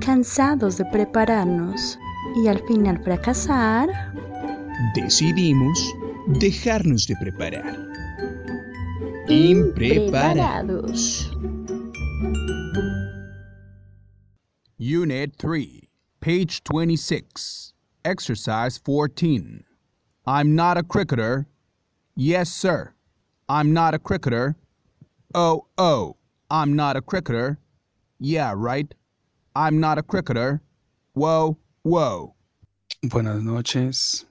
[0.00, 1.98] Cansados de prepararnos
[2.36, 3.88] y al final fracasar,
[4.94, 5.94] decidimos
[6.26, 7.76] dejarnos de preparar.
[9.28, 11.30] Impreparados.
[14.78, 15.88] Unit 3,
[16.20, 19.64] page 26, exercise 14.
[20.26, 21.46] I'm not a cricketer.
[22.16, 22.92] Yes, sir.
[23.48, 24.56] I'm not a cricketer.
[25.34, 26.16] Oh, oh,
[26.52, 27.60] I'm not a cricketer.
[28.18, 28.92] Yeah, right.
[29.54, 30.60] I'm not a cricketer.
[31.14, 32.34] Whoa, whoa.
[33.04, 34.26] Buenas noches,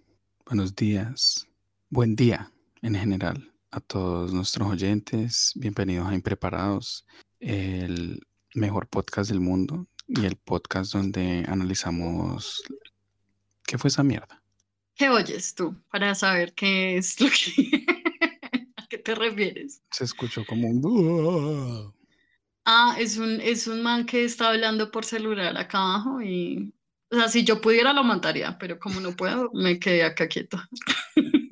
[0.46, 1.48] buenos días,
[1.90, 2.52] buen día
[2.84, 5.54] en general a todos nuestros oyentes.
[5.56, 7.06] Bienvenidos a Impreparados,
[7.40, 8.20] el
[8.54, 12.62] mejor podcast del mundo y el podcast donde analizamos
[13.66, 14.44] qué fue esa mierda.
[14.94, 17.86] ¿Qué oyes tú para saber qué es lo que...
[18.76, 19.82] ¿A qué te refieres?
[19.92, 21.94] Se escuchó como un...
[22.66, 26.74] Ah, es un, es un man que está hablando por celular acá abajo y...
[27.12, 30.62] O sea, si yo pudiera lo mataría, pero como no puedo, me quedé acá quieto.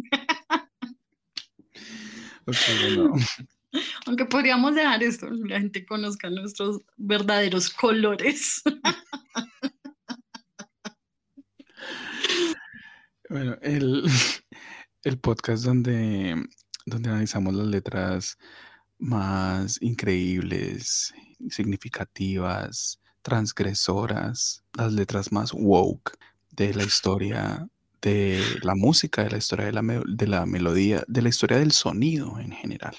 [4.05, 8.61] Aunque podríamos dejar esto, la gente conozca nuestros verdaderos colores.
[13.29, 14.09] Bueno, el,
[15.03, 16.41] el podcast donde,
[16.85, 18.37] donde analizamos las letras
[18.99, 21.13] más increíbles,
[21.49, 26.17] significativas, transgresoras, las letras más woke
[26.51, 27.67] de la historia
[28.01, 31.71] de la música, de la historia de la, de la melodía, de la historia del
[31.71, 32.95] sonido en general.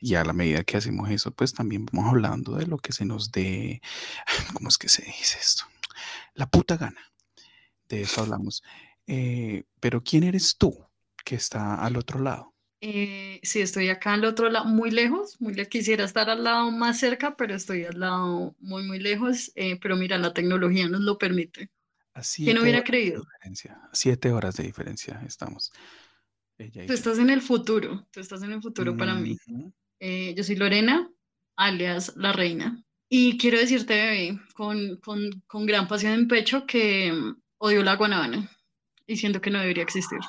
[0.00, 3.04] Y a la medida que hacemos eso, pues también vamos hablando de lo que se
[3.04, 3.82] nos dé,
[4.54, 5.64] ¿cómo es que se dice esto?
[6.34, 7.12] La puta gana.
[7.88, 8.62] De eso hablamos.
[9.06, 10.86] Eh, pero ¿quién eres tú
[11.24, 12.49] que está al otro lado?
[12.82, 16.70] Eh, sí, estoy acá al otro lado, muy lejos, muy le quisiera estar al lado
[16.70, 19.52] más cerca, pero estoy al lado muy, muy lejos.
[19.54, 21.70] Eh, pero mira, la tecnología nos lo permite.
[22.36, 23.24] ¿Quién hubiera creído?
[23.92, 25.72] Siete horas de diferencia estamos.
[26.56, 29.36] tú estás en el futuro, tú estás en el futuro para mí.
[30.00, 31.10] Eh, yo soy Lorena,
[31.56, 32.82] alias La Reina.
[33.08, 37.96] Y quiero decirte, bebé, con, con, con gran pasión en pecho, que mm, odio la
[37.96, 38.48] guanabana
[39.06, 40.20] y siento que no debería existir.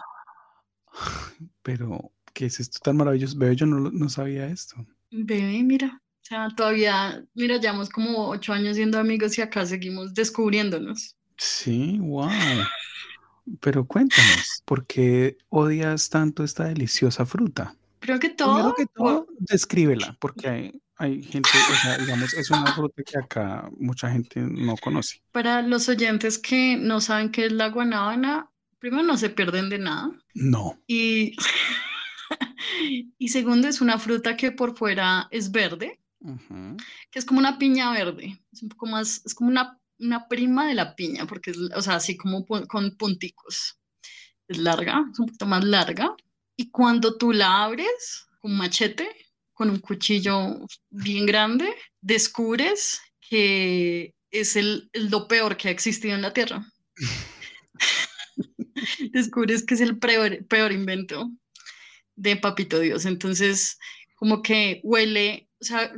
[1.62, 3.38] Pero, ¿qué es esto tan maravilloso?
[3.38, 4.76] Bebé, yo no, no sabía esto.
[5.12, 10.14] Bebé, mira, o sea, todavía, mira, llevamos como ocho años siendo amigos y acá seguimos
[10.14, 11.16] descubriéndonos.
[11.38, 12.30] Sí, wow.
[13.60, 17.76] Pero cuéntanos, ¿por qué odias tanto esta deliciosa fruta?
[18.00, 18.74] Creo que todo.
[18.76, 23.70] que todo, descríbela, porque hay, hay gente, o sea, digamos, es una fruta que acá
[23.78, 25.22] mucha gente no conoce.
[25.32, 28.50] Para los oyentes que no saben qué es la guanábana,
[28.80, 30.12] primero no se pierden de nada.
[30.36, 30.80] No.
[30.88, 31.36] Y,
[33.18, 36.00] y segundo, es una fruta que por fuera es verde,
[37.10, 38.40] que es como una piña verde.
[38.52, 41.82] Es un poco más, es como una una prima de la piña, porque es, o
[41.82, 43.80] sea, así como con punticos.
[44.48, 46.16] Es larga, es un poquito más larga.
[46.58, 49.08] Y cuando tú la abres con machete,
[49.54, 53.00] con un cuchillo bien grande, descubres
[53.30, 56.66] que es el, lo peor que ha existido en la Tierra.
[59.12, 61.32] descubres que es el peor, peor invento
[62.22, 63.06] de Papito Dios.
[63.06, 63.80] Entonces,
[64.16, 65.92] como que huele, o sea,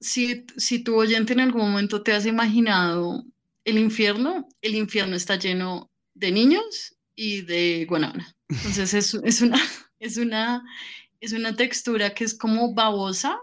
[0.00, 3.24] si, si tu oyente en algún momento te has imaginado
[3.64, 8.34] el infierno, el infierno está lleno de niños y de guanábana.
[8.48, 9.58] Entonces es, es, una,
[9.98, 10.62] es, una,
[11.20, 13.38] es una textura que es como babosa,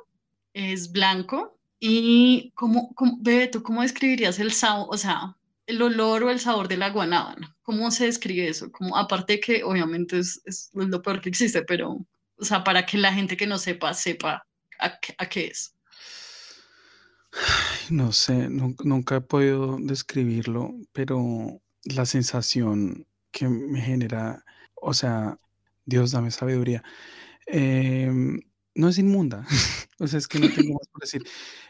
[0.54, 6.24] es blanco y como, como bebé, ¿tú cómo describirías el sabor, o sea, el olor
[6.24, 7.56] o el sabor de la guanábana?
[7.64, 8.72] ¿Cómo se describe eso?
[8.72, 12.06] Como, aparte que obviamente es, es lo peor que existe, pero,
[12.40, 14.46] o sea, para que la gente que no sepa, sepa
[14.80, 15.00] a,
[15.30, 15.74] qué es.
[17.90, 24.44] No sé, nunca he podido describirlo, pero la sensación que me genera,
[24.76, 25.38] o sea,
[25.86, 26.84] Dios dame sabiduría,
[27.46, 28.42] em,
[28.76, 29.46] no es inmunda,
[30.00, 31.24] o sea, es que no tengo más por decir,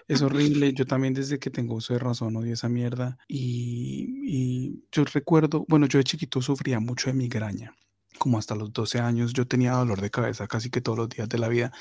[0.07, 5.03] es horrible, yo también desde que tengo uso de razón odio esa mierda y, yo
[5.05, 7.75] recuerdo, bueno, yo de chiquito sufría mucho de migraña,
[8.17, 11.29] como hasta los 12 años yo tenía dolor de cabeza casi que todos los días
[11.29, 11.71] de la vida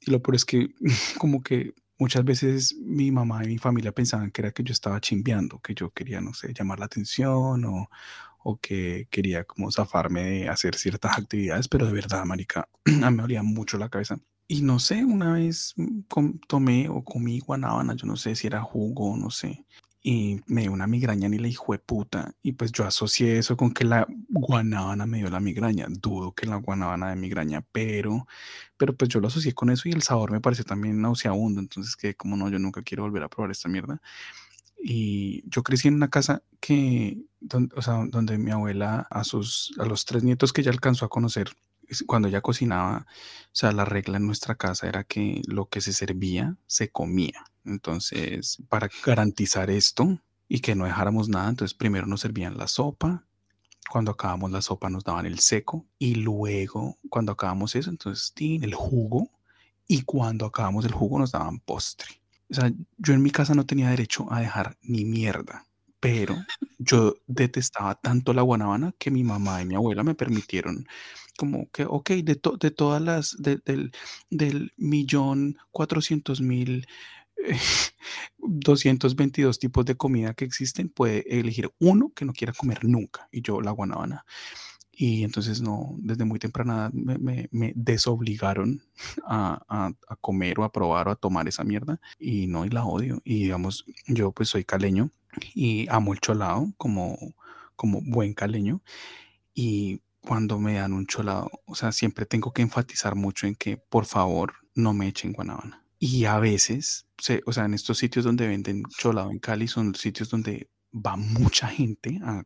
[0.00, 0.68] y lo peor es que
[1.18, 5.00] como que muchas veces mi mamá y mi familia pensaban que era que yo estaba
[5.00, 7.88] chimbeando, que yo quería, no sé, llamar la atención o,
[8.42, 12.68] o que quería como zafarme de hacer ciertas actividades, pero de verdad, marica,
[13.02, 14.18] a mí me dolía mucho la cabeza.
[14.48, 15.74] Y no sé, una vez
[16.46, 19.64] tomé o comí guanábana, yo no sé si era jugo, no sé.
[20.08, 22.32] Y me dio una migraña ni la hijo de puta.
[22.40, 25.86] Y pues yo asocié eso con que la guanábana me dio la migraña.
[25.88, 28.28] Dudo que la guanábana de migraña, pero,
[28.76, 31.60] pero pues yo lo asocié con eso y el sabor me pareció también nauseabundo.
[31.60, 34.00] Entonces que como no, yo nunca quiero volver a probar esta mierda.
[34.78, 37.74] Y yo crecí en una casa que, donde,
[38.10, 41.48] donde mi abuela a, sus, a los tres nietos que ya alcanzó a conocer,
[42.06, 45.92] cuando ella cocinaba, o sea, la regla en nuestra casa era que lo que se
[45.92, 47.44] servía se comía.
[47.64, 53.26] Entonces, para garantizar esto y que no dejáramos nada, entonces primero nos servían la sopa,
[53.88, 58.74] cuando acabamos la sopa nos daban el seco y luego cuando acabamos eso, entonces el
[58.74, 59.30] jugo
[59.86, 62.08] y cuando acabamos el jugo nos daban postre.
[62.50, 65.65] O sea, yo en mi casa no tenía derecho a dejar ni mierda,
[66.00, 66.36] pero
[66.78, 70.86] yo detestaba tanto la guanabana que mi mamá y mi abuela me permitieron
[71.36, 73.92] como que, ok, de, de todas las, del,
[74.30, 76.86] del millón cuatrocientos mil
[78.38, 83.28] 222 tipos de comida que existen, puede elegir uno que no quiera comer nunca.
[83.30, 84.24] Y yo la guanabana.
[84.98, 88.82] Y entonces no, desde muy temprana me, desobligaron
[89.28, 92.00] a, comer o a probar o a tomar esa mierda.
[92.18, 93.20] Y no, y la odio.
[93.22, 95.10] Y digamos, yo pues soy caleño
[95.54, 97.18] y amo el cholado como,
[98.06, 98.80] buen caleño.
[99.54, 103.76] Y cuando me dan un cholado, o sea, siempre tengo que enfatizar mucho en que
[103.76, 105.84] por favor no me echen guanabana.
[105.98, 107.06] Y a veces,
[107.44, 111.68] o sea, en estos sitios donde venden cholado en Cali son sitios donde va mucha
[111.68, 112.44] gente a,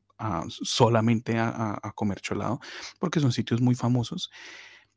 [0.49, 2.61] solamente a, comer cholado,
[2.99, 4.31] porque son sitios muy famosos.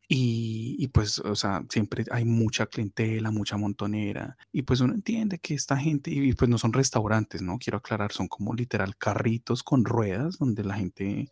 [0.07, 4.37] Y, pues, o sea, siempre hay mucha clientela, mucha montonera.
[4.51, 7.57] Y pues uno entiende que esta gente, y pues no son restaurantes, ¿no?
[7.57, 11.29] Quiero aclarar, son como literal carritos con ruedas donde la gente,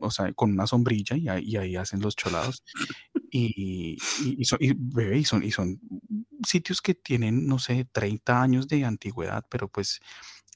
[0.00, 2.62] o sea, con una sombrilla y y ahí hacen los cholados.
[3.30, 5.80] Y, y, son, y, son, y son
[6.46, 10.00] sitios que tienen, no sé, 30 años de antigüedad, pero pues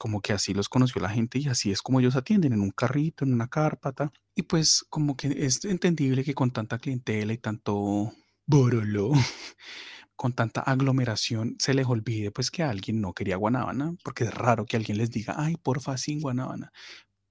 [0.01, 2.71] como que así los conoció la gente y así es como ellos atienden, en un
[2.71, 4.11] carrito, en una cárpata.
[4.35, 8.11] Y pues como que es entendible que con tanta clientela y tanto
[8.47, 9.13] borolo,
[10.17, 14.65] con tanta aglomeración, se les olvide pues que alguien no quería guanábana, porque es raro
[14.65, 16.73] que alguien les diga, ay, porfa, sin guanábana.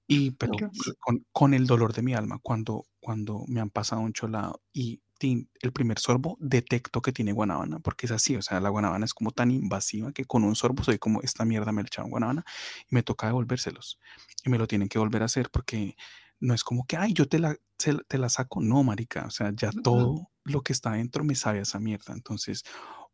[0.06, 0.52] Y pero
[1.00, 5.00] con, con, el dolor de mi alma, cuando, cuando me han pasado un cholado y
[5.20, 9.14] el primer sorbo detecto que tiene guanábana, porque es así, o sea, la guanábana es
[9.14, 12.44] como tan invasiva que con un sorbo soy como, esta mierda me echaron guanábana
[12.88, 13.98] y me toca devolvérselos.
[14.44, 15.96] Y me lo tienen que volver a hacer porque
[16.40, 18.60] no es como que, ay, yo te la, te la saco.
[18.60, 22.14] No, marica, o sea, ya todo lo que está dentro me sabe a esa mierda.
[22.14, 22.64] Entonces,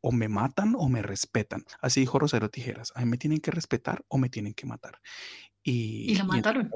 [0.00, 1.64] o me matan o me respetan.
[1.80, 5.00] Así dijo Rosero Tijeras, a mí me tienen que respetar o me tienen que matar.
[5.62, 6.70] Y, la mataron.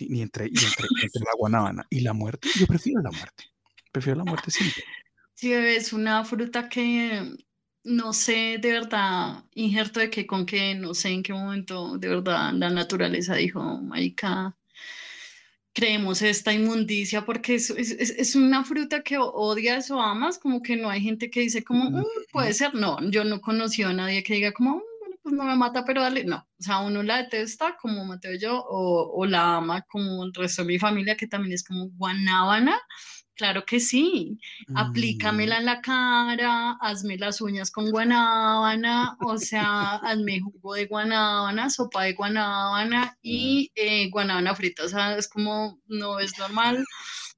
[0.00, 3.53] Y entre, y entre, entre la guanábana y la muerte, yo prefiero la muerte.
[3.94, 4.82] Prefiero la muerte siempre.
[5.34, 7.36] Sí, es una fruta que
[7.84, 12.08] no sé de verdad, injerto de qué con qué, no sé en qué momento de
[12.08, 14.56] verdad la naturaleza dijo, marica,
[15.72, 20.76] creemos esta inmundicia porque es, es, es, una fruta que odias o amas, como que
[20.76, 24.34] no hay gente que dice como, puede ser, no, yo no conocí a nadie que
[24.34, 27.22] diga como, mm, bueno, pues no me mata, pero dale, no, o sea, uno la
[27.22, 31.28] detesta como Mateo yo, o, o la ama como el resto de mi familia, que
[31.28, 32.80] también es como guanábana,
[33.34, 34.38] Claro que sí.
[34.76, 35.58] Aplícamela mm.
[35.58, 42.04] en la cara, hazme las uñas con guanábana, o sea, hazme jugo de guanábana, sopa
[42.04, 44.84] de guanábana y eh, guanábana frita.
[44.84, 46.84] O sea, es como, no es normal.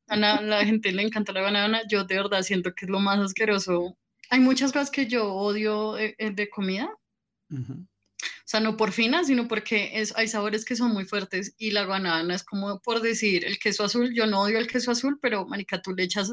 [0.08, 1.82] A la, gente le encanta la guanábana.
[1.88, 3.96] Yo de verdad siento que es lo más asqueroso.
[4.28, 6.90] Hay muchas cosas que yo odio eh, eh, de, comida.
[8.22, 11.72] O sea, no por fina, sino porque es, hay sabores que son muy fuertes y
[11.72, 14.14] la guanábana es como por decir el queso azul.
[14.14, 16.32] Yo no odio el queso azul, pero, marica, tú le echas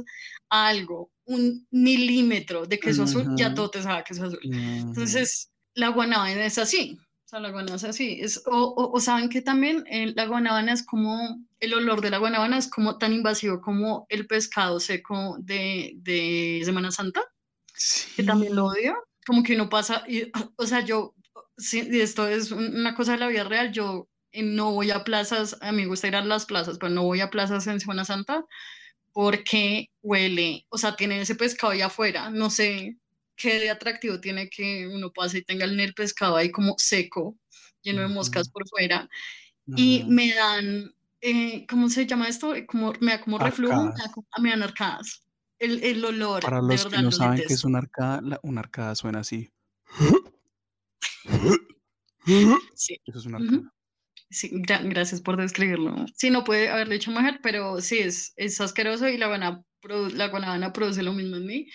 [0.50, 4.40] algo, un milímetro de queso azul, ya todo te sabe queso azul.
[4.44, 6.98] Entonces, la guanábana es así.
[7.26, 8.20] O sea, la guanábana es así.
[8.22, 12.20] Es, o, o, saben que también eh, la guanábana es como, el olor de la
[12.20, 17.22] guanábana es como tan invasivo como el pescado seco de, de Semana Santa,
[18.16, 18.96] que también lo odio.
[19.26, 21.13] Como que uno pasa, y, o sea, yo
[21.58, 23.72] sí, esto es una cosa de la vida real.
[23.72, 26.92] Yo eh, no voy a plazas, a mí me gusta ir a las plazas, pero
[26.92, 28.46] no voy a plazas en Semana Santa
[29.14, 32.30] porque huele, o sea, tiene ese pescado ahí afuera.
[32.32, 32.98] No sé
[33.36, 37.38] qué de atractivo tiene que uno pase y tenga el pescado ahí como seco,
[37.84, 39.08] lleno de moscas por fuera.
[39.78, 42.54] Y me dan, eh, ¿cómo se llama esto?
[42.68, 43.94] Como, me da como reflujo,
[44.42, 45.24] me, dan arcadas.
[45.60, 46.42] El, el olor.
[46.42, 49.50] Para los que no saben qué es una arcada, una arcada suena así.
[52.76, 52.98] Sí.
[53.06, 53.40] Eso es una
[54.30, 56.06] Sí, gracias por describirlo.
[56.16, 59.64] Sí, no puede haberle hecho mujer, pero sí, es, es asqueroso y la guanabana,
[60.16, 61.68] la guanabana produce lo mismo en mí.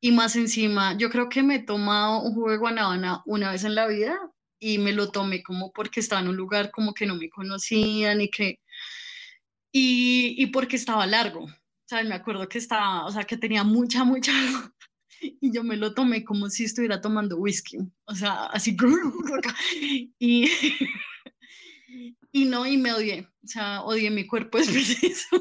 [0.00, 3.64] Y más encima, yo creo que me he tomado un jugo de guanabana una vez
[3.64, 4.16] en la vida
[4.60, 8.20] y me lo tomé como porque estaba en un lugar como que no me conocían
[8.20, 8.60] y que,
[9.72, 11.44] y, y porque estaba largo.
[11.44, 14.32] O sea, me acuerdo que estaba, o sea, que tenía mucha, mucha
[15.20, 18.76] y yo me lo tomé como si estuviera tomando whisky, o sea, así,
[20.18, 20.50] y,
[22.32, 25.36] y no, y me odié, o sea, odié mi cuerpo después de eso.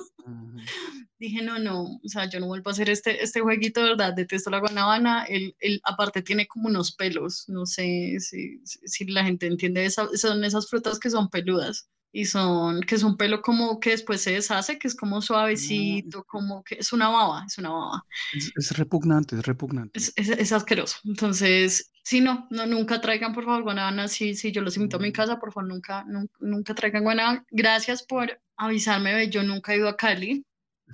[1.17, 4.13] Dije, no, no, o sea, yo no vuelvo a hacer este, este jueguito, ¿verdad?
[4.13, 9.23] Detesto la guanabana, el, el, aparte tiene como unos pelos, no sé si, si la
[9.23, 13.41] gente entiende, esa, son esas frutas que son peludas y son, que es un pelo
[13.41, 17.57] como que después se deshace, que es como suavecito, como que es una baba, es
[17.57, 18.05] una baba.
[18.33, 19.99] Es, repugnante, es repugnante.
[19.99, 20.95] Es, es, asqueroso.
[21.03, 24.07] Entonces, sí, no, no, nunca traigan, por favor, guanábana.
[24.07, 25.11] Sí, sí, yo los invito a mi mm.
[25.11, 26.05] casa, por favor, nunca,
[26.39, 27.45] nunca, traigan guanábana.
[27.51, 30.45] Gracias por avisarme, yo nunca he ido a Cali.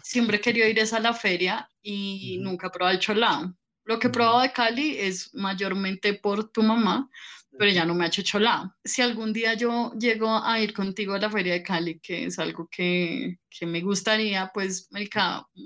[0.01, 3.55] Siempre he querido ir a la feria y nunca he probado el cholao.
[3.83, 7.11] Lo que he probado de Cali es mayormente por tu mamá,
[7.57, 8.73] pero ya no me ha hecho cholado.
[8.83, 12.39] Si algún día yo llego a ir contigo a la feria de Cali, que es
[12.39, 14.89] algo que, que me gustaría, pues,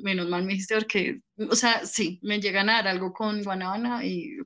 [0.04, 4.04] menos mal me dijiste porque, o sea, sí, me llegan a dar algo con guanabana
[4.04, 4.38] y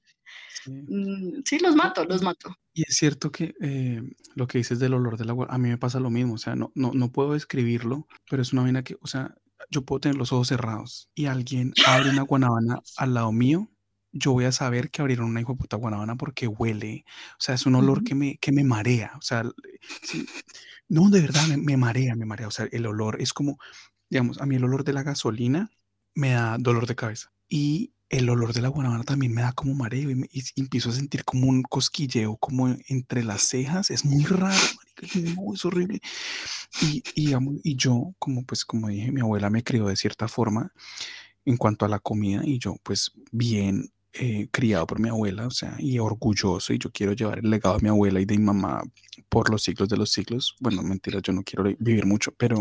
[0.65, 2.53] mm, sí, los mato, los mato.
[2.73, 4.01] Y es cierto que eh,
[4.35, 6.55] lo que dices del olor del agua, a mí me pasa lo mismo, o sea,
[6.55, 9.35] no, no, no puedo describirlo, pero es una vaina que, o sea,
[9.69, 13.69] yo puedo tener los ojos cerrados y alguien abre una guanabana al lado mío
[14.11, 17.65] yo voy a saber que abrieron una hijo puta guanabana porque huele, o sea, es
[17.65, 19.43] un olor que me, que me marea, o sea,
[20.87, 23.59] no, de verdad, me, marea, me marea, o sea, el olor es como,
[24.09, 25.69] digamos, a mí el olor de la gasolina
[26.15, 29.75] me da dolor de cabeza y el olor de la guanabana también me da como
[29.75, 34.57] mareo y, empiezo a sentir como un cosquilleo como entre las cejas, es muy raro,
[35.53, 36.01] es horrible.
[36.81, 40.73] Y, y, y yo, como pues como dije, mi abuela me crió de cierta forma
[41.45, 45.51] en cuanto a la comida y yo pues bien eh, criado por mi abuela, o
[45.51, 48.43] sea, y orgulloso, y yo quiero llevar el legado de mi abuela y de mi
[48.43, 48.81] mamá
[49.29, 50.55] por los siglos de los siglos.
[50.59, 52.57] Bueno, mentira, yo no quiero vivir mucho, pero,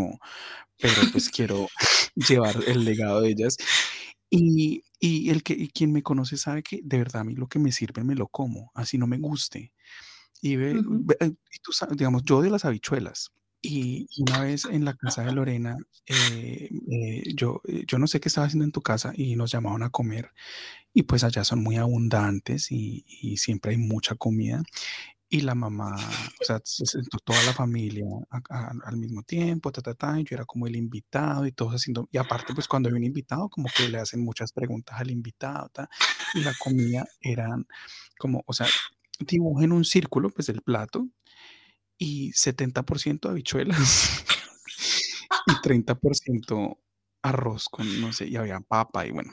[0.81, 1.69] pero pues quiero
[2.17, 3.57] llevar el legado de ellas.
[4.31, 7.59] Y, y el que quien me conoce sabe que de verdad a mí lo que
[7.59, 9.73] me sirve me lo como, así no me guste.
[10.43, 10.73] Y, ve,
[11.21, 15.33] eh, y tú digamos, yo de las habichuelas, y una vez en la casa de
[15.33, 15.77] Lorena,
[16.07, 16.71] eh,
[17.35, 20.31] yo, yo no sé qué estaba haciendo en tu casa y nos llamaban a comer
[20.99, 23.05] y pues allá son muy abundantes y,
[23.37, 24.65] siempre hay mucha comida.
[25.29, 25.95] Y la mamá,
[26.41, 28.05] o sea, se sentó toda la familia
[28.85, 32.09] al mismo tiempo, ta, ta, ta, y yo era como el invitado y todos haciendo,
[32.11, 35.69] y aparte pues cuando hay un invitado como que le hacen muchas preguntas al invitado,
[35.69, 35.89] ta,
[36.35, 37.65] y la comida eran
[38.19, 38.67] como, o sea,
[39.21, 41.09] dibujen un círculo, pues el plato,
[41.97, 44.25] y 70% habichuelas
[45.47, 46.77] y 30%
[47.23, 49.31] arroz con, no sé, y había papa y bueno,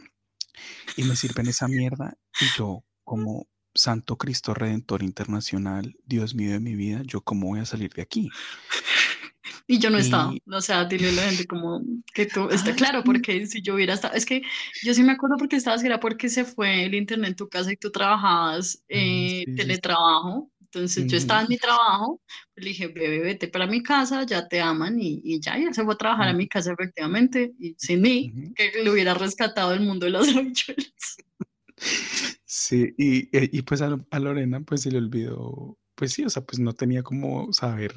[0.95, 6.59] y me sirven esa mierda y yo como Santo Cristo Redentor Internacional, Dios mío de
[6.59, 8.29] mi vida, yo cómo voy a salir de aquí.
[9.67, 11.81] Y yo no estaba, o sea, dile a la gente como
[12.13, 14.43] que tú, está ah, claro, porque si yo hubiera estado, es que
[14.83, 17.71] yo sí me acuerdo porque estabas, era porque se fue el internet en tu casa
[17.71, 22.21] y tú trabajabas eh, teletrabajo, entonces yo estaba en mi trabajo,
[22.55, 25.83] le dije, bebé, vete para mi casa, ya te aman y, y ya, ya se
[25.83, 29.79] fue a trabajar a mi casa efectivamente, y sin mí, que le hubiera rescatado el
[29.81, 31.17] mundo de las habichuelas.
[32.45, 36.29] Sí, y, eh, y pues a, a, Lorena pues se le olvidó, pues sí, o
[36.29, 37.93] sea, pues no tenía como saber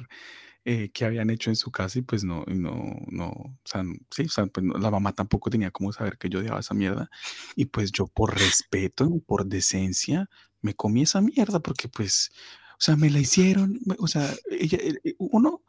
[0.65, 4.23] eh, qué habían hecho en su casa y pues no, no, no, o sea, sí,
[4.23, 7.09] o sea, pues la mamá tampoco tenía como saber que yo odiaba esa mierda
[7.55, 10.29] y pues yo por respeto, por decencia,
[10.61, 12.31] me comí esa mierda porque pues
[12.79, 15.63] o sea, me la hicieron, o sea, ella, eh, eh, uno,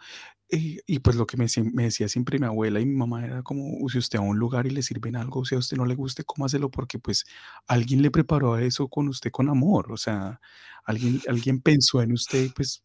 [0.49, 1.47] eh, y pues lo que me,
[1.83, 4.71] decía siempre mi abuela y mi mamá era como, si usted a un lugar y
[4.71, 7.25] le sirven algo, si a usted no le guste, cómaselo porque pues
[7.67, 10.41] alguien le preparó eso con usted con amor, o sea,
[10.85, 12.85] alguien, alguien pensó en usted, pues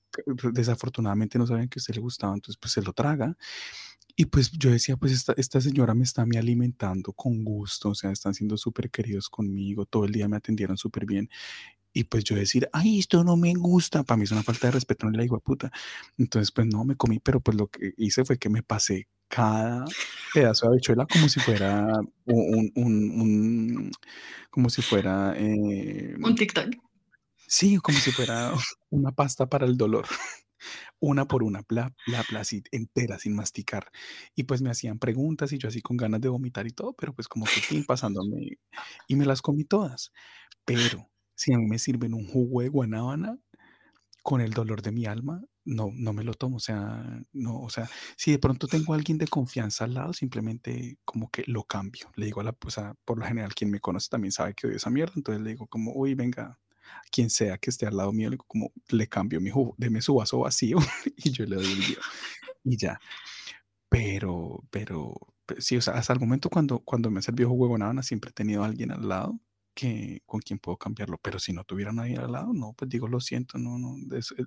[0.53, 3.38] desafortunadamente no saben que a usted le gustaba, entonces pues se lo traga.
[4.17, 7.96] Y pues yo decía, pues esta, esta señora me está me alimentando con gusto, o
[7.96, 11.29] sea, están siendo súper queridos conmigo, todo el día me atendieron súper bien.
[11.98, 14.72] Y pues yo decir, ay, esto no me gusta, para mí es una falta de
[14.72, 15.72] respeto, no le digo a puta.
[16.18, 19.86] Entonces, pues no, me comí, pero pues lo que hice fue que me pasé cada
[20.34, 21.88] pedazo de habichuela como si fuera
[22.25, 23.92] un, un, un
[24.50, 25.36] como si fuera...
[25.38, 26.75] Eh, un TikTok.
[27.48, 28.52] Sí, como si fuera
[28.90, 30.06] una pasta para el dolor.
[31.00, 33.92] Una por una, bla, bla, bla, así entera, sin masticar.
[34.34, 37.14] Y pues me hacían preguntas y yo así con ganas de vomitar y todo, pero
[37.14, 38.58] pues como que pasándome
[39.08, 40.12] y me las comí todas.
[40.64, 43.38] Pero si a mí me sirven un jugo de guanábana
[44.24, 46.58] con el dolor de mi alma, no, no me lo tomo.
[46.58, 50.13] O sea, no, o sea, si de pronto tengo a alguien de confianza al lado,
[50.13, 52.12] simplemente como que lo cambio.
[52.15, 54.77] Le digo a la, pues por lo general, quien me conoce también sabe que odio
[54.77, 55.13] esa mierda.
[55.15, 56.60] Entonces le digo como, uy, venga,
[57.12, 60.15] quien sea que esté al lado mío, le, como, le cambio mi jugo, deme su
[60.15, 60.77] vaso vacío
[61.18, 61.98] y yo le doy el mío.
[62.63, 63.00] Y ya.
[63.89, 65.15] Pero, pero,
[65.60, 68.63] sí, o sea, hasta el momento cuando, cuando me servido jugo de siempre he tenido
[68.63, 69.39] a alguien al lado
[69.75, 71.20] que, con quien puedo cambiarlo.
[71.22, 73.96] Pero si no tuviera nadie al lado, no, pues digo, lo siento, no, no.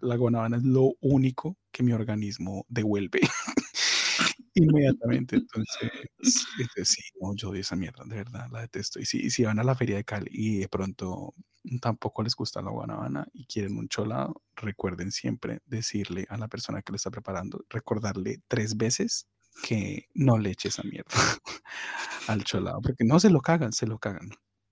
[0.03, 3.21] la guanábana es lo único que mi organismo devuelve
[4.55, 5.37] inmediatamente.
[5.37, 5.91] Entonces,
[6.59, 8.99] este, sí, no, yo odio esa mierda, de verdad, la detesto.
[8.99, 11.35] Y si, si van a la feria de Cali y de pronto
[11.81, 16.83] tampoco les gusta la guanábana y quieren un cholado, recuerden siempre decirle a la persona
[16.83, 19.27] que lo está preparando, recordarle tres veces
[19.63, 21.11] que no le eche esa mierda
[22.29, 24.31] al cholado, porque no se lo cagan, se lo cagan.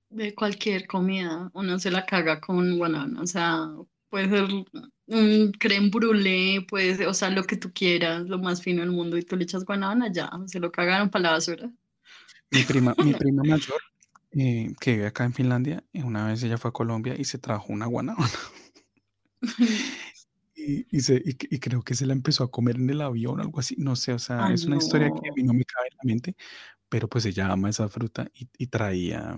[0.09, 3.69] De cualquier comida, uno se la caga con guanábana, o sea,
[4.09, 4.49] puede ser
[5.07, 8.93] un creme brûlée, puede ser, o sea, lo que tú quieras, lo más fino del
[8.93, 11.71] mundo, y tú le echas guanábana, ya, se lo cagaron para la basura.
[12.51, 13.81] Mi prima, mi prima mayor,
[14.33, 17.39] eh, que vive acá en Finlandia, eh, una vez ella fue a Colombia y se
[17.39, 18.31] trajo una guanábana.
[20.55, 23.43] y, y, se, y, creo que se la empezó a comer en el avión o
[23.43, 25.89] algo así, no sé, o sea, es una historia que a mí no me cabe
[25.91, 26.37] en la mente,
[26.89, 29.37] pero pues ella ama esa fruta y, y traía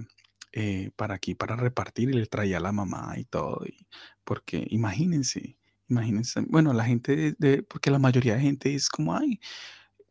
[0.52, 3.86] eh, para aquí, para repartir, y le traía a la mamá y todo, y,
[4.24, 9.40] porque imagínense, imagínense, bueno, la gente, de, porque la mayoría de gente es como, ay,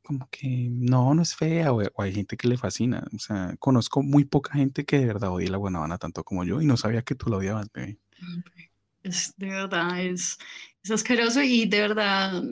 [0.03, 4.03] como que no, no es fea, o, hay gente que le fascina, o sea, conozco
[4.03, 7.01] muy poca gente que de verdad odia la guanabana tanto como yo, y no sabía
[7.01, 8.00] que tú la odiabas, bebé.
[9.03, 10.38] Es, de verdad, es,
[10.84, 12.44] es asqueroso, y de verdad,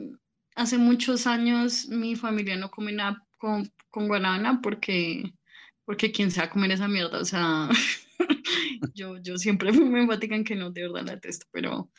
[0.54, 5.32] hace muchos años mi familia no come nada con, con guanabana porque
[5.86, 7.70] porque quién se va a comer esa mierda, o sea,
[8.94, 11.90] yo, yo siempre me enfatican que no, de verdad la detesto, pero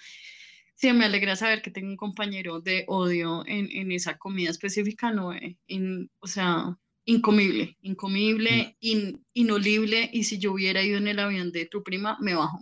[0.75, 5.11] sí, me alegra saber que tengo un compañero de odio en, en esa comida específica,
[5.11, 5.57] no, eh,
[6.19, 11.65] o sea, incomible, incomible, in, inolible, y si yo hubiera ido en el avión de
[11.65, 12.59] tu prima, me bajo,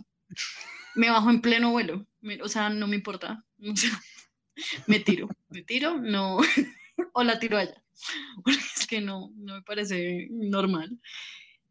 [0.94, 2.06] me bajo en pleno vuelo,
[2.40, 4.00] o sea, no me importa, o sea,
[4.86, 6.38] me tiro, me tiro, no,
[7.12, 7.82] o la tiro allá.
[8.76, 11.00] es que no, no me parece normal.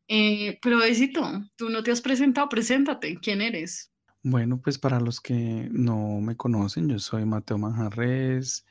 [0.07, 1.23] Eh, pero besito,
[1.55, 3.91] tú no te has presentado, preséntate, ¿quién eres?
[4.21, 8.65] Bueno, pues para los que no me conocen, yo soy Mateo Manjarres,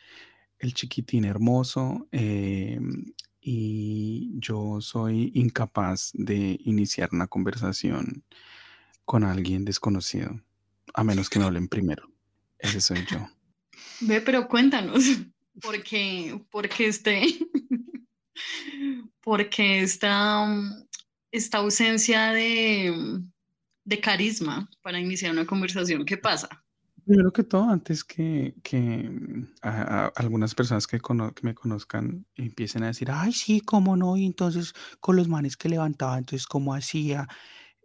[0.59, 2.81] el chiquitín hermoso, eh,
[3.41, 8.25] y yo soy incapaz de iniciar una conversación
[9.05, 10.41] con alguien desconocido,
[10.95, 12.09] a menos que me hablen primero.
[12.59, 13.19] Ese soy yo.
[14.01, 15.05] Ve, pero cuéntanos,
[15.61, 17.23] porque, porque este,
[19.23, 20.47] porque esta,
[21.31, 23.23] esta ausencia de,
[23.85, 26.49] de carisma para iniciar una conversación, ¿qué pasa?
[27.05, 29.11] Primero que todo, antes que, que
[29.61, 34.73] algunas personas que, que, me conozcan empiecen a decir, ay, sí, cómo no, y entonces
[35.01, 37.29] con los manes que levantaba, entonces cómo hacía,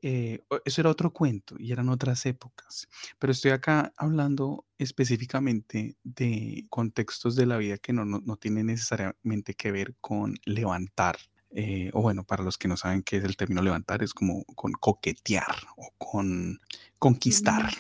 [0.02, 2.88] eh, eso era otro cuento y eran otras épocas.
[3.18, 9.54] Pero estoy acá hablando específicamente de contextos de la vida que no, no, tienen necesariamente
[9.54, 11.18] que ver con levantar.
[11.52, 14.44] Eh, o bueno, para los que no saben qué es el término levantar, es como
[14.56, 16.60] con coquetear o con
[17.00, 17.74] conquistar.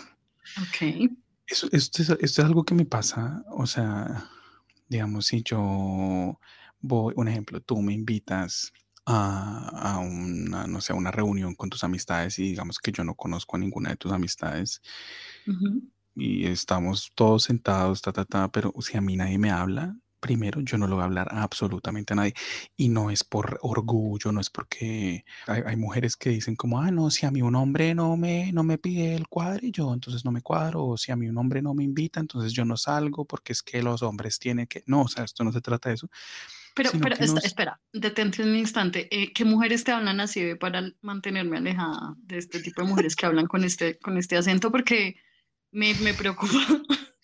[0.57, 1.11] Ok.
[1.45, 4.29] Eso, esto, esto es algo que me pasa, o sea,
[4.87, 6.39] digamos, si yo
[6.81, 8.71] voy, un ejemplo, tú me invitas
[9.11, 13.55] a, una, no sé, una reunión con tus amistades y digamos que yo no conozco
[13.55, 14.81] a ninguna de tus amistades
[16.15, 20.61] y estamos todos sentados, ta, ta, ta, pero si a mí nadie me habla, primero
[20.61, 22.33] yo no lo voy a hablar a absolutamente a nadie.
[22.77, 27.09] Y no es por orgullo, no es porque hay, mujeres que dicen como, ah, no,
[27.09, 30.25] si a mí un hombre no me, no me pide el cuadro y yo entonces
[30.25, 32.77] no me cuadro, o si a mí un hombre no me invita, entonces yo no
[32.77, 35.89] salgo porque es que los hombres tienen que, no, o sea, esto no se trata
[35.89, 36.09] de eso.
[36.75, 39.07] Pero, pero espera, detente un instante.
[39.11, 43.25] Eh, ¿Qué mujeres te hablan así para mantenerme alejada de este tipo de mujeres que
[43.25, 44.71] hablan con este, con este acento?
[44.71, 45.15] Porque
[45.71, 46.53] me, me preocupa.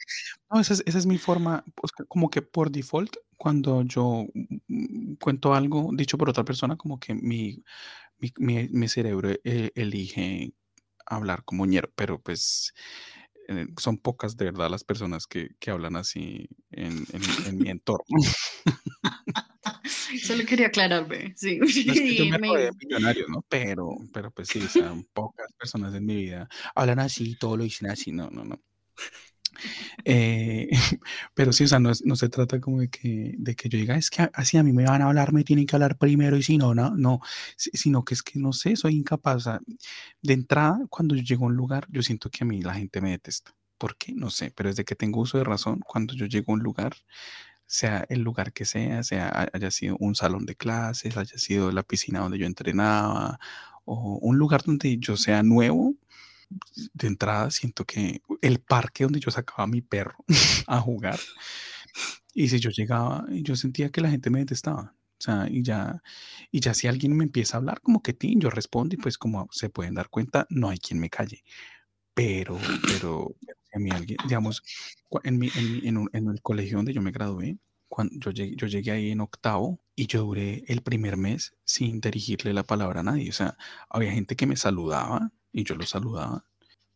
[0.51, 4.27] No, esa es, esa es mi forma, pues, como que por default, cuando yo
[4.67, 7.63] mm, cuento algo dicho por otra persona, como que mi,
[8.37, 10.53] mi, mi, cerebro eh, elige
[11.05, 12.73] hablar como ñero, pero pues
[13.77, 17.05] son pocas de verdad las personas que, que hablan así en,
[17.45, 18.17] en, mi entorno.
[20.23, 21.59] Solo quería aclararme, sí.
[22.17, 22.69] yo me me...
[22.71, 23.43] millonario, ¿no?
[23.49, 27.89] Pero, pero pues sí, o pocas personas en mi vida hablan así, todo lo dicen
[27.89, 28.61] así, no, no, no.
[30.03, 30.69] Eh,
[31.33, 33.95] pero sí, o sea, no, no, se trata como de que, de que yo diga,
[33.95, 36.43] es que así a mí me van a hablar, me tienen que hablar primero y
[36.43, 37.21] si no, no, no,
[37.57, 39.45] sino que es que no sé, soy incapaz.
[40.21, 43.01] de entrada, cuando yo llego a un lugar, yo siento que a mí la gente
[43.01, 43.55] me detesta.
[43.77, 44.13] ¿Por qué?
[44.13, 46.95] No sé, pero desde que tengo uso de razón, cuando yo llego a un lugar,
[47.67, 51.83] sea el lugar que sea, sea haya sido un salón de clases, haya sido la
[51.83, 53.39] piscina donde yo entrenaba,
[53.85, 55.95] o un lugar donde yo sea nuevo,
[56.93, 60.17] de entrada siento que el parque donde yo sacaba a mi perro
[60.67, 61.19] a jugar,
[62.33, 64.93] y si yo llegaba, yo sentía que la gente me detestaba.
[65.17, 66.03] O sea, y ya,
[66.51, 69.17] y ya si alguien me empieza a hablar, como que ti, yo respondo y pues
[69.17, 71.43] como se pueden dar cuenta, no hay quien me calle.
[72.13, 73.35] Pero, pero,
[73.73, 74.63] a mí alguien, digamos,
[75.23, 78.91] en, mi, en, en, el colegio donde yo me gradué, cuando yo llegué, yo llegué
[78.91, 83.29] ahí en octavo y yo duré el primer mes sin dirigirle la palabra a nadie.
[83.29, 83.57] O sea,
[83.89, 86.45] había gente que me saludaba y yo lo saludaba,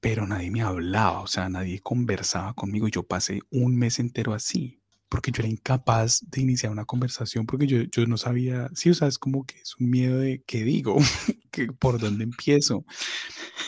[0.01, 4.33] pero nadie me hablaba, o sea, nadie conversaba conmigo y yo pasé un mes entero
[4.33, 4.75] así
[5.09, 8.93] porque yo era incapaz de iniciar una conversación porque yo, yo no sabía, sí, o
[8.93, 10.97] sea, es como que es un miedo de qué digo,
[11.51, 12.85] que por dónde empiezo.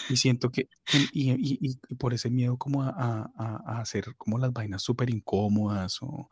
[0.09, 0.69] Y siento que,
[1.13, 3.31] y, y, y por ese miedo como a, a,
[3.65, 6.29] a hacer como las vainas súper incómodas o,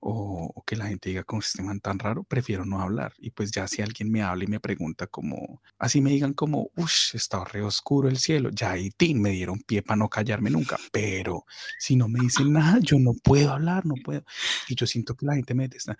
[0.00, 3.14] o, que la gente diga como este man tan raro, prefiero no hablar.
[3.18, 6.70] Y pues ya si alguien me habla y me pregunta como, así me digan como,
[6.76, 10.50] uff, está re oscuro el cielo, ya ahí tin, me dieron pie para no callarme
[10.50, 10.76] nunca.
[10.92, 11.44] Pero
[11.78, 14.24] si no me dicen nada, yo no puedo hablar, no puedo.
[14.68, 15.96] Y yo siento que la gente me detesta.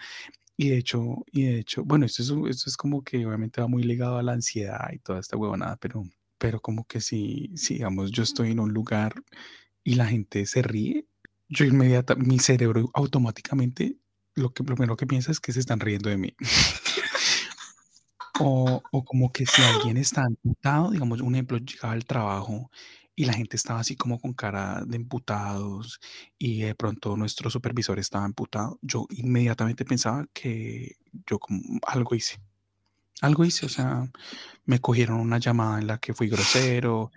[0.57, 3.69] Y de hecho, y de hecho, bueno, esto es, esto es como que obviamente va
[3.69, 6.05] muy ligado a la ansiedad y toda esta huevonada, pero,
[6.37, 9.15] pero como que si, si digamos, yo estoy en un lugar
[9.85, 11.07] y la gente se ríe,
[11.49, 13.97] yo inmediatamente, mi cerebro automáticamente
[14.35, 16.35] lo, que, lo primero que piensa es que se están riendo de mí.
[18.41, 22.71] o, o, como que si alguien está amputado, digamos, un ejemplo, llegaba al trabajo
[23.19, 25.99] y la gente estaba así como con cara de imputados
[26.39, 32.39] y de pronto nuestro supervisor estaba imputado, yo inmediatamente pensaba que yo como algo hice.
[33.21, 34.09] Algo hice, o sea,
[34.67, 37.11] me cogieron una llamada en la que fui grosero,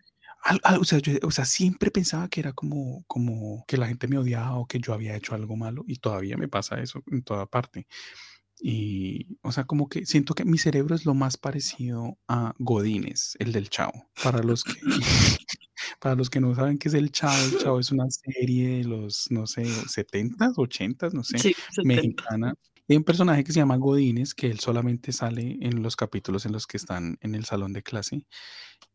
[0.79, 4.55] o, sea, o sea, siempre pensaba que era como, como que la gente me odiaba
[4.57, 7.87] o que yo había hecho algo malo y todavía me pasa eso en toda parte.
[8.59, 13.35] Y, o sea, como que siento que mi cerebro es lo más parecido a Godines,
[13.39, 14.09] el del Chavo.
[14.23, 14.73] Para los que,
[15.99, 18.83] para los que no saben qué es el Chavo, el Chavo es una serie de
[18.83, 22.53] los, no sé, 70s, 80s, no sé, mexicana.
[22.87, 26.51] Hay un personaje que se llama Godines, que él solamente sale en los capítulos en
[26.51, 28.25] los que están en el salón de clase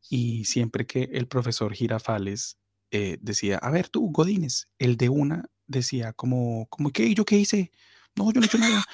[0.08, 2.58] y siempre que el profesor Girafales
[2.90, 7.12] eh, decía, a ver tú, Godínez, el de una decía como, como ¿qué?
[7.14, 7.72] ¿Yo qué hice?
[8.14, 8.84] No, yo no he hecho nada.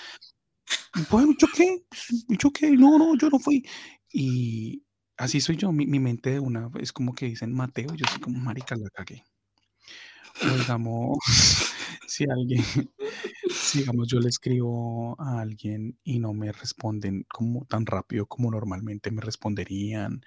[1.10, 1.84] Bueno, ¿yo qué?
[2.28, 2.70] ¿Yo qué?
[2.70, 3.64] No, no, yo no fui.
[4.12, 4.84] Y
[5.16, 8.38] así soy yo, mi, mente de una es como que dicen Mateo, yo soy como
[8.38, 9.24] marica la cagué.
[10.42, 11.18] O digamos,
[12.06, 12.64] si alguien,
[13.74, 19.10] digamos yo le escribo a alguien y no me responden como tan rápido como normalmente
[19.10, 20.24] me responderían,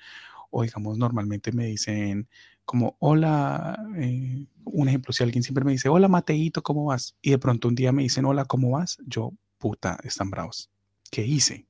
[0.58, 2.30] o digamos, normalmente me dicen
[2.64, 7.14] como, hola, eh, un ejemplo, si alguien siempre me dice, hola Mateito, ¿cómo vas?
[7.22, 8.98] Y de pronto un día me dicen, hola, ¿cómo vas?
[9.06, 10.72] Yo, puta, están bravos.
[11.12, 11.68] ¿Qué hice?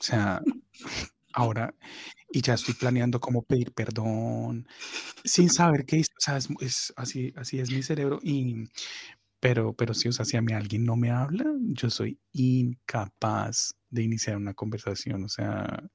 [0.00, 0.40] O sea,
[1.34, 1.74] ahora,
[2.32, 4.66] y ya estoy planeando cómo pedir perdón,
[5.22, 6.12] sin saber qué hice.
[6.16, 8.20] O sea, es, así, así es mi cerebro.
[8.22, 8.70] Y,
[9.38, 13.74] pero, pero sí, o sea, si a mí alguien no me habla, yo soy incapaz
[13.90, 15.24] de iniciar una conversación.
[15.24, 15.90] O sea,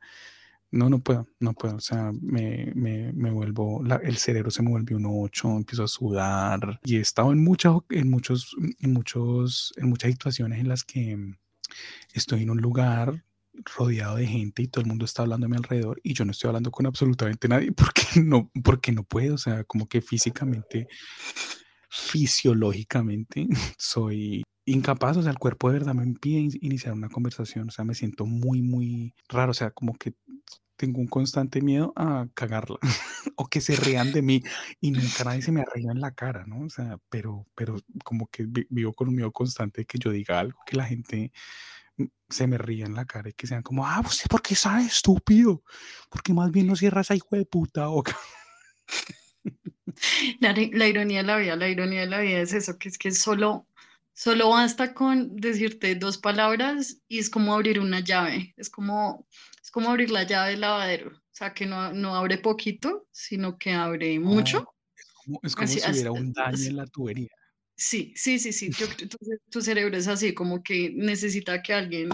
[0.72, 1.78] no, no puedo, no puedo.
[1.78, 5.88] O sea, me, me, me vuelvo, el cerebro se me vuelve un 8, empiezo a
[5.88, 6.80] sudar.
[6.84, 11.18] Y he estado en, muchas, en, muchos, en, muchos, en muchas situaciones en las que
[12.14, 13.24] estoy en un lugar
[13.78, 16.32] rodeado de gente y todo el mundo está hablando a mi alrededor y yo no
[16.32, 19.36] estoy hablando con absolutamente nadie porque no, porque no puedo.
[19.36, 20.88] O sea, como que físicamente,
[21.90, 23.48] fisiológicamente,
[23.78, 27.86] soy incapaz, o sea, el cuerpo de verdad me impide iniciar una conversación, o sea,
[27.86, 30.14] me siento muy, muy raro, o sea, como que
[30.80, 32.78] tengo un constante miedo a cagarla
[33.36, 34.42] o que se rían de mí
[34.80, 36.66] y nunca nadie se me arregla en la cara, ¿no?
[36.66, 40.40] O sea, pero, pero como que vivo con un miedo constante de que yo diga
[40.40, 41.34] algo, que la gente
[42.30, 44.86] se me ría en la cara y que sean como, ah, ¿usted por qué sabe
[44.86, 45.64] estúpido?
[46.10, 48.18] Porque más bien no cierra esa hijo de puta boca.
[50.40, 52.98] La, la, ironía de la vida, la ironía de la vida es eso, que es
[52.98, 53.68] que solo
[54.20, 59.26] Solo basta con decirte dos palabras y es como abrir una llave, es como,
[59.64, 63.58] es como abrir la llave del lavadero, o sea, que no, no abre poquito, sino
[63.58, 64.74] que abre mucho.
[65.42, 67.30] es como, si hubiera un daño en la tubería.
[67.78, 68.72] Sí, sí, sí, sí,
[69.50, 72.10] tu, cerebro es así, como que necesita que alguien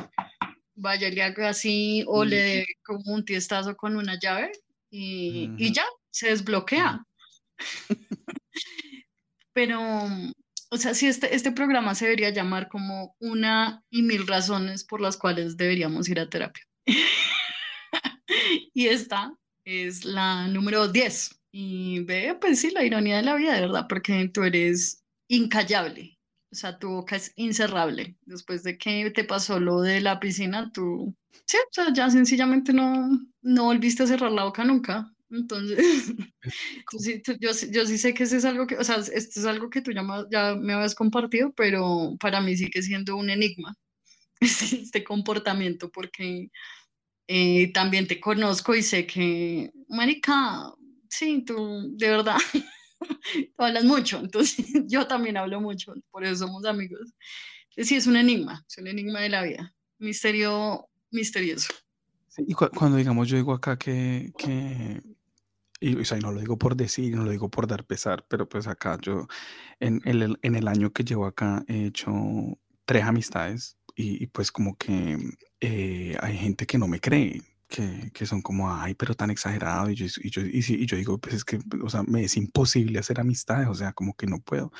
[0.75, 4.51] vaya y le haga así o le dé como un tiestazo con una llave
[4.91, 7.03] y, y ya, se desbloquea.
[9.53, 9.79] Pero
[10.75, 14.99] o sea, si este, este programa se debería llamar como una y mil razones por
[14.99, 16.63] las cuales deberíamos ir a terapia.
[18.73, 21.29] y esta es la número 10.
[21.53, 26.19] Y ve, pues sí, la ironía de la vida, de verdad, porque tú eres incallable.
[26.51, 28.17] O sea, tu boca es incerrable.
[28.25, 31.15] Después de que te pasó lo de la piscina, tú,
[31.45, 33.09] sí, o sea, ya sencillamente no,
[33.41, 35.09] no volviste a cerrar la boca nunca.
[35.29, 35.77] Entonces,
[37.39, 39.81] yo, yo, sí sé que eso es algo que, o sea, esto es algo que
[39.81, 43.75] tú ya, ya me habías compartido, pero para mí sigue siendo un enigma
[44.39, 46.49] este comportamiento porque
[47.27, 50.73] eh, también te conozco y sé que, marica,
[51.09, 52.37] sí, tú de verdad,
[52.99, 57.13] tú hablas mucho, entonces yo también hablo mucho, por eso somos amigos.
[57.77, 61.73] Sí, es un enigma, es un enigma de la vida, misterio misterioso.
[62.37, 65.01] y cuando digamos, yo digo acá que, que
[65.85, 68.49] y o sea, no lo digo por decir, no lo digo por dar pesar, pero
[68.49, 69.27] pues acá yo,
[69.79, 72.11] en el, en el año que llevo acá, he hecho
[72.85, 75.17] tres amistades y, pues como que
[75.61, 79.89] eh, hay gente que no me cree, que, que son como, ay, pero tan exagerado.
[79.89, 82.99] Y yo, y yo, y, yo digo, pues es que, o sea, me es imposible
[82.99, 84.71] hacer amistades, o sea, como que no puedo.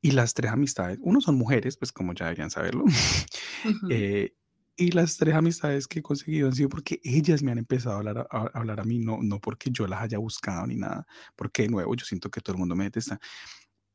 [0.00, 2.84] Y las tres amistades, uno son mujeres, pues como ya deberían saberlo.
[3.90, 4.34] eh,
[4.76, 7.98] y las tres amistades que he conseguido han sido porque ellas me han empezado a
[7.98, 11.62] hablar a, hablar a mí, no, no porque yo las haya buscado ni nada, porque
[11.62, 13.18] de nuevo yo siento que todo el mundo me detesta.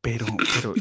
[0.04, 0.74] Pero, pero,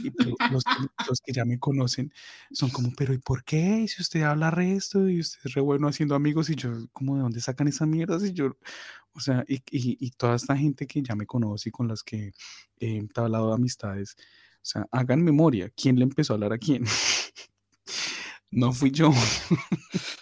[0.51, 0.65] los,
[1.07, 2.11] los, que ya me conocen
[2.53, 3.87] son como, pero ¿y por qué?
[3.87, 7.23] Si usted habla resto y usted es re bueno haciendo amigos y yo, como de
[7.23, 8.25] dónde sacan esas mierdas?
[8.25, 8.57] Y yo,
[9.13, 12.03] o sea, y, y, y toda esta gente que ya me conoce y con las
[12.03, 12.33] que
[12.79, 14.17] he hablado de amistades,
[14.63, 16.85] o sea, hagan memoria, ¿quién le empezó a hablar a quién?
[18.51, 19.13] no fui yo.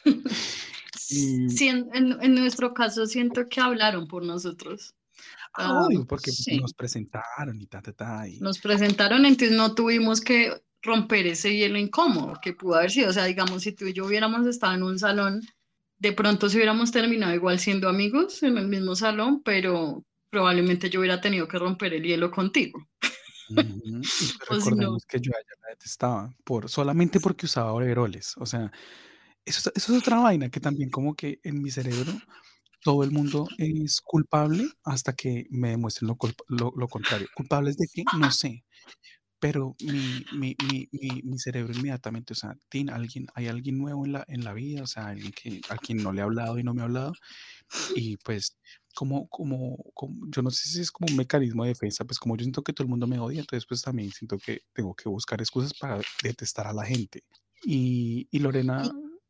[0.94, 4.94] sí, en, en, nuestro caso siento que hablaron por nosotros.
[5.54, 8.24] Ah, porque pues, nos presentaron y ta, ta, ta.
[8.40, 13.10] Nos presentaron, entonces no tuvimos que romper ese hielo incómodo que pudo haber sido.
[13.10, 15.42] O sea, digamos, si tú y yo hubiéramos estado en un salón,
[15.98, 21.00] de pronto si hubiéramos terminado igual siendo amigos en el mismo salón, pero probablemente yo
[21.00, 22.86] hubiera tenido que romper el hielo contigo.
[24.50, 28.34] recordemos que yo a ella la detestaba por, solamente porque usaba overoles.
[28.36, 28.70] O sea,
[29.44, 32.12] eso, eso es otra vaina que también como que en mi cerebro
[32.82, 37.28] todo el mundo es culpable hasta que me demuestren lo, lo, contrario.
[37.34, 38.04] ¿Culpables de qué?
[38.18, 38.64] No sé.
[39.40, 40.88] Pero mi, mi, mi,
[41.22, 44.82] mi, cerebro inmediatamente, o sea, ¿tiene alguien, hay alguien nuevo en la, en la vida,
[44.82, 47.12] o sea, alguien que, a quien no le ha hablado y no me ha hablado.
[47.94, 48.56] Y pues,
[48.98, 52.36] como, como, como, yo no sé si es como un mecanismo de defensa, pues como
[52.36, 55.08] yo siento que todo el mundo me odia, entonces pues también siento que tengo que
[55.08, 57.22] buscar excusas para detestar a la gente.
[57.64, 58.82] Y, y Lorena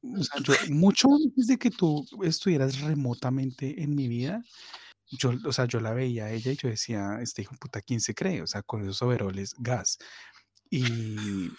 [0.02, 4.42] o sea, yo, mucho antes de que tú estuvieras remotamente en mi vida,
[5.10, 7.82] yo, o sea, yo la veía a ella y yo decía, este hijo de puta,
[7.82, 8.40] ¿quién se cree?
[8.40, 9.98] O sea, con esos overoles gas.
[10.70, 11.50] Y,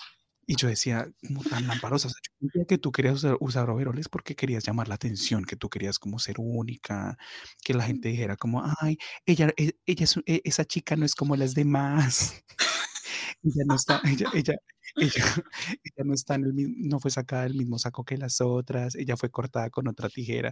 [0.49, 2.07] y yo decía, como tan lamparosa.
[2.07, 5.45] O sea, yo decía que tú querías usar, usar, overoles porque querías llamar la atención,
[5.45, 7.19] que tú querías como ser única,
[7.63, 11.13] que la gente dijera como, ay, ella, e, ella es, e, esa chica no es
[11.13, 12.43] como las demás.
[13.43, 14.55] ella no está, ella, ella,
[14.95, 15.23] ella,
[15.83, 18.95] ella, no está en el mismo, no fue sacada del mismo saco que las otras,
[18.95, 20.51] ella fue cortada con otra tijera.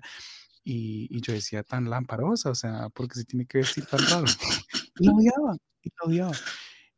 [0.63, 4.25] Y, y yo decía tan lamparosa, o sea, porque se tiene que vestir tan raro.
[4.99, 6.37] Y la odiaba, y la odiaba.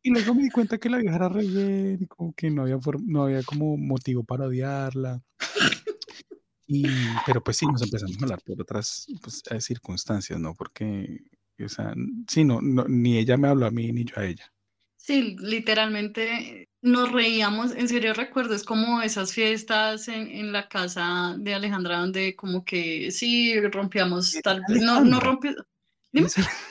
[0.02, 2.62] Y luego me di cuenta que la vieja era re bien, y como que no
[2.64, 5.22] había, no había como motivo para odiarla.
[6.68, 6.86] Y,
[7.26, 10.54] pero pues sí, nos empezamos a hablar por otras pues, eh, circunstancias, ¿no?
[10.54, 11.24] Porque,
[11.64, 11.94] o sea,
[12.28, 14.54] sí, no, no, ni ella me habló a mí, ni yo a ella.
[14.96, 21.36] Sí, literalmente nos reíamos, en serio recuerdo, es como esas fiestas en, en la casa
[21.40, 25.56] de Alejandra donde como que sí, rompíamos tal vez, no, no rompió.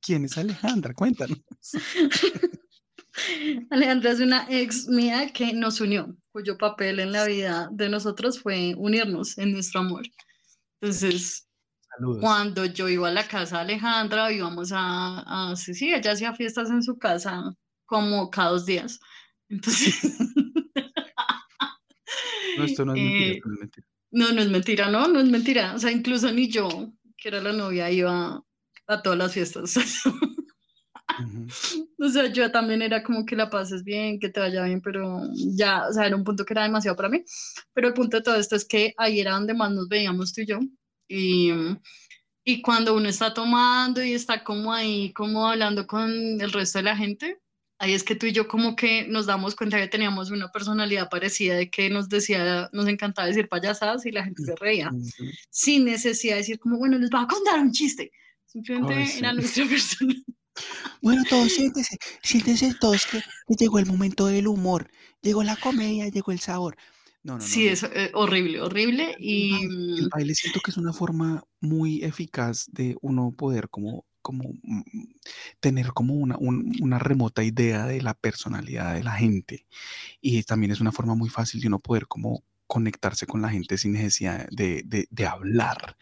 [0.00, 0.94] ¿Quién es Alejandra?
[0.94, 1.38] Cuéntanos.
[3.70, 8.40] Alejandra es una ex mía que nos unió, cuyo papel en la vida de nosotros
[8.40, 10.02] fue unirnos en nuestro amor.
[10.80, 11.48] Entonces,
[12.20, 16.34] cuando yo iba a la casa de Alejandra, íbamos a, a sí, sí, ella hacía
[16.34, 17.54] fiestas en su casa
[17.86, 18.98] como cada dos días.
[19.48, 20.00] Entonces...
[22.58, 23.86] no, esto no es, mentira, no es mentira.
[24.10, 25.74] No, no es mentira, no, no es mentira.
[25.74, 28.44] O sea, incluso ni yo, que era la novia, iba
[28.86, 29.76] a todas las fiestas.
[31.98, 35.20] O sea, yo también era como que la pases bien, que te vaya bien, pero
[35.34, 37.24] ya, o sea, era un punto que era demasiado para mí.
[37.72, 40.42] Pero el punto de todo esto es que ahí era donde más nos veíamos tú
[40.42, 40.58] y yo.
[41.08, 41.52] Y,
[42.44, 46.84] y cuando uno está tomando y está como ahí, como hablando con el resto de
[46.84, 47.38] la gente,
[47.78, 51.08] ahí es que tú y yo como que nos damos cuenta que teníamos una personalidad
[51.08, 54.90] parecida de que nos decía, nos encantaba decir payasadas y la gente se reía,
[55.50, 58.10] sin necesidad de decir como, bueno, les voy a contar un chiste.
[58.46, 60.14] Simplemente era nuestra persona.
[61.02, 63.22] Bueno, todos siéntense, siéntense todos que,
[63.58, 64.90] llegó el momento del humor,
[65.22, 66.76] llegó la comedia, llegó el sabor.
[67.22, 69.16] No, no, sí, es eh, horrible, horrible.
[69.18, 69.54] Y...
[69.64, 74.82] El baile siento que es una forma muy eficaz de uno poder como como mm,
[75.60, 79.66] tener como una, una, remota idea de la personalidad de la gente.
[80.22, 83.76] Y también es una forma muy fácil de uno poder como conectarse con la gente
[83.78, 85.96] sin necesidad de, de- de hablar.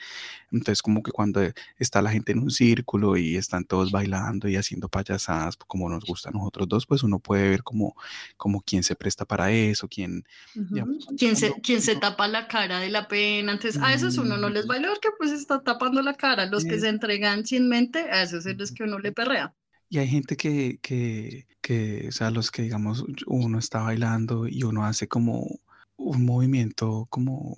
[0.53, 1.41] Entonces, como que cuando
[1.79, 5.89] está la gente en un círculo y están todos bailando y haciendo payasadas, pues, como
[5.89, 7.97] nos gusta a nosotros dos, pues uno puede ver como,
[8.37, 11.05] como quién se presta para eso, quién, digamos, Ujú.
[11.07, 13.53] cuando- ¿Quién se, quién se tapa la cara de la pena?
[13.53, 16.47] Entonces, a esos uno no les baila porque pues está tapando la cara.
[16.47, 19.55] Los que se entregan sin mente, a esos es los que uno le perrea.
[19.89, 24.63] Y hay gente que, que, que, o sea, los que digamos, uno está bailando y
[24.63, 25.61] uno hace como
[26.03, 27.57] un movimiento como,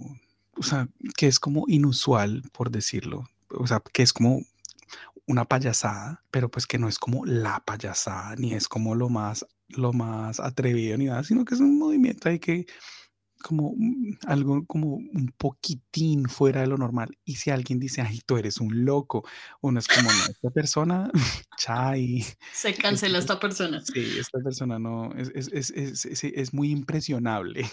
[0.56, 3.28] o sea, que es como inusual, por decirlo.
[3.50, 4.42] O sea, que es como
[5.26, 9.46] una payasada, pero pues que no es como la payasada, ni es como lo más,
[9.68, 12.66] lo más atrevido ni nada, sino que es un movimiento ahí que
[13.46, 17.16] como mm, algo como un poquitín fuera de lo normal.
[17.24, 19.22] Y si alguien dice, ay, tú eres un loco,
[19.60, 21.10] uno es como, no, esta persona,
[21.58, 23.82] chai, Se cancela esta persona.
[23.84, 27.66] sí, esta persona no, es, es, es- es muy impresionable.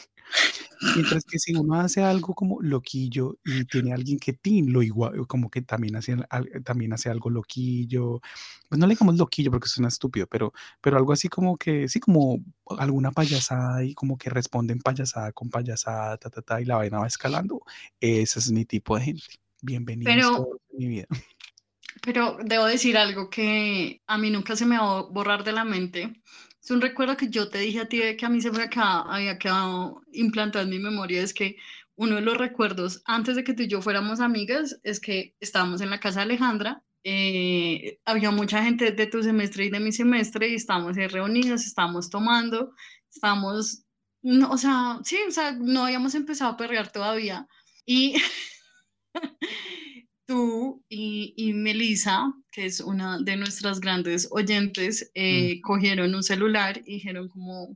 [0.96, 5.28] Mientras que si uno hace algo como loquillo y tiene alguien que tin, lo igual,
[5.28, 6.18] como que también hace,
[6.64, 8.20] también hace algo loquillo,
[8.68, 12.00] pues no le digamos loquillo porque suena estúpido, pero, pero algo así como que, sí,
[12.00, 12.44] como
[12.78, 17.00] alguna payasada y como que responden payasada con payasada, ta, ta, ta, y la vaina
[17.00, 17.62] va escalando.
[18.00, 19.24] Ese es mi tipo de gente.
[19.62, 21.08] Bienvenidos Pero, todos a mi vida.
[22.04, 25.64] Pero debo decir algo que a mí nunca se me va a borrar de la
[25.66, 26.22] mente.
[26.62, 28.70] Es un recuerdo que yo te dije a ti de que a mí se me
[28.74, 31.22] había quedado implantado en mi memoria.
[31.24, 31.58] Es que
[31.96, 35.82] uno de los recuerdos antes de que tú y yo fuéramos amigas es que estábamos
[35.82, 36.84] en la casa de Alejandra.
[37.04, 41.66] eh, había mucha gente de tu semestre y de mi semestre y estábamos ahí reunidos,
[41.66, 42.74] estábamos tomando,
[43.12, 43.84] estábamos,
[44.22, 47.48] no, o sea, sí, o sea, no habíamos empezado a perrear todavía.
[47.86, 48.16] Y
[50.32, 55.62] tú y, y Melissa, que es una de nuestras grandes oyentes, eh, Mm.
[55.62, 57.76] cogieron un celular y dijeron como,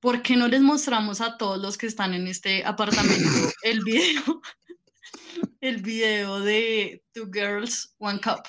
[0.00, 3.28] ¿por qué no les mostramos a todos los que están en este apartamento
[3.62, 4.40] el video,
[5.60, 8.48] el video de Two Girls, One Cup?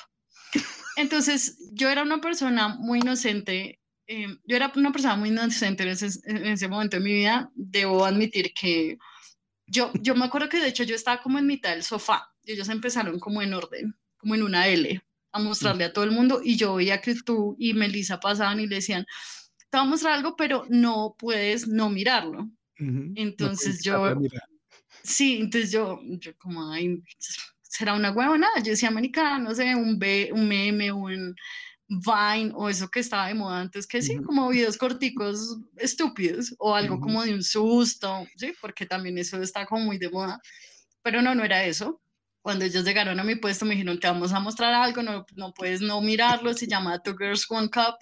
[0.95, 5.89] Entonces, yo era una persona muy inocente, eh, yo era una persona muy inocente en
[5.89, 8.97] ese, en ese momento de mi vida, debo admitir que
[9.67, 12.53] yo, yo me acuerdo que de hecho yo estaba como en mitad del sofá y
[12.53, 16.41] ellos empezaron como en orden, como en una L, a mostrarle a todo el mundo
[16.43, 19.05] y yo veía que tú y Melissa pasaban y le decían,
[19.69, 22.49] te voy a mostrar algo, pero no puedes no mirarlo.
[23.39, 24.15] No puedes Entonces la yo,
[25.03, 27.03] sí, entonces yo, yo como, ay,
[27.61, 31.35] será una huevona, yo decía, americana, no sé, un, be- un meme, un
[31.89, 36.55] Vine o eso que estaba de moda antes, que sí, Ujú, como videos corticos estúpidos
[36.59, 40.09] o algo ujú, como de un susto, sí, porque también eso está como muy de
[40.09, 40.39] moda,
[41.03, 42.01] pero no, no era eso.
[42.49, 45.53] Cuando ellos llegaron a mi puesto me dijeron, te vamos a mostrar algo, no, no
[45.53, 47.97] puedes no mirarlo, se llama Two Girls One Cup.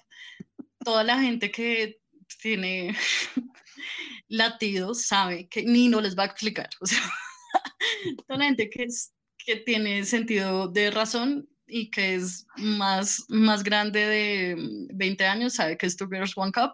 [0.82, 2.00] Toda la gente que
[2.40, 2.96] tiene
[4.28, 6.98] latidos sabe que ni no les va a explicar, o sea,
[8.26, 13.62] toda la gente que, es, que tiene sentido de razón y que es más, más
[13.62, 14.56] grande de
[14.94, 16.72] 20 años sabe que es Two Girls One Cup.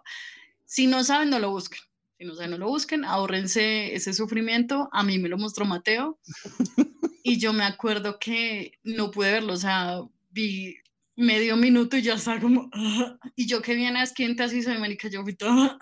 [0.64, 1.80] Si no saben, no lo busquen.
[2.18, 4.88] Si no saben, no lo busquen, ahórrense ese sufrimiento.
[4.92, 6.18] A mí me lo mostró Mateo
[7.24, 10.00] y yo me acuerdo que no pude verlo, o sea,
[10.30, 10.76] vi
[11.16, 14.78] medio minuto y ya estaba como, "Ah", y yo que viene a esquiente así soy
[14.78, 15.78] marica, yo fui toda,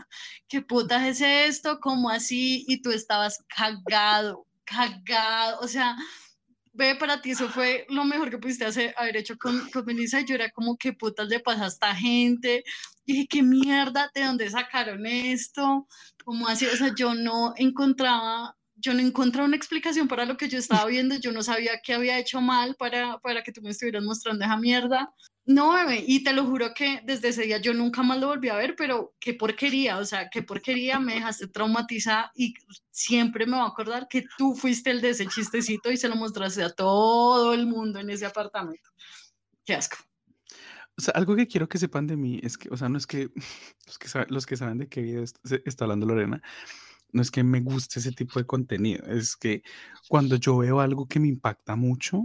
[0.49, 1.81] ¿qué puta es esto?
[1.81, 2.65] ¿Cómo así?
[2.69, 5.97] Y tú estabas cagado, cagado, o sea,
[6.73, 10.21] ve, para ti eso fue lo mejor que pudiste hacer, haber hecho con, con Melissa,
[10.21, 12.65] yo era como, ¿qué putas le pasa a esta gente?
[13.05, 14.11] Y dije, ¿qué mierda?
[14.15, 15.87] ¿De dónde sacaron esto?
[16.25, 16.67] ¿Cómo así?
[16.67, 20.87] O sea, yo no encontraba yo no encontraba una explicación para lo que yo estaba
[20.87, 24.45] viendo, yo no sabía qué había hecho mal para, para que tú me estuvieras mostrando
[24.45, 25.15] esa mierda.
[25.45, 28.49] No, bebé, y te lo juro que desde ese día yo nunca más lo volví
[28.49, 32.55] a ver, pero qué porquería, o sea, qué porquería, me dejaste traumatizada y
[32.93, 36.15] siempre me voy a acordar que tú fuiste el de ese chistecito y se lo
[36.15, 38.89] mostraste a todo el mundo en ese apartamento.
[39.65, 39.97] Qué asco.
[40.97, 43.07] O sea, algo que quiero que sepan de mí es que, o sea, no es
[43.09, 43.31] que
[43.87, 46.41] los que, saben, los que saben de qué video está hablando Lorena,
[47.11, 49.63] no es que me guste ese tipo de contenido, es que
[50.09, 52.23] cuando yo veo algo que me impacta mucho,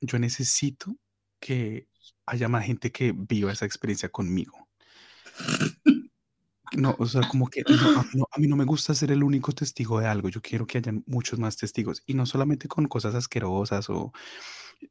[0.00, 0.96] yo necesito
[1.40, 1.88] que
[2.26, 4.68] haya más gente que viva esa experiencia conmigo.
[6.72, 9.10] No, o sea, como que no, a, mí no, a mí no me gusta ser
[9.10, 12.68] el único testigo de algo, yo quiero que hayan muchos más testigos y no solamente
[12.68, 14.12] con cosas asquerosas o,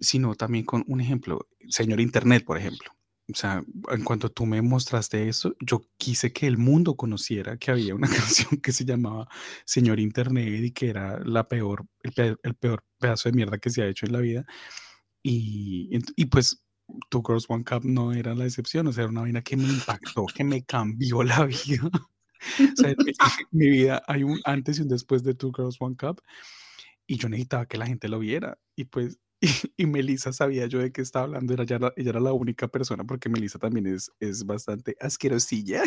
[0.01, 2.91] sino también con un ejemplo, señor Internet, por ejemplo.
[3.32, 7.72] O sea, en cuanto tú me mostraste eso, yo quise que el mundo conociera que
[7.72, 8.09] había una
[8.49, 9.30] canción que se llamaba
[9.65, 13.70] Señor Internet y que era la peor, el, pe- el peor pedazo de mierda que
[13.70, 14.45] se ha hecho en la vida.
[15.24, 16.63] Y, y pues
[17.10, 19.64] Two Girls One Cup no era la excepción, o sea, era una vaina que me
[19.66, 21.90] impactó, que me cambió la vida.
[21.94, 23.12] O sea, mi,
[23.52, 26.22] mi vida hay un antes y un después de Two Girls One Cup
[27.08, 30.80] y yo necesitaba que la gente lo viera y pues y, y Melissa sabía yo
[30.80, 33.88] de qué estaba hablando, era ya la- ella era la única persona porque Melissa también
[33.88, 35.82] es, es bastante asquerosilla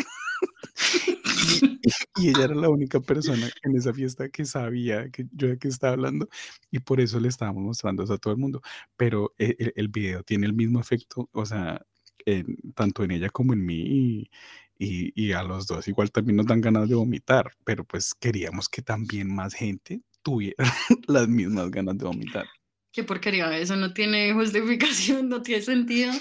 [1.53, 1.61] y,
[2.17, 5.67] y ella era la única persona en esa fiesta que sabía que yo de qué
[5.67, 6.27] estaba hablando
[6.71, 8.61] y por eso le estábamos mostrando eso a todo el mundo,
[8.97, 11.81] pero e- e- el, video tiene el mismo efecto, o sea,
[12.25, 14.29] en- tanto en ella como en mí y,
[14.77, 18.69] y, y a los dos igual también nos dan ganas de vomitar, pero pues queríamos
[18.69, 20.55] que también más gente tuviera
[21.07, 22.45] las mismas ganas de vomitar.
[22.91, 26.11] Qué porquería, eso no tiene justificación, no tiene sentido.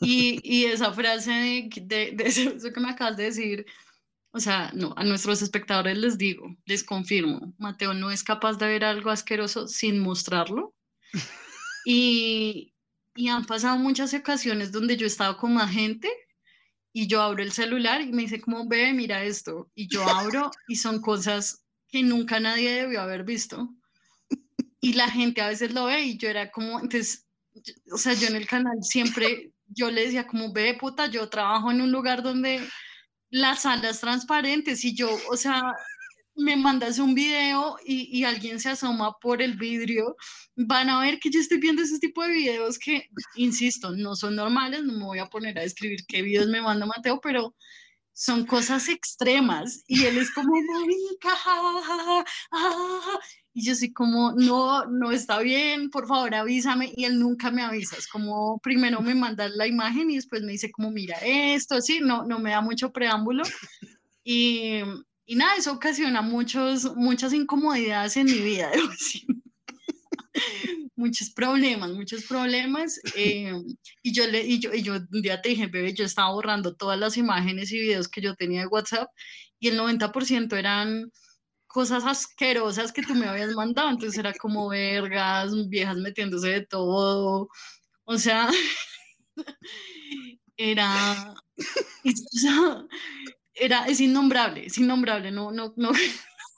[0.00, 3.66] Y, y esa frase de, de- de eso que me acabas de decir,
[4.32, 8.66] o sea, no, a nuestros espectadores les digo, les confirmo, Mateo no es capaz de
[8.66, 10.74] ver algo asqueroso sin mostrarlo.
[11.84, 12.74] Y,
[13.16, 16.08] y han pasado muchas ocasiones donde yo he estado con más gente
[16.92, 19.68] y yo abro el celular y me dice como, ve, mira esto.
[19.74, 23.68] Y yo abro y son cosas que nunca nadie debió haber visto
[24.80, 28.14] y la gente a veces lo ve y yo era como, entonces, yo- o sea,
[28.14, 31.92] yo en el canal siempre, yo le decía como, ve puta, yo trabajo en un
[31.92, 32.60] lugar donde
[33.32, 35.62] la sala es transparente, si yo, o sea,
[36.36, 40.16] me mandas un video y, y alguien se asoma por el vidrio,
[40.54, 44.36] van a ver que yo estoy viendo ese tipo de videos que, insisto, no son
[44.36, 47.54] normales, no me voy a poner a describir qué videos me manda Mateo, pero
[48.12, 53.20] son cosas extremas y él es como, marica, ja, ja, ja, ja, ja, ja".
[53.54, 57.62] Y yo soy como, no, no está bien, por favor avísame, y él nunca me
[57.62, 61.80] avisa, es como, primero me manda la imagen y después me dice como, mira esto,
[61.80, 63.42] sí, no, no me da mucho preámbulo,
[64.24, 64.80] y,
[65.26, 68.88] y nada, eso ocasiona muchos, muchas incomodidades en mi vida, debo
[70.96, 73.52] muchos problemas, muchos problemas, eh,
[74.02, 76.74] y yo le, y yo, y yo un día te dije, bebé, yo estaba borrando
[76.74, 79.10] todas las imágenes y videos que yo tenía de WhatsApp
[79.58, 81.12] y el 90% eran
[81.72, 87.48] cosas asquerosas que tú me habías mandado, entonces era como vergas, viejas metiéndose de todo,
[88.04, 88.48] o sea,
[90.56, 92.84] era, o sea,
[93.54, 95.92] era, es innombrable, es innombrable, no, no, no,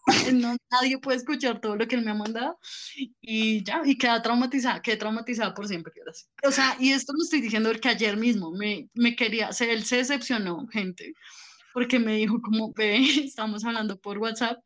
[0.33, 2.59] no, nadie puede escuchar todo lo que él me ha mandado
[3.21, 5.93] y ya, y queda traumatizada, quedé traumatizada por siempre.
[6.47, 9.97] O sea, y esto lo estoy diciendo porque ayer mismo me, me quería, él se
[9.97, 11.15] decepcionó, gente,
[11.75, 14.59] porque me dijo como, bebé, estamos hablando por WhatsApp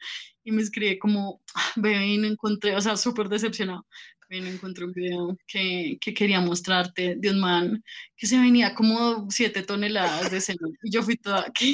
[0.45, 3.85] y me escribe como, "Ah, bebé, no encontré, o sea, súper decepcionado.
[4.29, 7.83] Bebé, no encontré un video que, que quería mostrarte de un man
[8.15, 10.77] que se venía como siete toneladas de semen.
[10.83, 11.73] Y yo fui toda, ¿qué?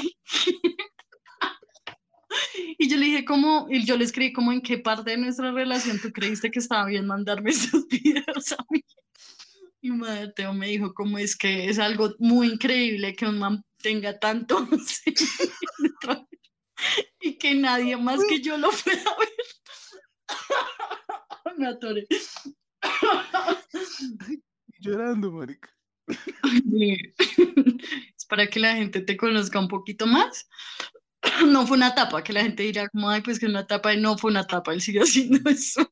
[2.78, 5.50] Y yo le dije como, y yo le escribí como en qué parte de nuestra
[5.52, 8.84] relación tú creíste que estaba bien mandarme esos videos a mí.
[9.80, 14.18] Y Mateo me dijo como es que es algo muy increíble que un man tenga
[14.18, 14.66] tanto
[17.20, 19.28] y que nadie más que yo lo pueda ver.
[21.58, 22.06] Me atoré.
[24.80, 25.70] Llorando, marica.
[28.16, 30.48] Es para que la gente te conozca un poquito más.
[31.46, 34.00] No fue una tapa, que la gente dirá como, ay, pues que una tapa, y
[34.00, 35.86] no fue una tapa, él sigue haciendo eso.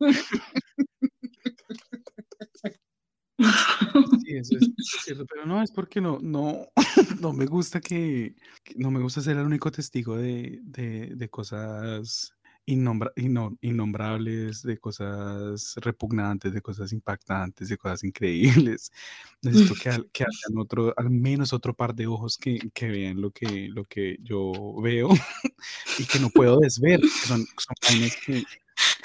[4.24, 4.70] Sí, eso es,
[5.05, 6.66] cierto, pero no, es porque no, no,
[7.20, 8.34] no me gusta que,
[8.64, 12.32] que- no me gusta ser el único testigo de, de, de cosas
[12.66, 18.93] innombra- inno- innombrables, de cosas repugnantes, de cosas impactantes, de cosas increíbles.
[19.43, 23.20] Necesito que, al- que hayan otro, al menos otro par de ojos que, que vean
[23.20, 25.09] lo que, lo que yo veo
[25.99, 28.45] y que no puedo desver, son, son que,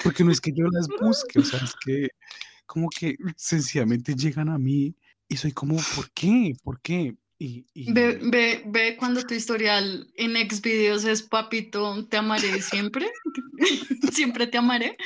[0.02, 2.08] porque no es que yo las busque, o sea, es que
[2.68, 4.94] como que sencillamente llegan a mí
[5.26, 6.54] y soy como, ¿por qué?
[6.62, 7.16] ¿Por qué?
[7.38, 13.10] Y, y- Ve, ve, ve cuando tu historial en Xvideos es papito, te amaré siempre,
[14.12, 14.96] siempre te amaré.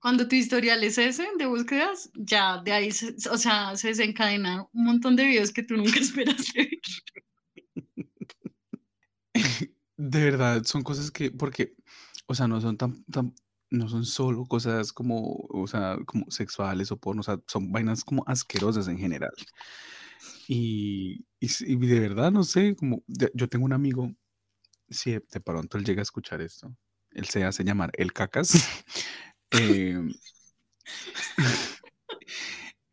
[0.00, 4.66] Cuando tu historial es ese de búsquedas, ya de ahí, se- o sea, se desencadena
[4.72, 6.80] un montón de videos que tú nunca esperaste ver.
[9.96, 11.74] de verdad, son cosas que, porque,
[12.26, 13.32] o sea, no son tan, tan,
[13.76, 18.04] no son solo cosas como, o sea, como sexuales o porno, o sea, son vainas
[18.04, 19.32] como asquerosas en general.
[20.48, 23.02] Y, y, de verdad, no sé, como,
[23.34, 24.12] yo tengo un amigo,
[24.88, 26.74] si de de pronto él llega a escuchar esto,
[27.10, 28.52] él se hace llamar el cacas.
[29.50, 30.12] em,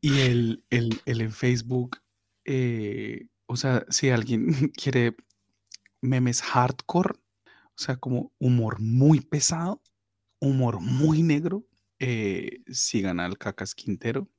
[0.02, 1.98] Y él en Facebook,
[2.44, 5.16] eh, o sea, si alguien quiere
[6.02, 7.14] memes hardcore,
[7.46, 9.82] o sea, como humor muy pesado,
[10.44, 11.66] humor muy negro,
[12.00, 14.30] eh, sigan al Cacas Quintero,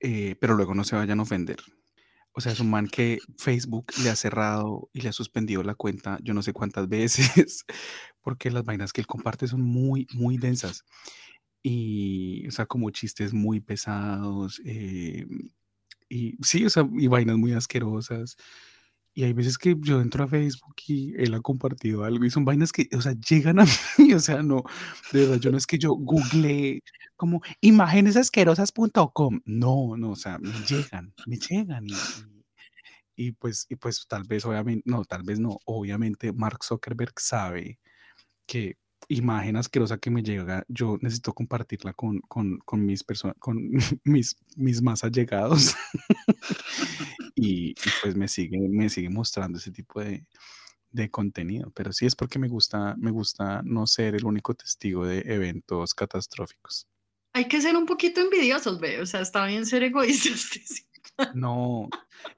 [0.00, 1.58] eh, pero luego no se vayan a ofender.
[2.32, 5.74] O sea, es un man que Facebook le ha cerrado y le ha suspendido la
[5.74, 7.64] cuenta yo no sé cuántas veces,
[8.22, 10.84] porque las vainas que él comparte son muy, muy densas.
[11.62, 15.26] Y, o sea, como chistes muy pesados, eh,
[16.08, 18.36] y sí, o sea, y vainas muy asquerosas.
[19.14, 22.44] Y hay veces que yo entro a Facebook y él ha compartido algo y son
[22.44, 23.64] vainas que, o sea, llegan a
[23.98, 24.62] mí, o sea, no,
[25.12, 26.80] de verdad, yo no es que yo google
[27.16, 33.76] como imágenesasquerosas.com, no, no, o sea, me llegan, me llegan y, y, y pues, y
[33.76, 37.78] pues tal vez, obviamente, no, tal vez no, obviamente Mark Zuckerberg sabe
[38.46, 38.76] que
[39.08, 43.70] imagen asquerosa que me llega, yo necesito compartirla con, con, con mis personas, con
[44.04, 45.74] mis, mis más allegados.
[47.40, 50.26] y, y, pues me sigue, me sigue mostrando ese tipo de,
[50.90, 51.70] de contenido.
[51.74, 55.94] Pero sí es porque me gusta, me gusta no ser el único testigo de eventos
[55.94, 56.86] catastróficos.
[57.32, 59.00] Hay que ser un poquito envidiosos, ve.
[59.00, 60.50] O sea, está bien ser egoístas.
[61.34, 61.88] No,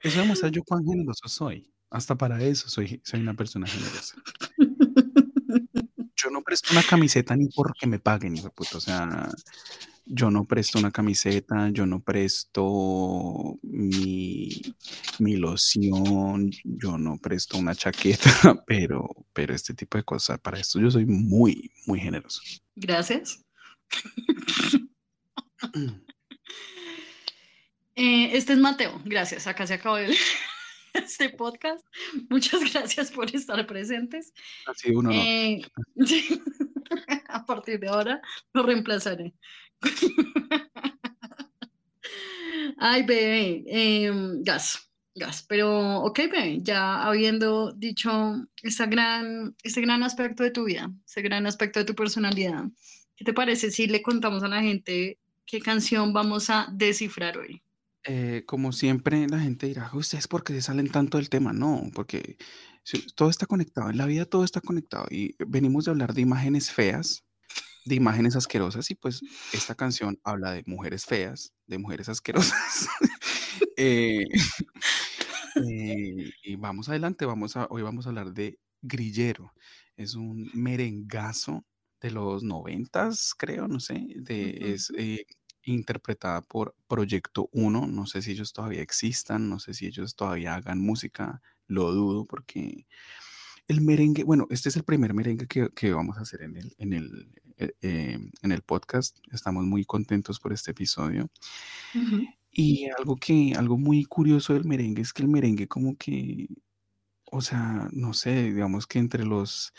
[0.01, 1.71] eso demuestra yo cuán generoso soy.
[1.89, 4.15] Hasta para eso soy, soy una persona generosa
[6.23, 8.77] yo no presto una camiseta ni porque me paguen, hijo de puta.
[8.77, 9.29] O sea,
[10.05, 14.49] yo no presto una camiseta, yo no presto mi,
[15.19, 18.23] mi loción, yo no presto una chaqueta,
[18.67, 22.41] pero, pero este tipo de cosas, para esto yo soy muy, muy generoso.
[22.75, 23.43] Gracias.
[27.95, 29.45] Eh, este es Mateo, gracias.
[29.45, 30.11] Acá se acabó el,
[30.93, 31.85] este podcast.
[32.29, 34.33] Muchas gracias por estar presentes.
[34.65, 35.21] Ha sido un honor.
[35.23, 35.61] Eh,
[37.29, 38.21] a partir de ahora
[38.53, 39.33] lo reemplazaré.
[42.77, 44.11] Ay, bebé, eh,
[44.41, 45.45] gas, gas.
[45.47, 48.45] Pero, ok, bebé, ya habiendo dicho
[48.89, 52.65] gran, este gran aspecto de tu vida, ese gran aspecto de tu personalidad,
[53.15, 57.61] ¿qué te parece si le contamos a la gente qué canción vamos a descifrar hoy?
[58.05, 61.53] Eh, como siempre, la gente dirá, ¿ustedes por qué se salen tanto del tema?
[61.53, 62.37] No, porque
[63.15, 66.69] todo está conectado, en la vida todo está conectado y venimos de hablar de imágenes
[66.69, 67.23] feas,
[67.85, 69.21] de imágenes asquerosas y pues
[69.51, 72.87] esta canción habla de mujeres feas, de mujeres asquerosas.
[73.75, 74.25] Eh,
[75.55, 79.51] eh, y vamos adelante, vamos a, hoy vamos a hablar de Grillero.
[79.95, 81.65] Es un merengazo
[81.99, 84.91] de los noventas, creo, no sé, de, es
[85.63, 87.87] interpretada por Proyecto 1.
[87.87, 92.25] No sé si ellos todavía existan, no sé si ellos todavía hagan música, lo dudo
[92.25, 92.85] porque
[93.67, 96.93] el merengue, bueno, este es el primer merengue que, vamos a hacer en el, en,
[96.93, 99.17] el, eh, eh, en el podcast.
[99.31, 101.29] Estamos muy contentos por este episodio.
[102.51, 106.47] Y algo que, algo muy curioso del merengue es que el merengue como que,
[107.31, 109.73] o sea, no sé, digamos que entre los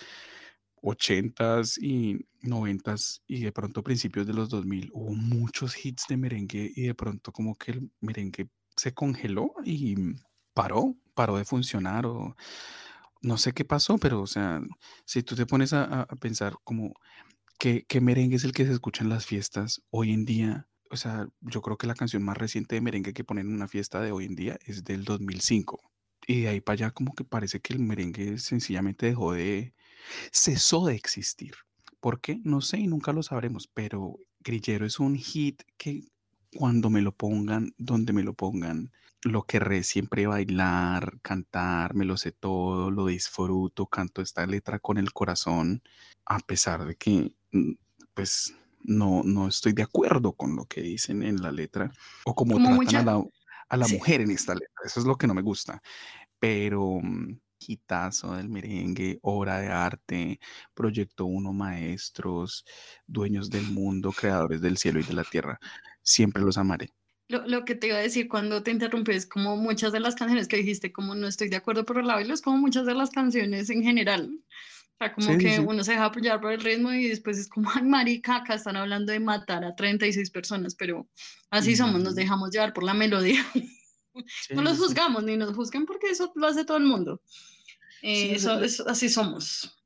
[0.83, 6.73] 80s y 90s y de pronto principios de los 2000 hubo muchos hits de merengue
[6.75, 9.97] y de pronto como que el merengue se congeló y
[10.53, 12.37] paró, paró de funcionar o
[13.23, 14.61] no sé qué pasó, pero o sea,
[15.07, 16.95] si tú te pones a, pensar como
[17.65, 21.29] ¿qué, merengue es el que se escucha en las fiestas hoy en día, o sea,
[21.41, 24.13] yo creo que la canción más reciente de merengue que ponen en una fiesta de
[24.13, 25.81] hoy en día es del 2005.
[26.27, 29.75] Y de ahí para allá como que parece que el merengue sencillamente dejó de,
[30.31, 31.55] cesó de existir.
[32.01, 32.41] ¿Por qué?
[32.45, 36.03] No sé y nunca lo sabremos, pero Grillero es un hit que
[36.55, 38.93] cuando me lo pongan, donde me lo pongan,
[39.23, 44.99] lo querré siempre bailar, cantar, me lo sé todo, lo disfruto, canto esta letra con
[44.99, 45.83] el corazón,
[46.27, 47.33] a pesar de que,
[48.15, 51.91] pues, no, no estoy de acuerdo con lo que dicen en la letra
[52.25, 53.25] o como, tratan a la,
[53.69, 54.75] a la mujer en esta letra.
[54.85, 55.83] Eso es lo que no me gusta.
[56.39, 60.41] Pero mm, hitazo del merengue, obra de arte,
[60.75, 62.65] Proyecto Uno, maestros,
[63.07, 65.59] dueños del mundo, creadores del cielo y de la tierra.
[66.03, 66.91] Siempre los amaré.
[67.29, 70.15] Lo, lo, que te iba a decir cuando te interrumpí es como muchas de las
[70.15, 72.95] canciones que dijiste, como no estoy de acuerdo por el baile, es como muchas de
[72.95, 74.41] las canciones en general.
[74.95, 77.71] O sea, como que uno se deja apoyar por el ritmo y después es como,
[77.75, 81.09] ay, marica, acá están hablando de matar a 36 personas, pero
[81.51, 83.45] así somos, nos dejamos llevar por la melodía.
[84.51, 87.21] no los juzgamos, ni nos juzguen porque eso lo hace todo el mundo.
[88.03, 89.77] Eh, eso, así somos.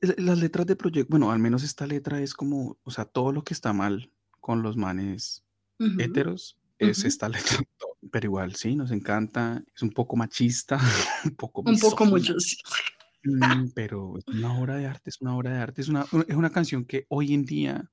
[0.00, 3.42] Las letras de proyecto, bueno, al menos esta letra es como, o sea, todo lo
[3.42, 5.42] que está mal con los manes
[5.98, 7.58] heteros es esta letra,
[8.10, 10.78] pero igual, sí, nos encanta, es un poco machista,
[11.24, 12.56] un poco Un poco mucho, sí.
[13.24, 16.36] Mm, pero es una obra de arte, es una obra de arte, es una, es
[16.36, 17.90] una canción que hoy en día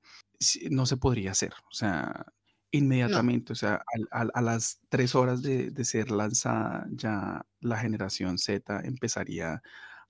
[0.70, 2.26] no se podría hacer, o sea,
[2.70, 8.80] inmediatamente, o sea, a, las tres horas de, de, ser lanzada, ya la generación Z
[8.84, 9.62] empezaría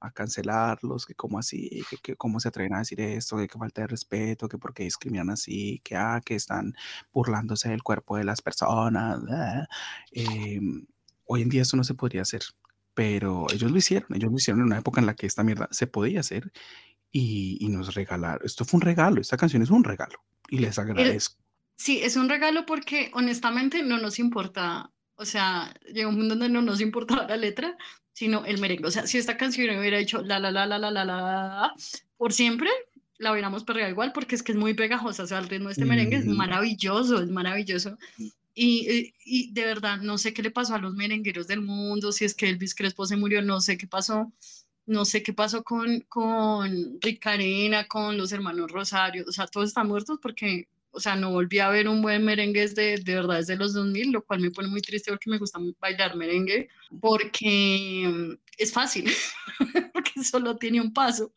[0.02, 3.86] a cancelarlos, que cómo así, que, cómo se atreven a decir esto, que, falta de
[3.86, 6.74] respeto, que por qué discriminan así, que, ah, que están
[7.12, 9.20] burlándose del cuerpo de las personas.
[10.10, 10.86] Em,
[11.26, 12.42] hoy en día eso no se podría hacer,
[12.94, 15.68] pero ellos lo hicieron, ellos lo hicieron en una época en la que esta mierda
[15.70, 16.52] se podía hacer
[17.10, 18.44] y, y nos regalaron.
[18.44, 21.42] Esto fue un regalo, esta canción es un regalo y les agradezco.
[21.76, 26.48] Sí, es un regalo porque honestamente no nos importa, o sea, llega un mundo donde
[26.48, 27.76] no nos importa la letra,
[28.12, 28.86] sino el merengue.
[28.86, 31.72] O sea, si esta canción hubiera hecho la la la la la la la
[32.16, 32.70] por siempre,
[33.18, 35.72] la hubiéramos perdido igual porque es que es muy pegajosa, o sea, el ritmo de
[35.72, 37.96] este merengue es maravilloso, es maravilloso.
[38.54, 42.24] Y, y, de verdad, no sé qué le pasó a los merengueros del mundo, si
[42.24, 44.32] es que Elvis Crespo se murió, no sé qué pasó,
[44.86, 47.24] no sé qué pasó con, con Rick
[47.88, 51.70] con los hermanos Rosario, o sea, todos están muertos porque o sea, no volví a
[51.70, 54.82] ver un buen merengue desde, de verdad desde los 2000, lo cual me pone muy
[54.82, 56.68] triste porque me gusta bailar merengue,
[57.00, 59.10] porque mm, es fácil,
[59.92, 61.32] porque solo tiene un paso.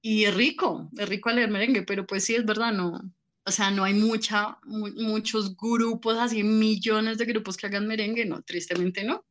[0.00, 2.98] Y es rico, es rico leer merengue, pero pues sí, es verdad, no,
[3.46, 8.42] o sea, no hay mucha, muchos grupos, así millones de grupos que hagan merengue, no,
[8.42, 9.24] tristemente no.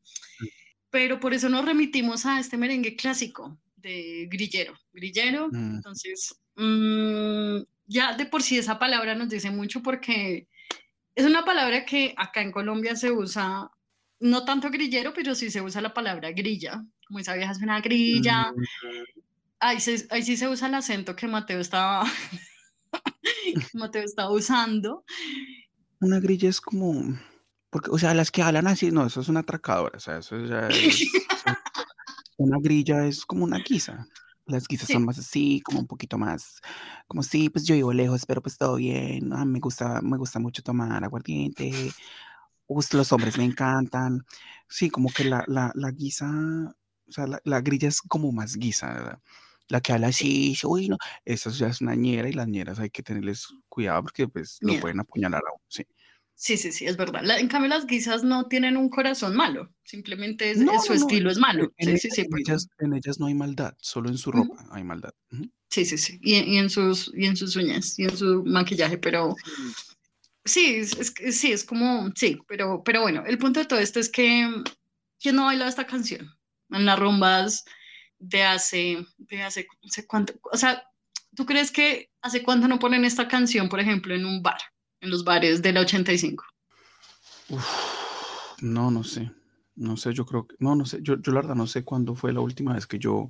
[0.90, 5.76] Pero por eso nos remitimos a este merengue clásico de grillero, grillero, mm.
[5.76, 6.36] entonces...
[6.56, 10.48] Mmm, ya de por sí esa palabra nos dice mucho porque
[11.14, 13.70] es una palabra que acá en Colombia se usa,
[14.20, 17.80] no tanto grillero, pero sí se usa la palabra grilla, como esa vieja es una
[17.82, 18.52] grilla.
[18.52, 18.64] Mm.
[19.60, 22.06] Ahí, sí se usa el acento que Mateo estaba,
[23.74, 25.04] Mateo estaba usando.
[26.00, 27.18] Una grilla es como,
[27.70, 30.38] porque, o sea, las que hablan así, no, eso es una atracadora, o sea, eso
[30.46, 31.10] ya es,
[32.38, 34.08] una grilla es como una guisa.
[34.48, 36.62] Las guisas son más así, como un poquito más,
[37.08, 39.34] como sí, pues yo vivo lejos, pero pues todo bien.
[39.34, 41.92] Ah, me gusta, me gusta mucho tomar aguardiente.
[42.68, 44.24] los hombres me encantan.
[44.70, 46.30] Sí, como que la, la, la guisa,
[47.08, 49.20] o sea, la, la grilla es como más guisa,
[49.68, 52.90] La que habla así, uy, no, eso ya es una ñera y las ñeras hay
[52.90, 55.84] que tenerles cuidado porque pues lo pueden apuñalar a uno, sí.
[56.38, 57.24] Sí, sí, sí, es verdad.
[57.40, 61.74] en cambio, las guisas no tienen un corazón malo, simplemente es, su estilo es malo.
[61.78, 65.14] En, sí, sí, ellas, en, ellas, no hay maldad, solo en su ropa hay maldad.
[65.70, 69.34] Sí, sí, sí, y, en sus, y en sus uñas y en su maquillaje, pero
[70.44, 74.10] sí, es, sí, es como, sí, pero, pero bueno, el punto de todo esto es
[74.10, 74.50] que,
[75.22, 76.30] ¿quién no bailado esta canción?
[76.70, 77.64] En las rumbas
[78.20, 79.68] de hace, de hace,
[80.08, 80.84] cuánto, o sea,
[81.36, 84.60] ¿tú crees que hace cuánto no ponen esta canción, por ejemplo, en un bar?
[85.06, 86.44] en los bares de la 85?
[88.62, 89.32] no, no sé.
[89.76, 92.16] No sé, yo creo que, no, no sé, yo, yo la verdad no sé cuándo
[92.16, 93.30] fue la última vez que yo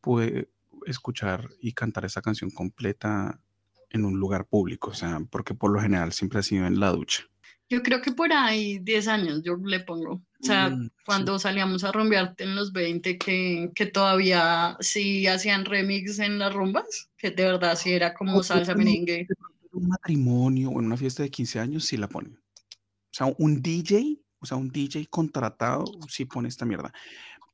[0.00, 0.50] pude
[0.84, 3.40] escuchar y cantar esa canción completa
[3.88, 6.90] en un lugar público, o sea, porque por lo general siempre ha sido en la
[6.90, 7.24] ducha.
[7.70, 10.14] Yo creo que por ahí 10 años yo le pongo.
[10.14, 15.64] O sea, mm, cuando salíamos a rumbear en los 20, que, que, todavía sí hacían
[15.64, 19.28] remix en las rumbas, que de verdad sí era como salsa merengue
[19.72, 22.34] un matrimonio o en una fiesta de 15 años, sí la ponen.
[22.34, 26.92] O sea, un DJ, o sea, un DJ contratado, sí pone esta mierda.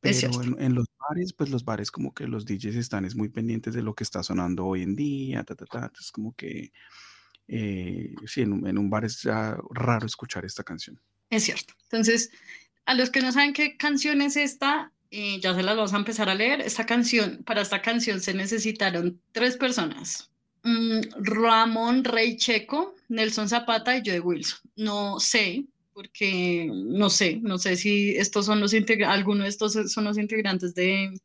[0.01, 3.75] Pero en, los bares, pues los bares como que los DJs están es muy pendientes
[3.75, 5.91] de lo que está sonando hoy en día, ta, ta, ta.
[5.99, 6.73] Es como que,
[7.49, 11.01] eh, sí, en, un bar es raro escuchar esta canción.
[11.31, 11.75] Es cierto.
[11.85, 12.31] Entonces,
[12.85, 15.99] a los que no saben qué canción es esta, eh, ya se las vamos a
[15.99, 16.61] empezar a leer.
[16.61, 20.31] Esta canción, para esta canción se necesitaron tres personas.
[20.63, 24.59] Mm, Ramón Rey Checo, Nelson Zapata y Joe Wilson.
[24.77, 28.75] No sé, porque no sé, no sé si estos son los
[29.07, 31.19] algunos de estos son los integrantes de,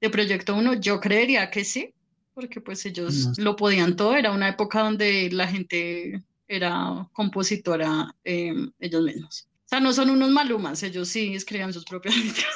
[0.00, 0.74] de Proyecto 1.
[0.74, 1.92] Yo creería que sí,
[2.40, 4.16] porque pues ellos lo podían todo.
[4.16, 9.48] Era una época donde la gente era compositora em, ellos mismos.
[9.66, 12.54] O sea, no son unos malumas, ellos sí escribían sus propias letras.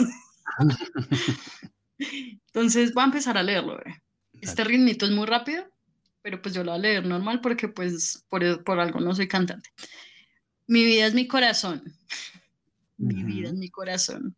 [1.98, 3.78] Entonces, voy a empezar a leerlo.
[4.40, 5.64] Este ritmito es muy rápido
[6.24, 9.28] pero pues yo lo voy a leer normal porque pues por, por algo no soy
[9.28, 9.68] cantante.
[10.66, 11.82] Mi vida es mi corazón.
[12.96, 14.34] Mi vida es mi corazón.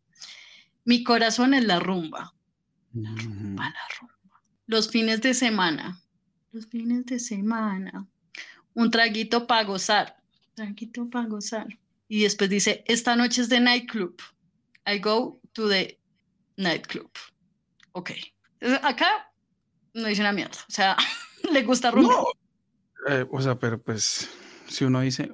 [0.83, 2.33] Mi corazón es la rumba.
[2.93, 4.16] La rumba, la rumba.
[4.67, 5.99] Los fines de semana.
[6.51, 8.05] Los fines de semana.
[8.73, 10.17] Un traguito para gozar.
[10.55, 11.67] Traguito para gozar.
[12.09, 14.21] Y después dice, esta noche es de nightclub.
[14.85, 15.97] I go to the
[16.57, 17.09] nightclub.
[17.93, 18.11] Ok.
[18.83, 19.31] Acá
[19.93, 20.57] no dice una mierda.
[20.67, 20.97] O sea,
[21.51, 22.31] le gusta rumbo.
[23.09, 24.29] Eh, o sea, pero pues,
[24.67, 25.31] si uno dice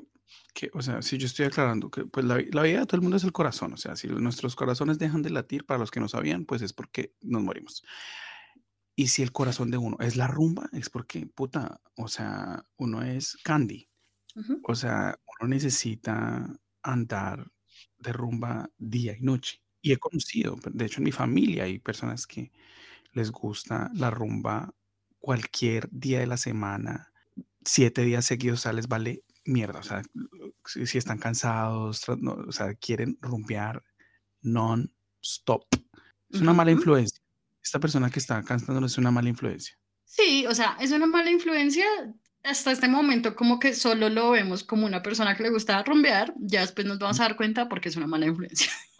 [0.53, 3.01] que, o sea, si yo estoy aclarando que pues la, la, vida de todo el
[3.01, 5.99] mundo es el corazón, o sea, si nuestros corazones dejan de latir, para los que
[5.99, 7.83] no sabían, pues es porque nos morimos.
[8.95, 13.01] Y si el corazón de uno es la rumba, es porque, puta, o sea, uno
[13.01, 13.89] es candy.
[14.63, 17.51] O sea, uno necesita andar
[17.97, 19.61] de rumba día y noche.
[19.81, 22.51] Y he conocido, de hecho en mi familia hay personas que
[23.11, 24.73] les gusta la rumba
[25.19, 27.11] cualquier día de la semana,
[27.65, 29.79] siete días seguidos sales, vale mierda.
[29.79, 30.01] O sea,
[30.65, 33.83] si, si están cansados, no, o sea, quieren rumbear
[34.41, 35.65] non-stop.
[36.29, 37.22] Es una mala influencia.
[37.63, 39.77] Esta persona que está cantando es una mala influencia.
[40.05, 41.85] Sí, o sea, es una mala influencia.
[42.43, 46.33] Hasta este momento, como que solo lo vemos como una persona que le gusta rumbear.
[46.37, 48.71] Ya después nos vamos a dar cuenta porque es una mala influencia.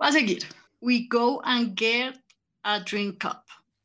[0.00, 0.44] Va a seguir.
[0.80, 2.22] We go and get
[2.62, 3.42] a drink cup.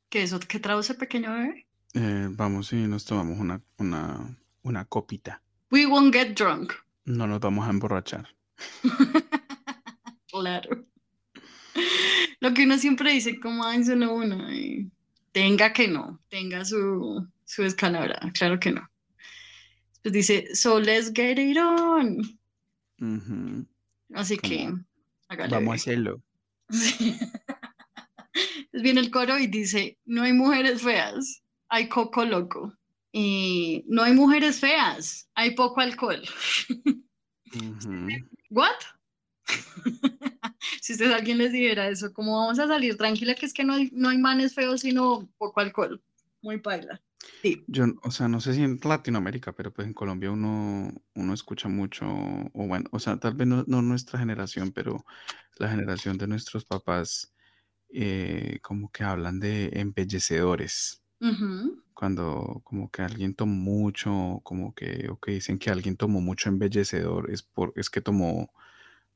[0.10, 0.40] ¿Qué es eso?
[0.40, 1.68] ¿Qué traduce pequeño bebé?
[1.96, 5.42] Eh, vamos y nos tomamos una, una, una copita.
[5.72, 6.74] We won't get drunk.
[7.06, 8.28] No nos vamos a emborrachar.
[10.34, 10.88] Claro.
[12.44, 14.46] Lo que uno siempre dice, como ay, solo uno.
[15.32, 18.20] tenga que no, tenga su, su escalabra.
[18.34, 18.86] Claro que no.
[20.02, 22.22] Pues dice, so let's get it on.
[24.14, 24.74] Así que,
[25.30, 25.56] hágale.
[25.56, 26.22] Vamos a hacerlo.
[26.70, 27.16] Sí.
[28.34, 32.74] Entonces viene el coro y dice, no hay mujeres feas, hay coco loco.
[33.14, 36.22] Y no hay mujeres feas, hay poco alcohol.
[37.56, 38.08] Ujú.
[38.50, 38.82] ¿What?
[40.82, 43.74] si ustedes alguien les dijera eso, ¿cómo vamos a salir tranquila que es que no
[43.74, 46.02] hay, no hay manes feos sino poco alcohol?
[46.42, 47.02] Muy paila.
[47.42, 47.64] Sí.
[47.68, 51.70] Yo, o sea, no sé si en Latinoamérica, pero pues en Colombia uno, uno escucha
[51.70, 55.06] mucho, o bueno, o sea, tal vez no, no nuestra generación, pero
[55.58, 57.34] la generación de nuestros papás,
[57.90, 61.00] eh, como que hablan de embellecedores.
[61.94, 66.50] Cuando como que alguien tomó mucho, como que, o que dicen que alguien tomó mucho
[66.50, 68.52] embellecedor, es, por, es que tomó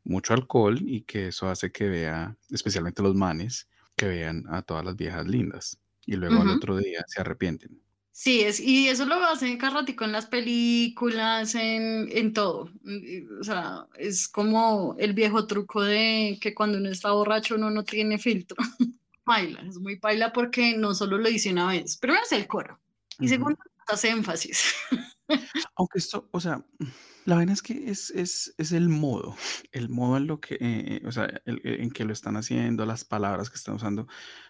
[0.07, 4.85] mucho alcohol y que eso hace que vea, especialmente los manes, que vean a todas
[4.85, 6.57] las viejas lindas y luego al Ujú.
[6.57, 7.81] otro día se arrepienten.
[8.11, 12.71] Sí, es, y eso lo hacen cada ratico en las películas, en, en todo.
[13.39, 17.83] O sea, es como el viejo truco de que cuando uno está borracho uno no
[17.83, 18.57] tiene filtro.
[19.23, 22.79] Paila, es muy paila porque no solo lo dice una vez, primero es el coro
[23.19, 23.33] y Ujú.
[23.33, 24.73] segundo hace énfasis.
[25.75, 26.63] Aunque esto, o sea,
[27.27, 29.35] la vaina es que es, es, es el modo,
[29.73, 32.37] el modo en lo que, eh, eh, o sea, el- el- en que lo están
[32.37, 34.07] haciendo, las palabras que están usando,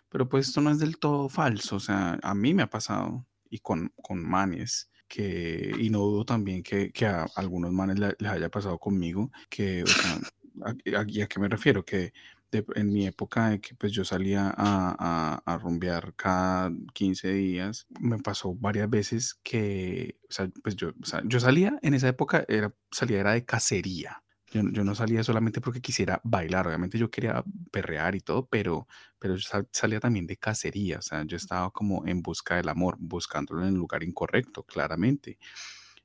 [0.10, 3.26] pero pues esto no es del todo falso, o sea, a mí me ha pasado
[3.50, 8.16] y con, con manes que, y no dudo también que, que a algunos manes le-
[8.20, 10.20] les haya pasado conmigo, que, o sea,
[10.66, 10.70] ¿a,
[11.00, 11.84] a- a qué me refiero?
[11.84, 12.14] Que
[12.52, 17.32] de- en mi época de que pues yo salía a, a, a rumbear cada 15
[17.34, 21.94] días, me pasó varias veces que, o sea, pues yo, o sea, yo salía en
[21.94, 24.24] esa época, era, salía era de cacería.
[24.50, 28.88] Yo, yo no salía solamente porque quisiera bailar, obviamente yo quería perrear y todo, pero,
[29.20, 32.70] pero yo sal- salía también de cacería, o sea, yo estaba como en busca del
[32.70, 35.38] amor, buscándolo en el lugar incorrecto, claramente,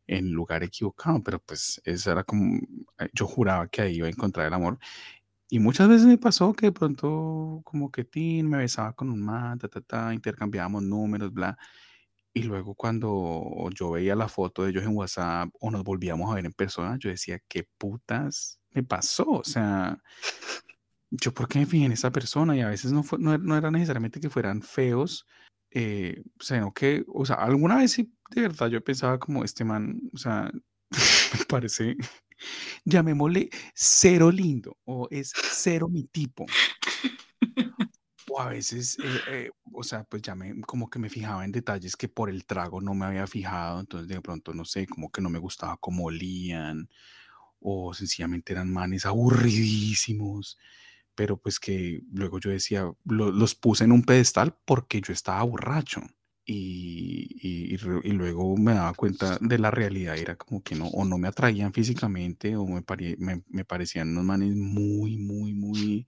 [0.07, 2.57] en el lugar equivocado, pero pues eso era como,
[2.99, 4.79] eh, yo juraba que ahí iba a encontrar el amor
[5.53, 9.21] y muchas veces me pasó que de pronto como que tin, me besaba con un
[9.21, 11.59] man, ta, ta, ta, intercambiábamos números, bla.
[12.33, 16.37] Y luego cuando yo veía la foto de ellos en WhatsApp o nos volvíamos a
[16.37, 19.29] ver en persona, yo decía, ¿qué putas me pasó?
[19.29, 20.03] O sea,
[21.11, 23.55] yo por qué me fijé en esa persona y a veces no, fue, no, no
[23.55, 25.27] era necesariamente que fueran feos,
[25.71, 30.01] eh, sino que, o sea, alguna vez sí, de verdad yo pensaba como este man,
[30.15, 30.51] o sea,
[31.39, 31.95] me parece,
[32.85, 36.47] llamémosle cero lindo o es cero mi tipo.
[38.31, 41.53] O a veces, eh, eh, o sea, pues ya me, como que me fijaba en
[41.53, 45.11] detalles que por el trago no me había fijado, entonces de pronto, no sé, como
[45.11, 46.89] que no me gustaba cómo olían,
[47.61, 50.59] o sencillamente eran manes aburridísimos,
[51.15, 55.43] pero pues que luego yo decía, lo- los puse en un pedestal porque yo estaba
[55.43, 56.01] borracho.
[56.45, 57.75] Y, y-
[58.13, 61.73] luego me daba cuenta de la realidad, era como que no, o no me atraían
[61.73, 66.07] físicamente, o me, pare- me, me parecían unos manes muy, muy, muy,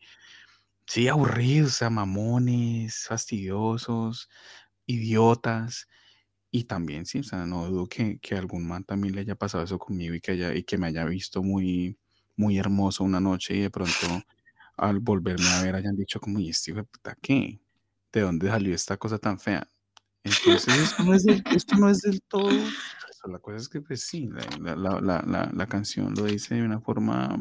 [0.87, 4.29] sí, aburridos, o sea, mamones, fastidiosos,
[4.87, 5.89] idiotas.
[6.53, 9.65] Y también, sí, o sea, no dudo que, que algún man también le haya pasado
[9.65, 11.99] eso conmigo y que, haya, y que me haya visto muy,
[12.37, 14.27] muy hermoso una noche y de pronto
[14.77, 17.61] al volverme a ver hayan dicho como, ¿y este puta qué?
[18.13, 19.71] ¿De dónde salió esta cosa tan fea?
[20.25, 23.29] Entonces, esto no es del, esto no es del todo falso.
[23.29, 24.29] La cosa es que, pues sí,
[24.61, 27.37] la, la- la- la- canción lo dice de una forma...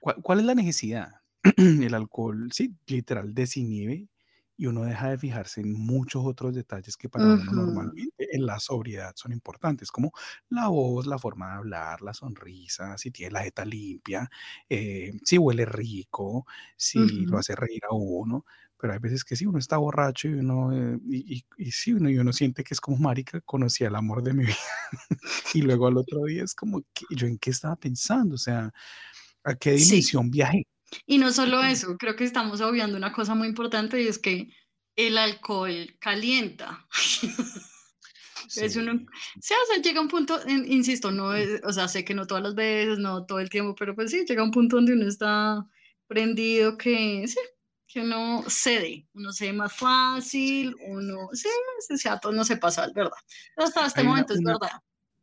[0.00, 1.12] ¿Cuál, cuál es la necesidad?
[1.56, 4.08] El alcohol, sí, literal, desinhibe
[4.56, 8.60] y uno deja de fijarse en muchos otros detalles que para uno normalmente en la
[8.60, 10.12] sobriedad son importantes, como
[10.50, 14.30] la voz, la forma de hablar, la sonrisa, si tiene la jeta limpia,
[14.68, 18.44] eh, si huele rico, si lo hace reír a uno,
[18.82, 21.92] pero hay veces que sí, uno está borracho y uno, eh, y, y, y sí,
[21.92, 24.56] uno, y uno siente que es como marica, conocí al amor de mi vida,
[25.54, 28.34] y luego al otro día es como, ¿qué- ¿yo en qué estaba pensando?
[28.34, 28.72] O sea,
[29.44, 29.84] ¿a qué Sí.
[29.84, 30.66] dimensión viajé?
[31.06, 34.50] Y no solo eso, creo que estamos obviando una cosa muy importante y es que
[34.96, 36.86] el alcohol calienta.
[38.56, 39.06] Es uno, Sí, sí.
[39.40, 42.42] sí, o sea, llega un punto, insisto, no es, o sea, sé que no todas
[42.42, 45.64] las veces, no todo el tiempo, pero pues sí, llega un punto donde uno está
[46.08, 47.38] prendido que, sí,
[47.92, 52.92] que uno cede, uno cede más fácil, uno, sí, ese chato no se pasa, es
[52.94, 53.12] verdad.
[53.56, 54.80] Hasta este Hay una, momento es una, verdad.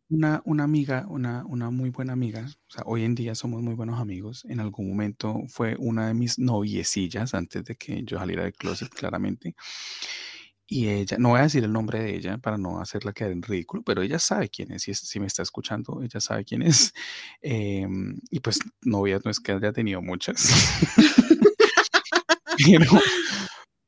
[0.10, 3.74] una, una amiga, una, una muy buena amiga, o sea, hoy en día somos muy
[3.76, 4.46] buenos amigos.
[4.50, 8.90] En algún momento fue una de mis noviecillas antes de que yo saliera del closet,
[8.90, 9.56] claramente.
[10.72, 13.42] Y ella, no voy a decir el nombre de ella para no hacerla quedar en
[13.42, 16.62] ridículo, pero ella sabe quién es, si, es- si me está escuchando, ella sabe quién
[16.62, 16.94] es.
[17.42, 20.38] Em, y pues novias no es que haya tenido muchas,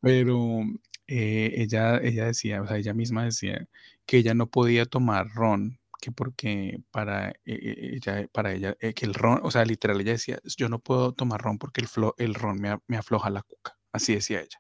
[0.02, 0.62] pero,
[1.08, 3.68] eh, ella, ella decía, o sea, ella misma decía
[4.06, 9.06] que ella no podía tomar ron, que porque para eh, eh, ella, para ella, que
[9.06, 12.16] el ron, o sea, literal, ella decía, yo no puedo tomar ron porque el, flo-
[12.18, 13.78] el ron me, me afloja la cuca.
[13.94, 14.60] Así decía ella.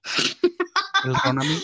[1.03, 1.63] El ron a mí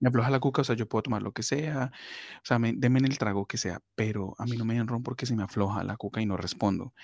[0.00, 1.90] me afloja la cuca, o sea, yo puedo tomar lo que sea,
[2.36, 5.02] o sea, me, denme el trago que sea, pero a mí no me den ron
[5.02, 6.94] porque se me afloja la cuca y no respondo.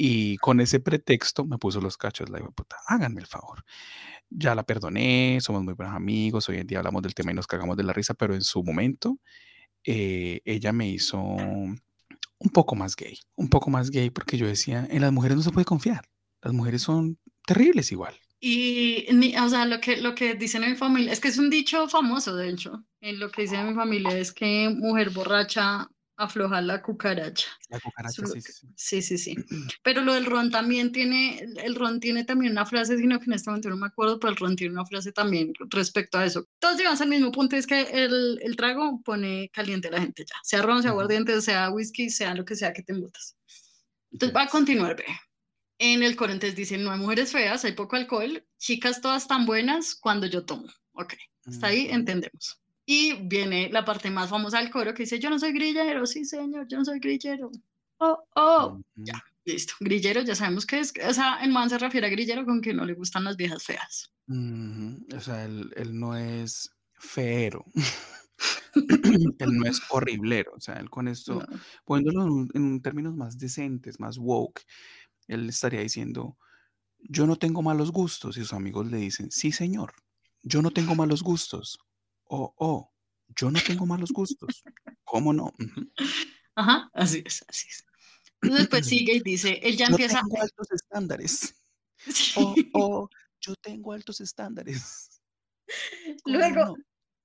[0.00, 3.64] Y con ese pretexto me puso los cachos, la digo, puta, háganme el favor.
[4.30, 7.48] Ya la perdoné, somos muy buenos amigos, hoy en día hablamos del tema y nos
[7.48, 9.18] cagamos de la risa, pero en su momento
[9.82, 11.80] eh, ella me hizo un
[12.52, 15.50] poco más gay, un poco más gay porque yo decía, en las mujeres no se
[15.50, 16.04] puede confiar,
[16.42, 18.14] las mujeres son terribles igual.
[18.38, 19.04] Y,
[19.36, 21.88] o sea, lo que, lo que dicen en mi familia, es que es un dicho
[21.88, 26.60] famoso, de hecho, en lo que dicen en mi familia es que mujer borracha afloja
[26.60, 27.48] la cucaracha.
[27.70, 28.42] La cucaracha, Solo sí,
[29.02, 29.18] sí, sí.
[29.18, 29.36] Sí.
[29.82, 33.34] Pero lo del ron también tiene, el ron tiene también una frase, sino que en
[33.34, 36.44] este momento no me acuerdo, pero el ron tiene una frase también respecto a eso.
[36.58, 40.24] Todos llegamos al mismo punto, es que el, el trago pone caliente a la gente
[40.28, 43.36] ya, sea ron, sea aguardiente, sea whisky, sea lo que sea que te embotas.
[44.10, 45.04] Entonces va a continuar, ve.
[45.80, 49.46] En el coro entonces dicen, no hay mujeres feas, hay poco alcohol, chicas todas tan
[49.46, 50.66] buenas cuando yo tomo.
[50.92, 51.14] Ok,
[51.46, 52.60] hasta ahí entendemos.
[52.90, 56.24] Y viene la parte más famosa del coro que dice, yo no soy grillero, sí
[56.24, 57.50] señor, yo no soy grillero.
[57.98, 59.74] Oh, oh, ya, listo.
[59.80, 62.72] Grillero, ya sabemos que es, o sea, el man se refiere a grillero con que
[62.72, 64.10] no le gustan las viejas feas.
[65.14, 67.66] O sea, él, él no es feero.
[69.38, 70.52] él no es horriblero.
[70.56, 71.46] O sea, él con esto, No.
[71.84, 74.62] poniéndolo en términos más decentes, más woke,
[75.26, 76.38] él estaría diciendo,
[77.00, 78.38] yo no tengo malos gustos.
[78.38, 79.92] Y sus amigos le dicen, sí, señor,
[80.42, 81.78] yo no tengo malos gustos.
[82.28, 82.92] Oh, oh,
[83.36, 84.62] yo no tengo malos gustos.
[85.04, 85.52] ¿Cómo no?
[86.54, 87.84] Ajá, así es, así es.
[88.42, 90.20] Entonces, pues sigue y dice, él ya Yo empieza.
[90.22, 91.54] tengo altos estándares.
[92.06, 92.32] Sí.
[92.36, 93.08] Oh, oh,
[93.40, 95.20] yo tengo altos estándares.
[96.22, 96.76] ¿Cómo Luego, no?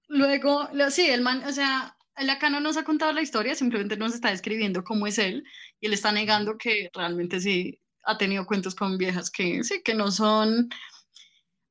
[0.07, 3.53] Luego, lo- sí, el man, o sea, él acá no nos ha contado la historia,
[3.53, 5.43] simplemente nos está describiendo cómo es él
[5.79, 9.93] y él está negando que realmente sí ha tenido cuentos con viejas que sí, que
[9.93, 10.69] no son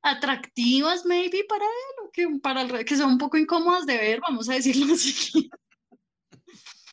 [0.03, 4.21] atractivas, maybe para él, o que, para el, que son un poco incómodas de ver,
[4.21, 5.51] vamos a decirlo así.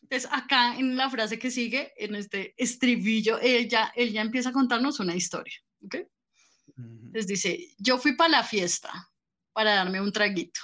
[0.03, 4.53] Entonces, acá en la frase que sigue, en este estribillo, ella, él ya empieza a
[4.53, 5.95] contarnos una historia, ¿ok?
[7.11, 9.11] Les dice, yo fui para la fiesta
[9.51, 10.61] para darme un traguito.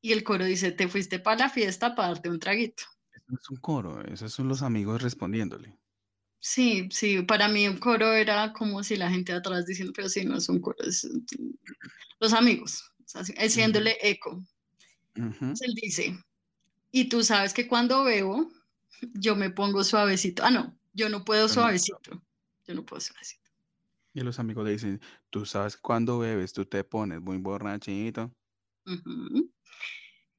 [0.00, 2.82] Y el coro dice, te fuiste para la fiesta para darte un traguito.
[3.12, 5.78] Eso es un coro, esos son los amigos respondiéndole.
[6.46, 10.26] Sí, sí, para mí un coro era como si la gente atrás diciendo, pero sí,
[10.26, 11.08] no es un coro, es
[12.20, 12.92] los amigos,
[13.38, 14.44] haciéndole eco.
[15.14, 16.18] Entonces él dice,
[16.90, 18.52] y tú sabes que cuando bebo,
[19.14, 20.44] yo me pongo suavecito.
[20.44, 22.22] Ah, no, yo no puedo suavecito.
[22.66, 23.50] Yo no puedo suavecito.
[24.12, 28.30] Y los amigos le dicen, tú sabes que cuando bebes tú te pones muy borrachito.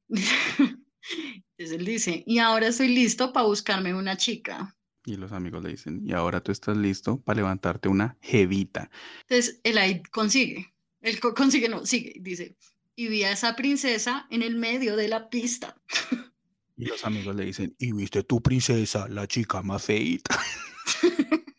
[0.07, 4.71] Entonces él dice, y ahora estoy listo para buscarme una chica.
[5.05, 8.89] Y los amigos le dicen, y ahora tú estás listo para levantarte una jevita.
[9.21, 12.57] Entonces él ahí consigue, él co- consigue, no, sigue, dice,
[12.95, 15.79] y vi a esa princesa en el medio de la pista.
[16.77, 20.37] Y los amigos le dicen, y viste tu princesa, la chica más feita.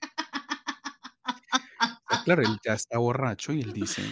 [2.25, 4.03] claro, él ya está borracho y él dice,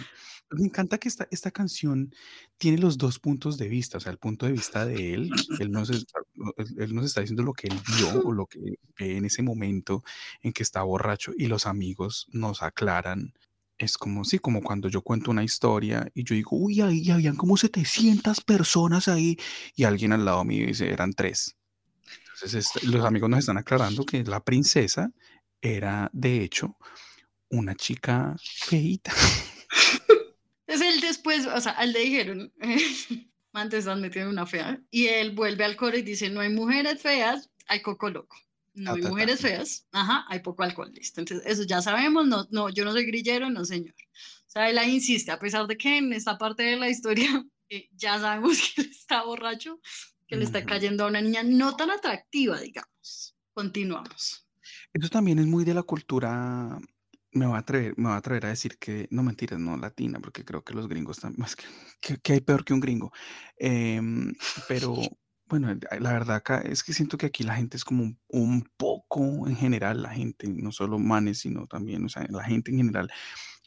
[0.51, 2.13] me encanta que esta, esta canción
[2.57, 5.71] tiene los dos puntos de vista, o sea, el punto de vista de él, él
[5.71, 6.19] nos, está,
[6.77, 8.59] él, nos está diciendo lo que él vio o lo que
[8.97, 10.03] ve en ese momento
[10.41, 13.33] en que está borracho y los amigos nos aclaran.
[13.77, 17.35] Es como, sí, como cuando yo cuento una historia y yo digo, uy, ahí habían
[17.35, 19.37] como 700 personas ahí
[19.75, 21.57] y alguien al lado mío dice, eran tres.
[22.35, 25.11] Entonces, este, los amigos nos están aclarando que la princesa
[25.61, 26.77] era, de hecho,
[27.49, 29.11] una chica feita.
[30.75, 32.53] Entonces él después, o sea, a él le dijeron,
[33.53, 34.81] man, te estás metiendo en una fea.
[34.91, 38.35] Y él vuelve al coro y dice, no hay mujeres feas, hay coco loco.
[38.73, 41.21] No hay mujeres feas, ajá, hay poco alcohol, listo.
[41.21, 43.95] Entonces, eso ya sabemos, no, no, yo no soy grillero, no señor.
[43.95, 47.45] O sea, él ahí insiste, a pesar de que en esta parte de la historia
[47.69, 49.79] eh, ya sabemos que él está borracho,
[50.27, 53.33] que le está cayendo a una niña no tan atractiva, digamos.
[53.53, 54.45] Continuamos.
[54.91, 56.77] Eso también es muy de la cultura,
[57.35, 60.19] me voy a atrever, me voy a atrever a decir que, no mentiras, no latina,
[60.21, 61.65] porque creo que los gringos están más que,
[62.01, 63.11] que, que hay peor que un gringo.
[63.57, 64.33] Em,
[64.67, 64.95] pero
[65.47, 68.19] bueno, eh, la verdad acá es que siento que aquí la gente es como un,
[68.29, 72.71] un poco en general, la gente, no solo manes, sino también, o sea, la gente
[72.71, 73.09] en general,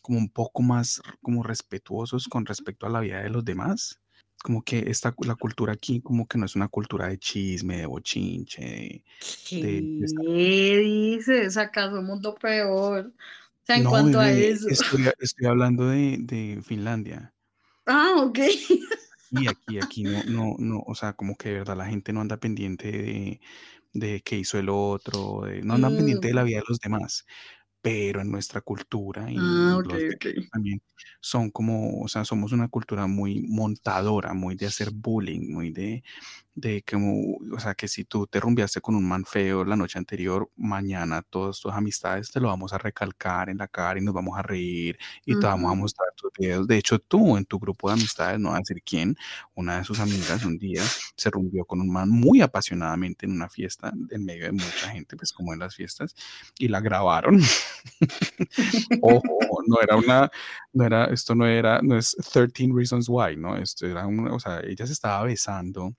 [0.02, 4.00] como un poco más como respetuosos con respecto a la vida de los demás.
[4.42, 7.86] Como que esta, la cultura aquí, como que no es una cultura de chisme, de
[7.86, 9.04] bochinche, de,
[9.44, 11.56] ¿Qué de- de dices?
[11.56, 13.12] ¿Acaso mundo peor?
[13.68, 14.66] O sea, en No, cuanto a bebé, eso.
[14.66, 17.34] estoy, estoy hablando de, de Finlandia.
[17.86, 18.38] Ah, ok.
[19.30, 22.20] Y aquí, aquí no, no, no, o sea, como que de verdad la gente no
[22.22, 23.40] anda pendiente de,
[23.92, 26.78] de qué hizo el otro, de- no andan pendiente de Mm, la vida de los
[26.80, 27.26] demás.
[27.82, 30.26] Pero en nuestra cultura y Ah, ok, los de ok.
[30.36, 30.82] ellos también
[31.20, 36.04] son como, o sea, somos una cultura muy montadora, muy de hacer bullying, muy de,
[36.60, 39.98] de como, o sea, que si tú te rumbeaste con un man feo la noche
[39.98, 44.14] anterior, mañana todas tus amistades te lo vamos a recalcar en la cara y nos
[44.14, 46.66] vamos a reír y te vamos a mostrar tus videos.
[46.66, 49.16] De hecho, tú en tu grupo de amistades, no voy a decir quién,
[49.54, 50.82] una de sus amigas un día
[51.16, 55.16] se rumbió con un man muy apasionadamente en una fiesta, en medio de mucha gente,
[55.16, 56.14] pues como en las fiestas,
[56.58, 57.40] y la grabaron.
[59.02, 60.30] Ojo, no era una,
[60.72, 63.56] no era, esto no era, no es 13 Reasons Why, ¿no?
[63.56, 65.94] Esto era una, o sea, ella se estaba besando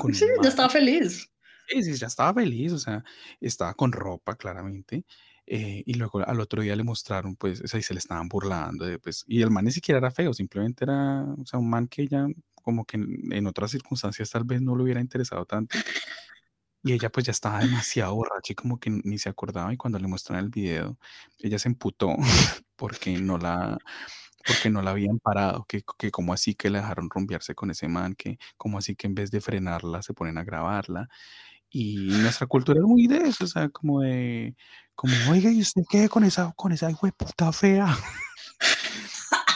[0.00, 1.30] con sí, ya estaba feliz.
[1.68, 3.02] Sí, sí, ya estaba feliz, o sea,
[3.40, 5.04] estaba con ropa, claramente.
[5.46, 8.28] eh, y luego al otro día le mostraron, pues, o sea, y se le estaban
[8.28, 11.70] burlando, de, pues, y el man ni siquiera era feo, simplemente era, o sea, un
[11.70, 15.44] man que ella, como que en, en otras circunstancias tal vez no le hubiera interesado
[15.46, 15.76] tanto.
[16.82, 19.98] Y ella pues ya estaba demasiado borracha y como que ni se acordaba y cuando
[19.98, 20.96] le muestran el video,
[21.40, 22.14] ella se emputó
[22.76, 23.76] porque no la,
[24.46, 27.88] porque no la habían parado, que, que como así que la dejaron rumbearse con ese
[27.88, 31.08] man, que como así que en vez de frenarla se ponen a grabarla.
[31.70, 34.56] Y nuestra cultura es muy de eso, o sea, como de,
[34.94, 37.86] como, oiga, ¿y usted qué con esa, con esa hijo de puta fea?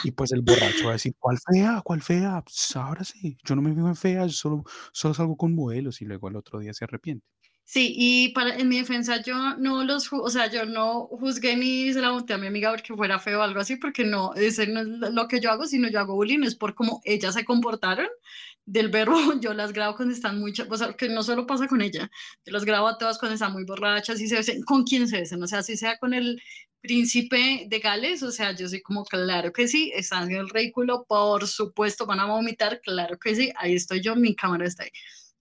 [0.03, 1.81] Y pues el borracho va a decir, ¿cuál fea?
[1.83, 2.41] ¿Cuál fea?
[2.41, 6.01] Pues ahora sí, yo no me vivo en fea, yo solo, solo salgo con modelos
[6.01, 7.25] y luego al otro día se arrepiente.
[7.73, 11.93] Sí, y para, en mi defensa yo no los, o sea, yo no juzgué ni
[11.93, 14.67] se la monté a mi amiga porque fuera feo o algo así, porque no, ese
[14.67, 17.45] no es lo que yo hago, sino yo hago bullying, es por cómo ellas se
[17.45, 18.07] comportaron
[18.65, 21.81] del verbo, yo las grabo cuando están muy, o sea, que no solo pasa con
[21.81, 22.11] ella,
[22.45, 25.19] yo las grabo a todas cuando están muy borrachas y se besen, con quién se
[25.21, 26.41] besen, o sea, si sea con el
[26.81, 31.05] príncipe de Gales, o sea, yo soy como, claro que sí, están en el ridículo,
[31.07, 34.89] por supuesto, van a vomitar, claro que sí, ahí estoy yo, mi cámara está ahí.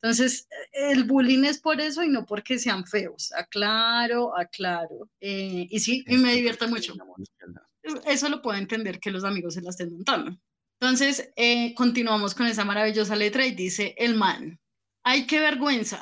[0.02, 3.32] Entonces, el bullying es por eso y no porque sean feos.
[3.32, 5.10] Aclaro, aclaro.
[5.20, 6.94] Eh, y sí, y me divierte mucho.
[8.06, 10.38] Eso lo puedo entender que los amigos se la estén montando.
[10.80, 14.58] Entonces, eh, continuamos con esa maravillosa letra y dice el man.
[15.02, 16.00] Ay, qué vergüenza.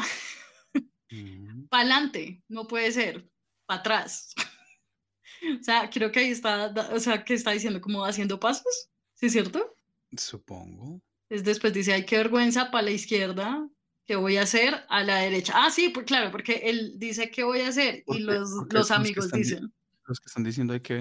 [1.11, 3.29] Mm, Pa'lante, no puede ser.
[3.67, 4.33] Para atrás.
[5.61, 8.91] o sea, creo que ahí está, o sea, que está diciendo como haciendo pasos.
[9.15, 9.77] ¿Sí es cierto?
[10.17, 11.03] Supongo.
[11.29, 13.69] Es después dice, ay, qué vergüenza, para la izquierda,
[14.09, 14.75] ¿qué voy a hacer?
[14.89, 15.53] A la derecha.
[15.55, 18.03] Ah, sí, pues claro, porque él dice, ¿qué voy a hacer?
[18.07, 19.71] Porque- Y los, los amigos dicen,
[20.07, 20.95] Los que están diciendo hay que,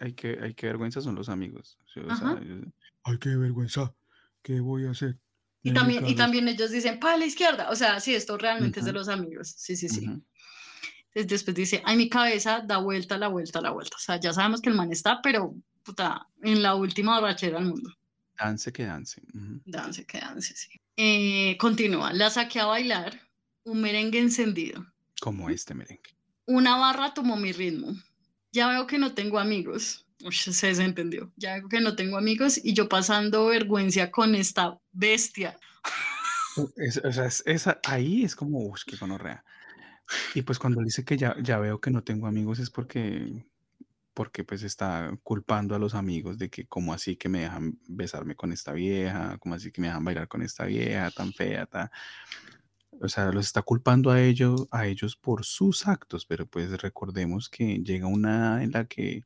[0.00, 1.78] hay que, hay que vergüenza son los amigos.
[1.86, 2.38] o sea, Ajá.
[2.42, 2.64] ellos,
[3.04, 3.94] ay, qué vergüenza.
[4.42, 5.16] ¿Qué voy a hacer?
[5.62, 6.16] y también, y cabeza".
[6.16, 7.70] también ellos dicen, para la izquierda.
[7.70, 9.54] O sea, sí, esto realmente es de los amigos.
[9.56, 10.04] Sí, sí, sí.
[10.06, 13.96] Entonces después dice, ay, mi cabeza da vuelta, la vuelta, la vuelta.
[13.96, 15.54] O sea, ya sabemos que el man está, pero,
[15.84, 17.90] puta, en la última borrachera del mundo.
[18.38, 19.20] Dance que dance.
[19.64, 20.68] Dance, que dance, sí.
[20.96, 23.20] Eh, continúa, la saqué a bailar,
[23.64, 24.86] un merengue encendido.
[25.20, 26.16] Como este merengue.
[26.46, 27.94] Una barra tomó mi ritmo.
[28.52, 30.06] Ya veo que no tengo amigos.
[30.24, 31.32] Uy, se desentendió.
[31.36, 35.58] Ya veo que no tengo amigos y yo pasando vergüenza con esta bestia.
[36.76, 39.44] Es- o sea, es- ahí es como, uff, qué gonorrea.
[40.34, 43.44] Y pues cuando dice que ya, ya veo que no tengo amigos es porque,
[44.18, 48.34] porque pues está culpando a los amigos de que como así que me dejan besarme
[48.34, 51.92] con esta vieja, como así que me dejan bailar con esta vieja tan fea, ta-
[53.00, 57.48] O sea, los está culpando a ellos, a ellos por sus actos, pero pues recordemos
[57.48, 59.24] que llega una en la que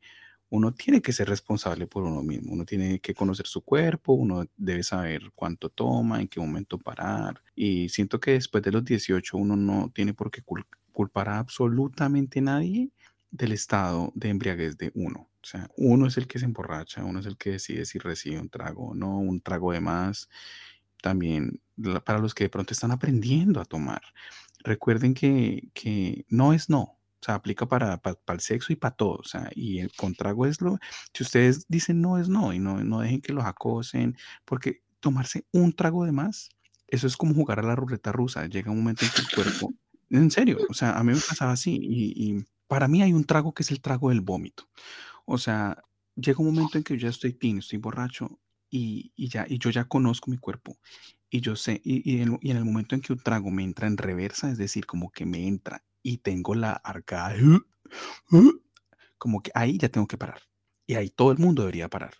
[0.50, 4.44] uno tiene que ser responsable por uno mismo, uno tiene que conocer su cuerpo, uno
[4.58, 7.42] debe saber cuánto toma, en qué momento parar.
[7.54, 11.38] Y siento que después de los 18 uno no tiene por qué cul- culpar a
[11.38, 12.90] absolutamente nadie
[13.32, 15.28] del estado de embriaguez de uno.
[15.42, 18.38] O sea, uno es el que se emborracha, uno es el que decide si recibe
[18.38, 20.28] un trago o no, un trago de más.
[21.02, 21.60] También
[22.04, 24.02] para los que de pronto están aprendiendo a tomar,
[24.62, 26.82] recuerden que, que no es no.
[27.20, 29.14] O sea, aplica para, para, el sexo y para todo.
[29.14, 30.78] O sea, y el contrago es lo.
[31.14, 35.44] Si ustedes dicen no es no y no, no dejen que los acosen, porque tomarse
[35.52, 36.50] un trago de más
[36.92, 38.46] eso es como jugar a la ruleta rusa.
[38.46, 39.74] Llega un momento en que el cuerpo,
[40.10, 43.52] en serio, o sea, a mí me pasaba así y para mí hay un trago
[43.52, 44.66] que es el trago del vómito.
[45.26, 45.84] O sea,
[46.16, 49.58] llega un momento en que yo ya estoy tino, estoy borracho y, y ya, y
[49.58, 50.78] yo ya conozco mi cuerpo
[51.28, 53.62] y yo sé, y, y en, y en el momento en que un trago me
[53.62, 57.36] entra en reversa, es decir, como que me entra y tengo la arcada,
[59.18, 60.40] como que ahí ya tengo que parar.
[60.86, 62.14] Y ahí todo el mundo debería parar.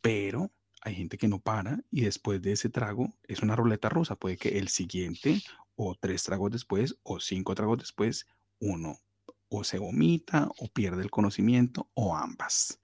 [0.00, 0.50] Pero
[0.80, 4.16] hay gente que no para y después de ese trago es una ruleta rusa.
[4.16, 5.42] Puede que el siguiente
[5.76, 8.26] o tres tragos después o cinco tragos después,
[8.58, 8.98] uno
[9.48, 12.80] o se vomita o pierde el conocimiento o ambas.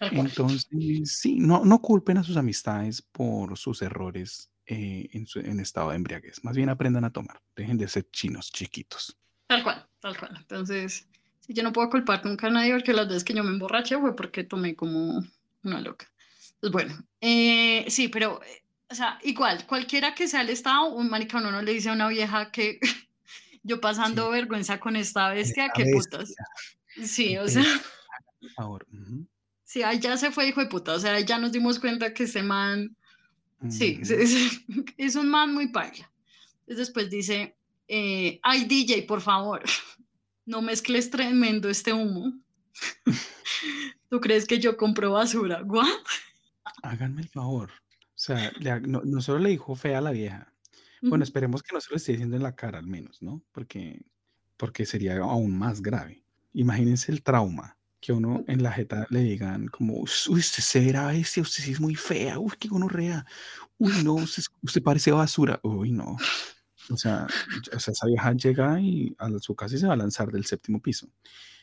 [0.00, 0.68] Entonces,
[1.04, 5.90] sí, no, no culpen a sus amistades por sus errores eh, en, su- en estado
[5.90, 6.42] de embriaguez.
[6.44, 7.40] Más bien aprendan a tomar.
[7.56, 9.16] Dejen de ser chinos chiquitos.
[9.46, 10.36] Tal cual, tal cual.
[10.38, 11.06] Entonces,
[11.40, 13.98] sí, yo no puedo culpar nunca a nadie porque las veces que yo me emborraché
[13.98, 15.22] fue porque tomé como
[15.62, 16.10] una loca.
[16.60, 21.08] Pues bueno, eh, sí, pero, eh, o sea, igual, cualquiera que sea el estado, un
[21.10, 22.78] marica uno no le dice a una vieja que
[23.64, 26.34] yo pasando vergüenza con esta bestia, Esta qué putas.
[27.02, 27.64] Sí, o sea,
[28.40, 28.86] Por favor.
[28.92, 29.26] Ujú,
[29.64, 32.24] sí, ahí ya se fue hijo de puta, o sea, ya nos dimos cuenta que
[32.24, 32.94] este man,
[33.68, 34.14] sí, ujú.
[34.14, 34.60] es,
[34.96, 36.10] es un man muy paila.
[36.66, 37.56] Después dice,
[37.88, 39.62] eh, ay DJ, por favor,
[40.46, 42.32] no mezcles tremendo este humo.
[44.10, 45.62] ¿Tú crees que yo compro basura?
[45.64, 45.88] ¿What?
[46.82, 47.70] Háganme el favor.
[47.70, 50.53] O sea, le no solo le dijo fea a la vieja.
[51.08, 53.42] Bueno, esperemos que no se lo esté diciendo en la cara al menos, ¿no?
[53.52, 54.04] Porque,
[54.56, 56.24] porque sería aún más grave.
[56.52, 61.42] Imagínense el trauma que uno en la jeta le digan como, uy, usted será bestia,
[61.42, 63.24] usted sí es muy fea, uy, qué gonorrea,
[63.78, 66.16] uy, no, usted parece basura, uy, no.
[66.90, 67.26] O sea,
[67.74, 70.44] o sea, esa vieja llega y a su casa y se va a lanzar del
[70.44, 71.08] séptimo piso.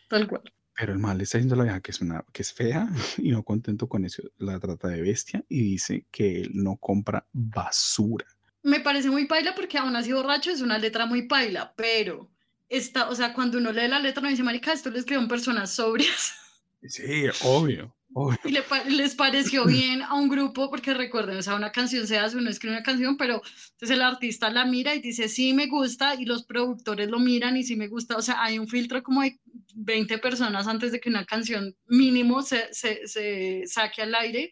[0.10, 0.42] Tal cual.
[0.76, 2.90] Pero el mal le está diciendo a la vieja que es, una, que es fea
[3.18, 7.28] y no contento con eso, la trata de bestia y dice que él no compra
[7.32, 8.26] basura.
[8.64, 12.30] Me parece muy paila porque aún así borracho es una letra muy paila, pero
[12.72, 15.74] esta, o sea, cuando uno lee la letra, uno dice, marica, esto lo escribieron personas
[15.74, 16.34] sobrias.
[16.84, 18.40] Sí, obvio, obvio.
[18.44, 22.18] Y le les pareció bien a un grupo, porque recuerden, o sea, una canción se
[22.18, 23.36] hace, uno escribe una canción, pero
[23.74, 27.56] entonces el artista la mira y dice, sí me gusta, y los productores lo miran
[27.56, 29.40] y sí me gusta, o sea, hay un filtro como de
[29.76, 34.50] 20 personas antes de que una canción mínimo se, se, se saque al aire,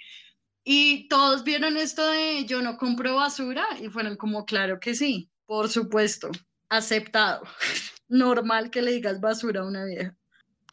[0.63, 5.31] y todos vieron esto de yo no compro basura, y fueron como, claro que sí,
[5.45, 6.29] por supuesto,
[6.69, 7.43] aceptado,
[8.09, 10.17] normal que le digas basura a una vieja.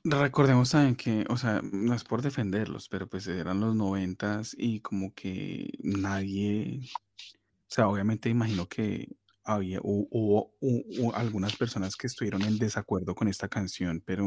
[0.04, 4.80] Recordemos también que, o sea, no es por defenderlos, pero pues eran los noventas y
[4.80, 6.88] como que nadie, o
[7.68, 9.08] sea, obviamente imagino que
[9.44, 14.24] había, hu- algunas personas que estuvieron en desacuerdo con esta canción, pero,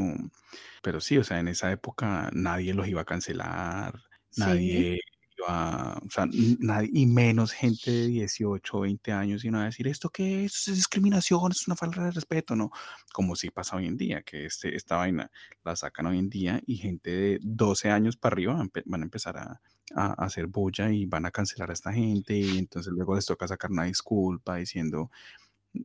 [0.84, 4.00] pero sí, o sea, en esa época nadie los iba a cancelar,
[4.36, 5.00] nadie
[5.40, 6.28] iba, o sea,
[6.60, 10.68] nadie, y menos gente de 18 o 20 años iban a decir, ¿esto qué es?
[10.68, 12.72] Es discriminación, es una falta de respeto, ¿no?
[13.14, 15.32] Como sí pasa hoy en día, que este, esta vaina
[15.64, 18.84] la sacan hoy en día y gente de 12 años para arriba van a empe-
[18.86, 19.62] van a empezar a,
[19.96, 23.48] a hacer bulla y van a cancelar a esta gente y entonces luego les toca
[23.48, 25.10] sacar una disculpa diciendo,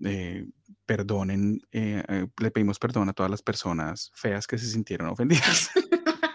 [0.05, 0.47] eh,
[0.87, 5.71] perdonen, eh, eh, le pedimos perdón a todas las personas feas que se sintieron ofendidas.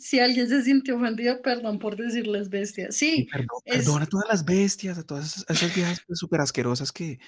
[0.00, 2.88] Si alguien se sintió ofendido, perdón por decirles bestia.
[2.88, 6.00] Y Sí, perdón, es, perdón a todas las bestias, a todas esas, a esas viejas
[6.06, 7.20] pues, súper asquerosas que,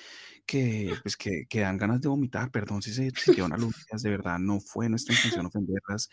[0.47, 2.51] que, pues, que, que dan ganas de vomitar.
[2.51, 6.09] Perdón si se sintieron aludidas, de verdad, no fue nuestra intención ofenderlas.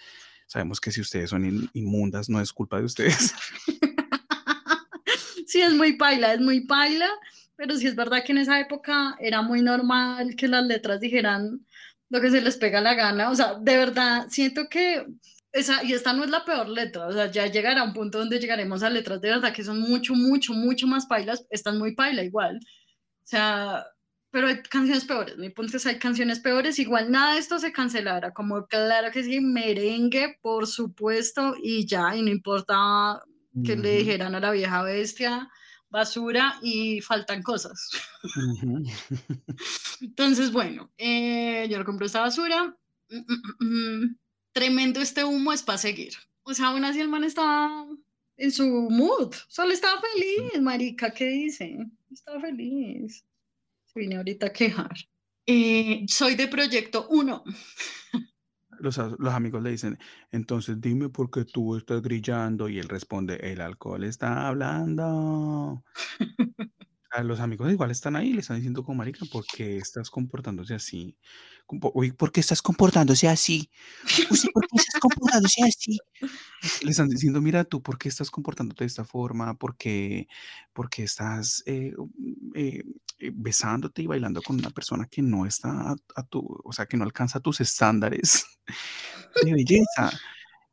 [0.47, 3.33] Sabemos que si ustedes son in- inmundas, no es culpa de ustedes.
[5.47, 7.07] sí, es muy paila, es muy paila,
[7.55, 11.65] pero sí es verdad que en esa época era muy normal que las letras dijeran
[12.09, 13.29] lo que se les pega la gana.
[13.29, 15.05] O sea, de verdad, siento que
[15.51, 18.39] esa, y esta no es la peor letra, o sea, ya llegará un punto donde
[18.39, 22.23] llegaremos a letras de verdad que son mucho, mucho, mucho más pailas, están muy paila
[22.23, 22.57] igual.
[22.57, 23.85] O sea,
[24.31, 27.71] pero hay canciones peores, mi punto es hay canciones peores, igual nada de esto se
[27.71, 33.23] cancelara, como claro que sí, merengue, por supuesto, y ya, y no importaba
[33.63, 35.49] que le Ujú, dijeran a la vieja bestia,
[35.89, 37.89] basura y faltan cosas.
[38.35, 38.83] ujú.
[40.01, 42.75] Entonces, bueno, eh, yo no compro esta basura.
[43.09, 44.17] Mm, mm, mm, mm.
[44.59, 46.11] Tremendo este humo es para seguir.
[46.43, 47.87] O sea, aún así el man estaba
[48.35, 51.77] en su mood, solo estaba feliz, marica, ¿qué dice?
[52.11, 53.23] Estaba feliz.
[53.85, 54.97] Se vine ahorita a quejar.
[55.45, 57.41] Eh, soy de Proyecto 1.
[58.81, 59.97] Los, los amigos le dicen,
[60.31, 65.83] entonces dime por qué tú estás grillando y él responde, el alcohol está hablando.
[67.23, 71.17] los amigos igual están ahí, le están diciendo como marica, ¿por qué estás comportándose así?
[71.93, 73.69] Oye, ¿Por qué estás comportándose así?
[74.29, 75.97] ¿Usted por qué estás comportándose así?
[76.83, 79.55] le están diciendo, mira, tú, ¿por qué estás comportándote de esta forma?
[79.55, 80.27] ¿Por qué,
[80.73, 82.11] por qué estás eh, um,
[82.55, 82.83] eh,
[83.19, 86.85] eh, besándote y bailando con una persona que no está a, a tu, o sea,
[86.85, 88.45] que no alcanza tus estándares
[89.43, 90.11] de belleza?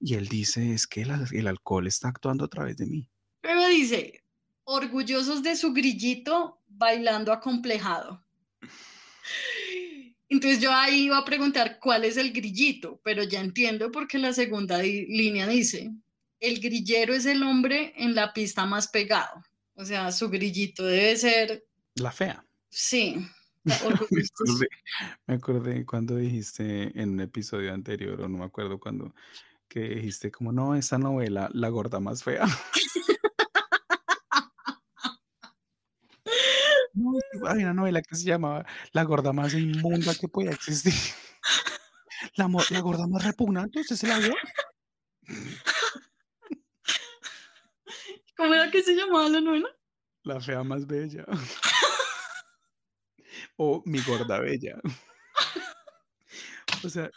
[0.01, 3.09] Y él dice, es que el alcohol está actuando a través de mí.
[3.41, 4.25] Pero dice,
[4.67, 8.23] orgullosos de su grillito bailando acomplejado.
[10.29, 14.33] Entonces yo ahí iba a preguntar cuál es el grillito, pero ya entiendo porque la
[14.33, 15.93] segunda línea dice,
[16.41, 19.43] el grillero es el hombre en la pista más pegado.
[19.75, 21.65] O sea, su grillito debe ser,
[21.95, 22.45] La fea.
[22.69, 23.17] sí,
[23.65, 24.31] Me orgullosos.
[24.41, 24.69] acordé,
[25.27, 29.15] me acordé cuando dijiste en un episodio anterior, o no me acuerdo cuando,
[29.69, 32.47] que dijiste como, no, esa novela, La gorda más fea.
[36.97, 37.13] No,
[37.47, 40.95] había una novela que se llamaba La gorda más inmunda que pueda existir.
[42.37, 42.47] La,
[42.81, 44.35] gorda más repugnante, ¿usted se la vio?
[48.37, 49.69] ¿Cómo era que se llamaba la novela?
[50.25, 51.25] La fea más bella.
[53.59, 54.79] O mi gorda bella.
[56.85, 57.11] O sea,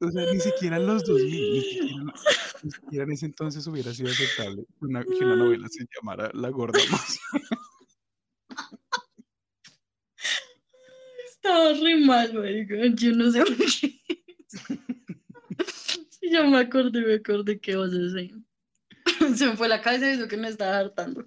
[0.00, 2.04] o ni siquiera en los 2000, ni siquiera,
[2.62, 6.50] ni siquiera en ese entonces hubiera sido aceptable una- que una novela se llamara La
[6.50, 7.18] gorda más.
[11.46, 12.32] Estaba re mal,
[12.96, 14.00] Yo no sé por qué.
[16.10, 18.34] Sí, ya me acordé, me acordé que vas a decir.
[19.36, 21.26] Se me fue la cabeza y eso que me estaba hartando.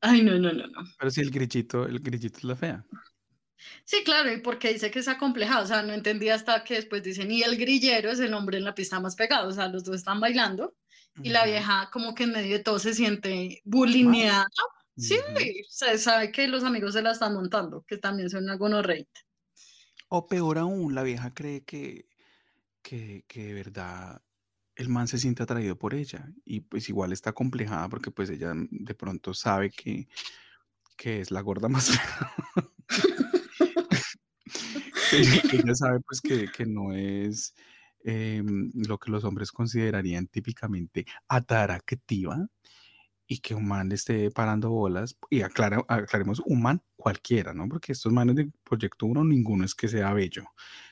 [0.00, 0.82] Ay, no, no, no, no.
[0.98, 2.84] Pero si el grillito, el grillito es la fea.
[3.84, 7.02] Sí, claro, y porque dice que es acomplejado, o sea, no entendí hasta que después
[7.02, 9.84] dicen, y el grillero es el hombre en la pista más pegado, o sea, los
[9.84, 10.76] dos están bailando,
[11.22, 14.46] y la vieja como que en medio de todo se siente bulineada.
[14.96, 15.16] Sí,
[15.68, 19.20] se sabe que los amigos se la están montando, que también son una gonorreita.
[20.14, 22.06] O peor aún, la vieja cree que,
[22.82, 24.20] que, que de verdad
[24.76, 28.52] el man se siente atraído por ella y pues igual está complejada porque pues ella
[28.54, 30.08] de pronto sabe que,
[30.98, 32.34] que es la gorda más fea.
[35.12, 37.54] ella, ella sabe pues que, que no es
[38.04, 42.36] em, lo que los hombres considerarían típicamente atractiva
[43.26, 47.68] y que un man le esté parando bolas y aclara, aclaremos un man cualquiera, ¿no?
[47.68, 50.44] Porque estos manes de Proyecto 1 ninguno es que sea bello.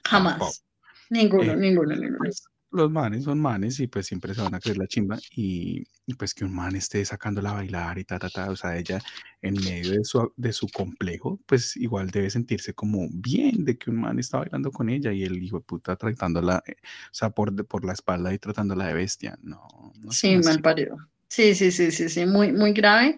[0.05, 0.65] Jamás.
[1.11, 2.19] Ninguno, Eh, ninguno, ninguno.
[2.19, 5.85] Pues, los manes son manes y pues siempre se van a creer la chimba y,
[6.07, 8.77] y, pues que un man esté sacándola a bailar y ta, ta, ta, o sea,
[8.79, 9.01] ella
[9.43, 13.91] en medio de su, de su complejo, pues igual debe sentirse como bien de que
[13.91, 17.31] un man está bailando con ella y el hijo de puta tratándola, eh, o sea,
[17.31, 19.67] por, por la espalda y tratándola de bestia, no,
[19.99, 20.47] no Sí, así.
[20.49, 20.97] mal parido.
[21.31, 23.17] Sí, sí, sí, sí, sí, muy, muy grave.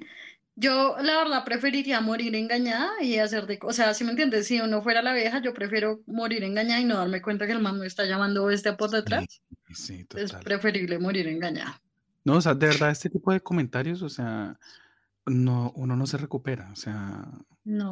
[0.56, 3.58] Yo, la verdad, preferiría morir engañada y hacer de...
[3.62, 6.84] O sea, si me entiendes, si uno fuera la vieja, yo prefiero morir engañada y
[6.84, 9.24] no darme cuenta que el man me está llamando bestia por detrás.
[9.68, 10.44] Sí, sí, Es total.
[10.44, 11.82] preferible morir engañada.
[12.24, 14.58] No, o sea, de verdad, este tipo de comentarios, o sea,
[15.26, 17.24] no, uno no se recupera, o sea,
[17.64, 17.88] No,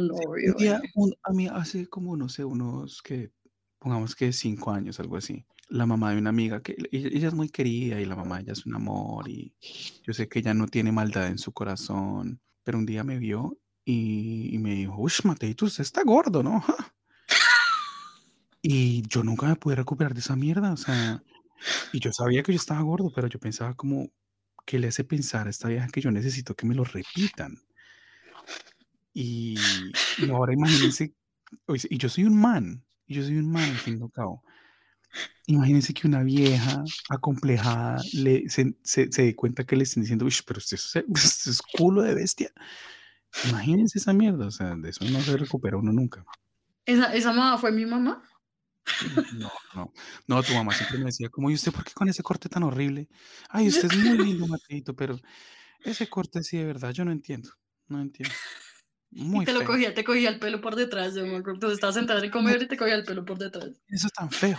[0.00, 0.90] no, Sí, obvio, un día, obvio.
[0.94, 3.32] un- a mí hace como, no sé, unos que,
[3.78, 7.34] pongamos que cinco años, algo así, la mamá de una amiga, que ella, ella es
[7.34, 9.54] muy querida y la mamá ella es un amor y
[10.02, 13.56] yo sé que ella no tiene maldad en su corazón, pero un día me vio
[13.84, 16.60] y, me dijo, uff, Mateito, usted está gordo, ¿no?
[16.60, 16.74] Ja".
[18.62, 21.22] Y yo nunca me pude recuperar de esa mierda, o sea,
[21.94, 24.10] y yo sabía que yo estaba gordo, pero yo pensaba como,
[24.66, 27.58] ¿qué le hace pensar a esta vieja que yo necesito que me lo repitan?
[29.14, 29.54] Y,
[30.18, 31.14] y ahora imagínense,
[31.68, 34.42] y yo soy un man, y yo soy un man al fin y cabo.
[35.46, 40.24] Imagínense que una vieja acomplejada le, se, se, se dé cuenta que le estén diciendo,
[40.24, 42.52] uy, pero usted es, usted es culo de bestia.
[43.48, 46.24] Imagínense esa mierda, o sea, de eso no se recupera uno nunca.
[46.84, 48.22] ¿Esa, esa mamá fue mi mamá?
[49.34, 49.92] No, no,
[50.26, 52.62] no, tu mamá siempre me decía, como, ¿y usted por qué con ese corte tan
[52.62, 53.08] horrible?
[53.48, 55.18] Ay, usted es muy lindo, Mateito, pero
[55.84, 57.50] ese corte sí de verdad, yo no entiendo,
[57.88, 58.34] no entiendo.
[59.12, 61.14] Y Muy te lo cogía, te cogía el pelo por detrás.
[61.16, 63.70] Yo me acuerdo, estabas sentada en el comedor y te cogía el pelo por detrás.
[63.88, 64.58] Eso es tan feo.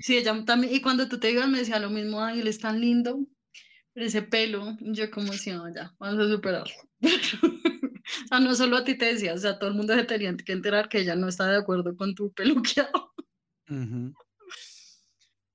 [0.00, 2.58] Sí, ella también, y cuando tú te ibas me decía lo mismo, ay, él es
[2.58, 3.26] tan lindo,
[3.92, 6.74] pero ese pelo, yo como decía, "No, ya, vamos a superarlo.
[8.02, 10.34] o sea, no solo a ti te decía, o sea, todo el mundo se tenía
[10.36, 13.12] que enterar que ella no está de acuerdo con tu peluqueado.
[13.68, 14.14] Ujú.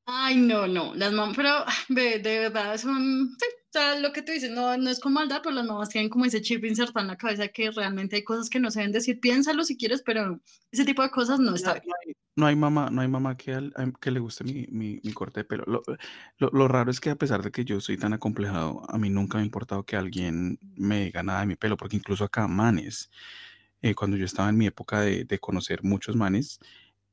[0.05, 4.23] Ay, no, no, las mamás, pero ve, de verdad son, sí, o sea, lo que
[4.23, 7.01] tú dices, no, no es con maldad, pero las mamás tienen como ese chip insertado
[7.01, 10.01] en la cabeza que realmente hay cosas que no se deben decir, piénsalo si quieres,
[10.03, 10.41] pero
[10.71, 12.15] ese tipo de cosas no está bien.
[12.35, 15.13] No hay, mamá, no hay mamá que, al- am- que le guste mi, mi- mi
[15.13, 15.65] corte de pelo.
[15.67, 15.83] Lo,
[16.37, 19.09] lo- lo raro es que a pesar de que yo soy tan acomplejado, a mí
[19.09, 22.47] nunca me ha importado que alguien me diga nada de mi pelo, porque incluso acá
[22.47, 23.11] manes,
[23.81, 26.59] eh, cuando yo estaba en mi época de, de conocer muchos manes,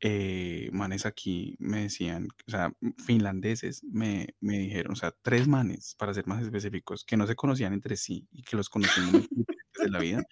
[0.00, 2.72] eh, manes aquí me decían, o sea,
[3.04, 7.34] finlandeses me, me dijeron, o sea, tres manes, para ser más específicos, que no se
[7.36, 10.24] conocían entre sí y que los conocí en momentos diferentes de la vida,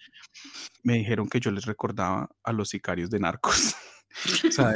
[0.83, 3.75] me dijeron que yo les recordaba a los sicarios de Narcos.
[4.47, 4.73] o sea,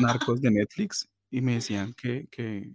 [0.00, 2.70] Narcos de Netflix, y me decían que, que,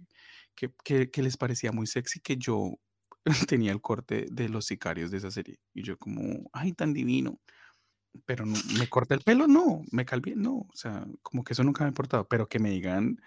[0.54, 2.78] que, que- que les parecía muy sexy que yo
[3.48, 5.58] tenía el corte de los sicarios de esa serie.
[5.74, 7.40] Y yo como, ay, tan divino.
[8.26, 10.54] Pero no, me corta el pelo, no, me calvié, no.
[10.56, 12.26] O sea, como que eso nunca me ha importado.
[12.26, 13.20] Pero que me digan,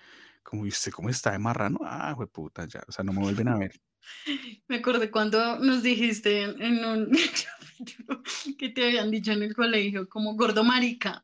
[0.44, 1.80] como, ¿y usted cómo está de marrano?
[1.84, 2.82] Ah, puta, ya.
[2.88, 3.80] O sea, no me vuelven a ver.
[4.68, 7.12] Me acordé cuando nos dijiste en, un
[8.58, 11.24] que te habían dicho en el colegio como gordo marica.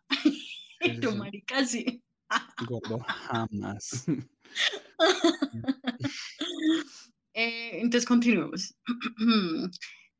[0.81, 1.15] Sí.
[1.17, 2.03] marica, sí.
[2.67, 4.05] Gordo, jamás.
[7.33, 8.73] Eh, entonces continuemos.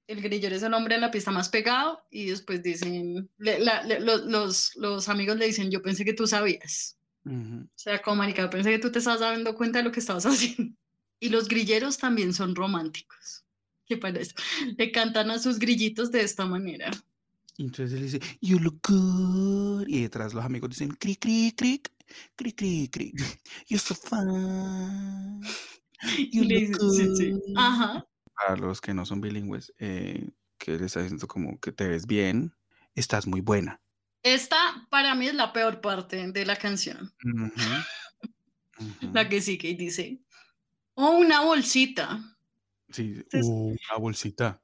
[0.07, 3.83] El grillero es el hombre en la pista más pegado y después dicen, le- la-
[3.83, 6.97] le- lo- los, los amigos le dicen, yo pensé que tú sabías.
[7.25, 7.63] Ujú.
[7.65, 10.25] O sea, como marica, pensé que tú te estabas dando cuenta de lo que estabas
[10.25, 10.73] haciendo.
[11.19, 13.43] Y los grilleros también son románticos.
[13.85, 14.41] ¿Qué para esto?
[14.77, 16.89] Le cantan a sus grillitos de esta manera.
[17.57, 19.87] Y entonces él dice, you look good.
[19.87, 21.91] Y detrás los amigos dicen, cric, cric, cric,
[22.35, 23.13] cric, cric, cric.
[23.67, 25.41] You're so fun.
[26.31, 27.31] You look dicen, sí, sí.
[27.31, 27.41] good.
[27.57, 28.07] Ajá.
[28.35, 30.29] Para los que no son bilingües, eh,
[30.59, 32.53] que les está diciendo como que te ves bien,
[32.93, 33.81] estás muy buena.
[34.21, 37.11] Esta para mí es la peor parte de la canción.
[39.11, 40.21] La que sigue y dice,
[40.93, 42.19] oh, una bolsita.
[42.89, 44.61] Sí, Entonces- uh, una bolsita,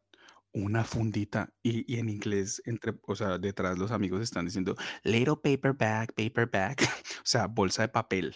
[0.53, 1.51] una fundita.
[1.63, 6.13] Y, y en inglés, entre, o sea, detrás los amigos están diciendo little paper bag,
[6.13, 6.77] paper bag,
[7.19, 8.35] o sea, bolsa de papel.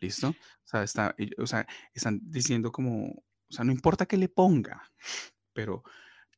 [0.00, 0.28] ¿Listo?
[0.28, 0.34] O
[0.68, 4.82] sea, está, o sea, están diciendo como, o sea, no importa que le ponga,
[5.54, 5.82] pero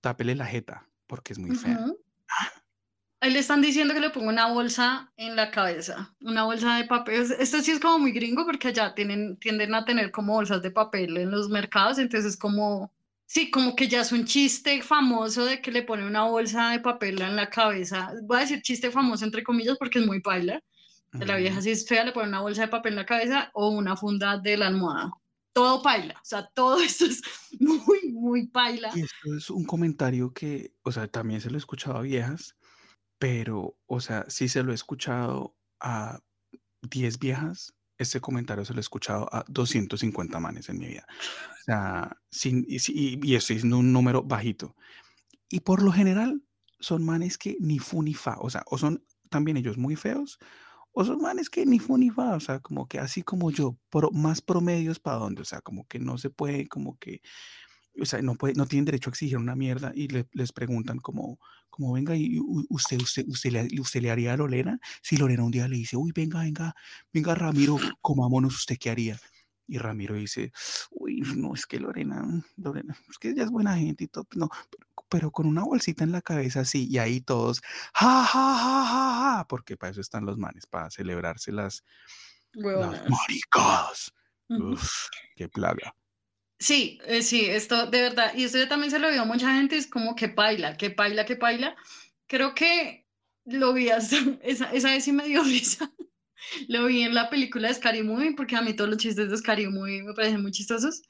[0.01, 1.79] tápele la jeta, porque es muy fea.
[1.81, 1.99] Ujú.
[3.21, 6.85] Ahí le están diciendo que le ponga una bolsa en la cabeza, una bolsa de
[6.85, 7.21] papel.
[7.23, 10.63] Es- Esto sí es como muy gringo porque allá tienen, tienden a tener como bolsas
[10.63, 12.93] de papel en los mercados, entonces es como,
[13.29, 16.81] sí, como que ya es un chiste famoso de que le pone una bolsa de
[16.81, 18.13] papel en la cabeza.
[18.23, 20.61] Voy a decir chiste famoso entre comillas porque es muy paila.
[21.13, 23.51] De la vieja si es fea le pone una bolsa de papel en la cabeza
[23.55, 25.11] o una funda de la almohada.
[25.53, 27.23] Todo paila, o sea, todo esto es
[27.61, 28.91] muy, muy paila.
[28.95, 32.57] Y esto es un comentario que, o sea, también se lo he escuchado a viejas,
[33.19, 36.21] pero, o sea, sí se lo he escuchado a
[36.83, 41.07] 10 viejas, este comentario se lo he escuchado a 250 manes en mi vida.
[41.69, 42.79] Sea, sin, y,
[43.31, 44.75] y, estoy diciendo un número bajito.
[45.51, 46.43] Y por lo general
[46.81, 50.39] son manes que ni fu ni fa, o sea, o son también ellos muy feos,
[50.93, 53.79] o son manes que ni fu ni fa, o sea, como que así como yo,
[53.91, 57.21] pro- más promedios para dónde, o sea, como que no se puede, como que
[58.01, 60.99] o sea, no, puede, no tienen derecho a exigir una mierda y le- les preguntan
[61.01, 61.39] como,
[61.71, 62.39] como venga, y
[62.71, 64.79] usted, usted, usted, le, usted le haría a Lorena?
[65.03, 66.75] Si Lorena un día le dice, uy, venga, venga,
[67.13, 69.19] venga, Ramiro, comámonos, ¿usted qué haría?
[69.69, 70.51] Y Ramiro dice,
[70.91, 72.25] uy, no, es que Lorena,
[72.57, 76.05] Lorena, es que ella es buena gente y todo, no, pero, pero con una bolsita
[76.05, 77.61] en la cabeza, sí, y ahí todos,
[77.95, 81.85] ja, ja, ja, ja, ja, porque para eso están los manes, para celebrarse las,
[82.55, 84.13] las.
[84.49, 84.73] Ujú.
[84.73, 85.95] Uf, qué plaga.
[86.59, 89.55] Sí, eh, sí, esto de verdad, y esto yo también se lo vio a mucha
[89.55, 91.77] gente, es como que baila, que baila, que baila.
[92.27, 93.07] Creo que
[93.45, 95.93] lo vi hasta, esa, esa vez sí me dio risa.
[96.69, 99.37] Lo vi en la película de Scary Movie, porque a mí todos los chistes de
[99.37, 101.03] Scary Movie me parecen muy chistosos.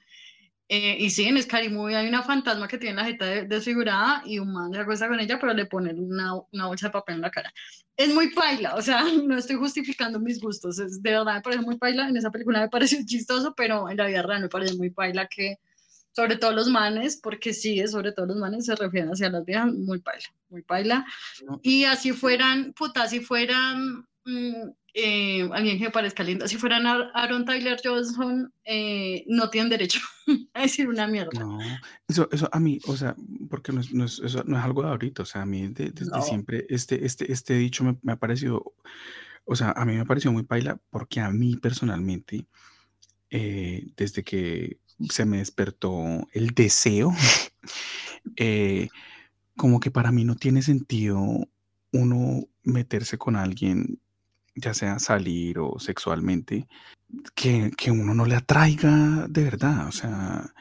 [0.71, 4.23] Eh, y sí, en Scary Movie hay una fantasma que tiene la jeta de- desfigurada
[4.27, 7.15] y un man se acuesta con ella, pero le ponen una, una bolsa de papel
[7.17, 7.51] en la cara.
[7.97, 11.63] Es muy paila, o sea, no estoy justificando mis gustos, es, de verdad me parece
[11.63, 12.09] muy paila.
[12.09, 15.27] En esa película me pareció chistoso, pero en la vida real me parece muy paila
[15.27, 15.57] que,
[16.13, 19.73] sobre todo los manes, porque sí, sobre todo los manes se refieren hacia las viejas,
[19.73, 21.07] muy paila, muy paila.
[21.47, 21.61] No.
[21.63, 26.87] Y así fueran, puta, si fueran mm, eh, alguien que me parezca lindo, si fueran
[26.87, 30.01] Ar- Aaron Tyler Johnson, eh, no tienen derecho
[30.55, 31.41] a decir una mierda.
[31.41, 31.59] No,
[32.09, 33.15] eso, eso a mí, o sea,
[33.51, 35.69] porque no es, no es- eso no es algo de ahorita, o sea, a mí
[35.69, 36.23] de- desde No.
[36.23, 38.73] siempre este, este, este dicho me, me ha parecido,
[39.45, 42.47] o sea, a mí me ha parecido muy paila porque a mí personalmente,
[43.31, 44.79] eh, desde que
[45.11, 47.13] se me despertó el deseo,
[48.37, 48.89] eh,
[49.57, 51.21] como que para mí no tiene sentido
[51.93, 53.99] uno meterse con alguien,
[54.61, 56.69] ya sea salir o sexualmente,
[57.35, 60.53] que, que uno no le atraiga de verdad, o sea,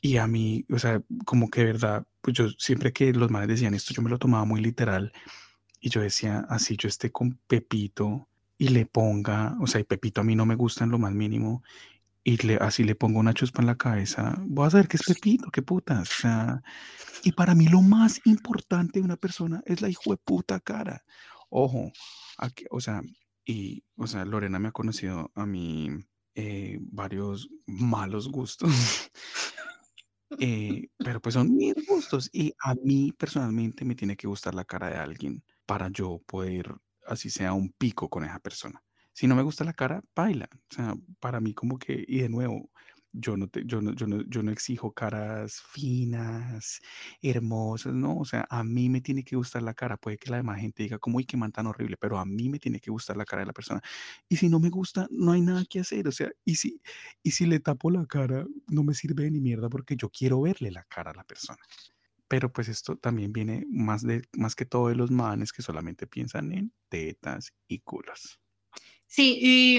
[0.00, 3.56] y a mí, o sea, como que de verdad, pues yo siempre que los madres
[3.56, 5.12] decían esto, yo me lo tomaba muy literal
[5.80, 10.20] y yo decía, así yo esté con Pepito y le ponga, o sea, y Pepito
[10.20, 11.62] a mí no me gusta en lo más mínimo,
[12.24, 15.02] y le, así le pongo una chuspa en la cabeza, voy a saber que es
[15.02, 16.10] Pepito, qué putas.
[16.10, 16.62] O sea,
[17.22, 21.04] y para mí lo más importante de una persona es la hijo de puta cara.
[21.50, 21.92] Ojo,
[22.38, 23.02] aquí, o sea,
[23.44, 25.90] y, o sea, Lorena me ha conocido a mí
[26.34, 28.70] eh, varios malos gustos.
[30.38, 34.64] eh, pero pues son mis gustos y a mí personalmente me tiene que gustar la
[34.64, 36.74] cara de alguien para yo poder,
[37.06, 38.82] así sea un pico con esa persona.
[39.12, 40.48] Si no me gusta la cara, baila.
[40.52, 42.70] O sea, para mí como que, y de nuevo,
[43.14, 46.80] yo no, te, yo no, yo no, yo no exijo caras finas,
[47.22, 49.96] hermosas, no, o sea, a mí me tiene que gustar la cara.
[49.96, 52.48] Puede que la demás gente diga como, uy, qué man tan horrible, pero a mí
[52.48, 53.80] me tiene que gustar la cara de la persona.
[54.28, 56.80] Y si no me gusta, no hay nada que hacer, o sea, y si,
[57.22, 60.72] y si le tapo la cara, no me sirve ni mierda porque yo quiero verle
[60.72, 61.60] la cara a la persona.
[62.26, 66.06] Pero pues esto también viene más, de, más que todo de los manes que solamente
[66.06, 68.40] piensan en tetas y culos.
[69.06, 69.78] Sí, y,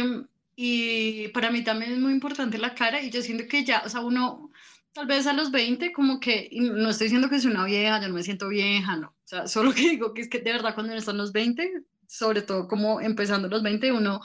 [0.56, 3.90] y para mí también es muy importante la cara y yo siento que ya, o
[3.90, 4.52] sea, uno
[4.94, 8.08] tal vez a los 20 como que, no estoy diciendo que soy una vieja, yo
[8.08, 10.74] no me siento vieja, no, o sea, solo que digo que es que de verdad
[10.74, 14.22] cuando uno está en los 20, sobre todo como empezando los 20, uno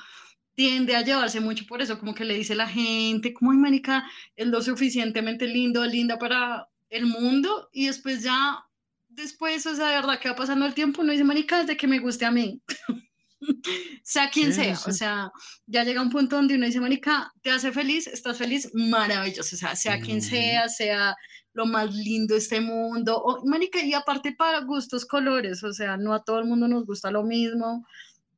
[0.54, 4.04] tiende a llevarse mucho por eso, como que le dice la gente, como, ay, marica,
[4.36, 8.64] es lo suficientemente lindo, linda para el mundo, y después ya,
[9.08, 11.86] después, o sea, de verdad que va pasando el tiempo, uno dice, marica, desde que
[11.86, 12.60] me guste a mí.
[14.04, 14.90] sea quien Sí, sea, sí.
[14.90, 15.30] o sea,
[15.66, 19.58] ya llega un punto donde uno dice, Mónica, te hace feliz, estás feliz, maravilloso, o
[19.58, 20.28] sea, sea quien Ujú.
[20.28, 21.16] sea, sea
[21.52, 25.96] lo más lindo de este mundo, o, Mónica, y aparte para gustos, colores, o sea,
[25.96, 27.84] no a todo el mundo nos gusta lo mismo,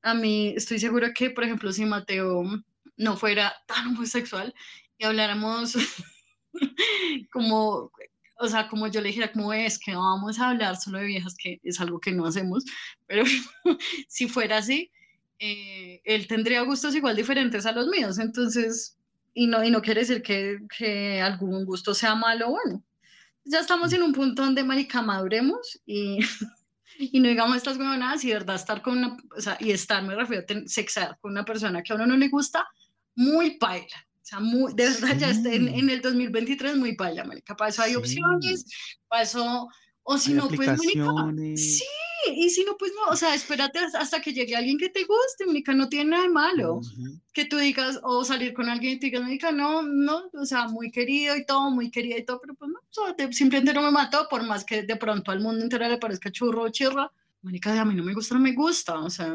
[0.03, 2.43] a mí estoy segura que, por ejemplo, si Mateo
[2.97, 4.55] no fuera tan homosexual
[4.99, 5.75] y habláramos
[7.33, 7.91] como,
[8.43, 11.07] o sea, como yo le dijera, como es que no vamos a hablar solo de
[11.07, 12.65] viejas, que es algo que no hacemos,
[13.07, 13.25] pero
[14.09, 14.91] si fuera así,
[15.39, 18.99] eh, él tendría gustos igual diferentes a los míos, entonces,
[19.33, 22.83] y no, y no quiere decir que, que algún gusto sea malo o bueno.
[23.45, 26.19] Ya estamos en un punto donde, marica, maduremos y,
[26.99, 30.03] y no digamos estas huevonadas y de verdad estar con una, o sea, y estar,
[30.03, 32.67] me refiero a sexar con una persona que a uno no le gusta,
[33.15, 34.07] muy paila.
[34.23, 35.75] O sea, muy, de verdad, ya está en, Sí.
[35.81, 37.57] en el 2023 muy paila, marica.
[37.57, 37.97] Para eso hay Sí.
[37.97, 38.65] opciones,
[39.09, 39.69] para eso,
[40.05, 41.85] o si Hay no, pues, marica, sí,
[42.37, 45.45] y si no, pues no, o sea, espérate hasta- que llegue alguien que te guste,
[45.47, 47.19] marica, no tiene nada de malo Ujú.
[47.33, 50.69] que tú digas, o salir con alguien y te digas, marica, no, no, o sea,
[50.69, 53.75] muy querido y todo, muy querida y todo, pero pues no, o sea, te- simplemente
[53.75, 56.69] no me mató, por más que de pronto al mundo entero le parezca churro o
[56.69, 57.11] chirra,
[57.43, 59.35] marica, a mí no me gusta, no me gusta, o sea,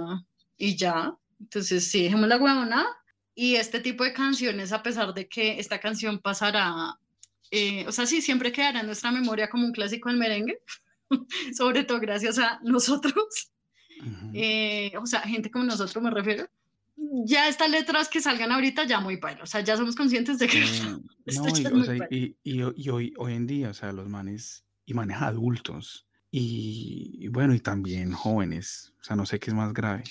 [0.57, 2.85] y ya, entonces sí, dejemos la huevona,
[3.39, 6.97] y este tipo de canciones, a pesar de que esta canción pasará,
[7.51, 10.59] eh, o sea, sí, siempre quedará en nuestra memoria como un clásico del merengue,
[11.55, 13.51] sobre todo gracias a nosotros,
[14.33, 16.49] eh, o sea, gente como nosotros me refiero,
[17.25, 20.47] ya estas letras que salgan ahorita ya muy paila, o sea, ya somos conscientes de
[20.47, 20.63] que
[21.27, 24.09] esto no, y, o sea, y, y y hoy, hoy en día, o sea, los
[24.09, 29.51] manes, y manes adultos, y, y bueno, y también jóvenes, o sea, no sé qué
[29.51, 30.05] es más grave,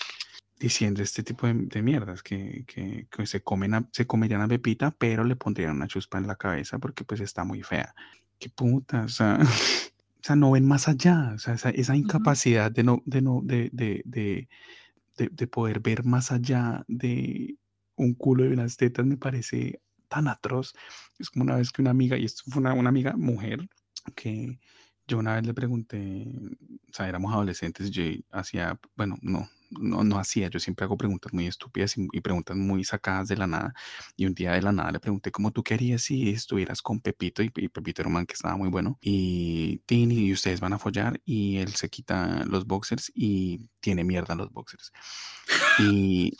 [0.59, 4.49] diciendo este tipo de, de mierdas, que, que, que se, comen a- se comerían a
[4.49, 7.95] Pepita, pero le pondrían una chuspa en la cabeza porque pues está muy fea.
[8.39, 9.39] Qué puta, o sea,
[10.21, 13.41] o sea, no ven más allá, o sea, esa, esa incapacidad de no, de no,
[13.45, 14.49] de, de, de,
[15.17, 17.57] de, de poder ver más allá de
[17.97, 20.75] un culo y unas tetas me parece tan atroz.
[21.19, 23.69] Es como una vez que una amiga, y esto fue una, una amiga mujer,
[24.15, 24.59] que
[25.07, 26.27] yo una vez le pregunté,
[26.91, 28.03] o sea, éramos adolescentes, yo
[28.33, 32.57] hacía, bueno, no, no, no hacía, yo siempre hago preguntas muy estúpidas y, y preguntas
[32.57, 33.75] muy sacadas de la nada.
[34.17, 37.43] Y un día de la nada le pregunté cómo tú querías si estuvieras con Pepito,
[37.43, 40.73] y, y Pepito era un man que estaba muy bueno, y Tini, y ustedes van
[40.73, 44.93] a follar, y él se quita los boxers y tiene mierda los boxers.
[45.79, 46.37] Y,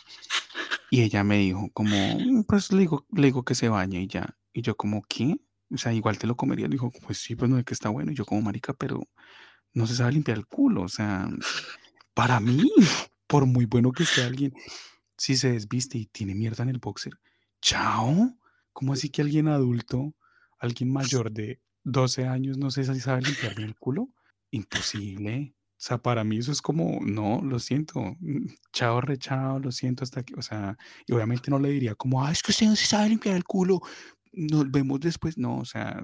[0.89, 4.07] y ella me dijo como, "Mm, pues le digo, le digo que se bañe y
[4.07, 4.37] ya.
[4.53, 5.35] Y yo como, ¿qué?
[5.71, 6.67] O sea, igual te lo comería.
[6.67, 8.11] Le dijo, pues sí, pues no es que está bueno.
[8.11, 9.03] Y yo como, marica, pero
[9.73, 10.83] no se sabe limpiar el culo.
[10.83, 11.29] O sea,
[12.13, 12.71] para mí,
[13.27, 14.53] por muy bueno que esté alguien,
[15.17, 17.13] si se desviste y tiene mierda en el boxer,
[17.61, 18.37] chao.
[18.73, 20.13] ¿Cómo así que alguien adulto,
[20.59, 24.09] alguien mayor de 12 años, no sé si sabe limpiar el culo?
[24.51, 25.55] Imposible.
[25.77, 28.15] O sea, para mí eso es como, no, lo siento,
[28.73, 30.33] chao, re chao, lo siento hasta aquí.
[30.35, 30.75] O sea,
[31.05, 33.43] y obviamente no le diría como, ah, es que usted no se sabe limpiar el
[33.43, 33.81] culo,
[34.31, 35.37] nos vemos después.
[35.37, 36.03] No, o sea,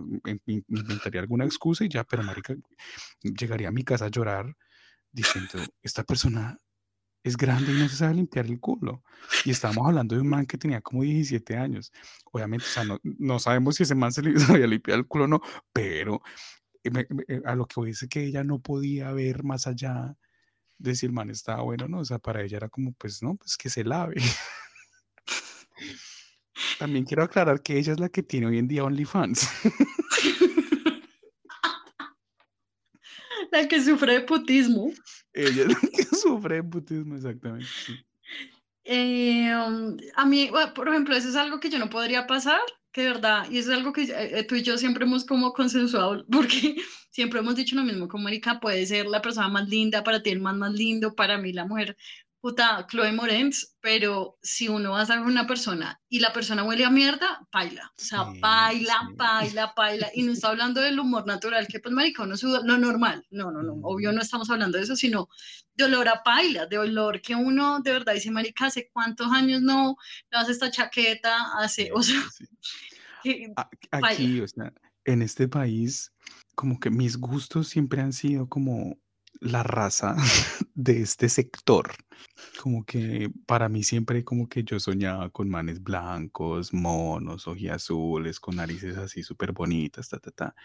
[0.68, 2.56] inventaría alguna excusa y ya, pero marica,
[3.22, 4.56] llegaría a mi casa a llorar
[5.12, 6.58] diciendo, esta persona
[7.24, 9.04] es grande y no se sabe limpiar el culo.
[9.45, 11.91] Y estábamos hablando de un man que tenía como 17 años.
[12.32, 15.26] Obviamente, o sea, no, no sabemos si ese man se li- sabía limpiar el culo
[15.26, 15.41] o no,
[15.72, 16.22] pero
[16.84, 16.91] eh,
[17.28, 20.16] eh, a lo que voy que ella no podía ver más allá
[20.78, 22.00] de si el man estaba bueno o no.
[22.00, 24.16] O sea, para ella era como, pues no, pues que se lave.
[26.80, 29.50] También quiero aclarar que ella es la que tiene hoy en día OnlyFans.
[33.52, 34.91] La que sufre de putismo.
[35.34, 37.68] Ella es la que sufre de putismo, exactamente.
[38.85, 42.60] Eh, um, a mí, por ejemplo, eso es algo que yo no podría pasar,
[42.91, 45.26] que de verdad, y eso es algo que eh, eh, tú y yo siempre hemos
[45.26, 46.76] como consensuado, porque
[47.10, 50.31] siempre hemos dicho lo mismo, como Erika puede ser la persona más linda, para ti
[50.31, 51.95] el man más lindo, para mí la mujer,
[52.44, 56.65] puta, Chloe Moretz, pero si uno va a estar con una persona y la persona
[56.65, 59.15] huele a mierda, paila, o sea, Sí, paila, sí.
[59.15, 62.78] paila, paila, y no está hablando del humor natural, que pues marica, uno suda, lo
[62.78, 65.30] normal, no, no, no, obvio no estamos hablando de eso, sino
[65.76, 69.61] de olor a paila, de olor que uno de verdad dice, marica, ¿hace cuántos años
[69.61, 69.95] no
[70.32, 71.57] hace esta chaqueta?
[71.57, 72.22] Hace, o sea,
[73.24, 73.53] Sí, que,
[73.91, 74.74] Aquí, o sea,
[75.06, 76.11] en este país,
[76.56, 78.98] como que mis gustos siempre han sido como
[79.44, 80.15] la raza
[80.74, 81.91] de este sector.
[82.61, 88.56] Como que para mí siempre como que yo soñaba con manes blancos, monos, ojiazules, con
[88.56, 90.56] narices así súper bonitas, ta, ta, ta.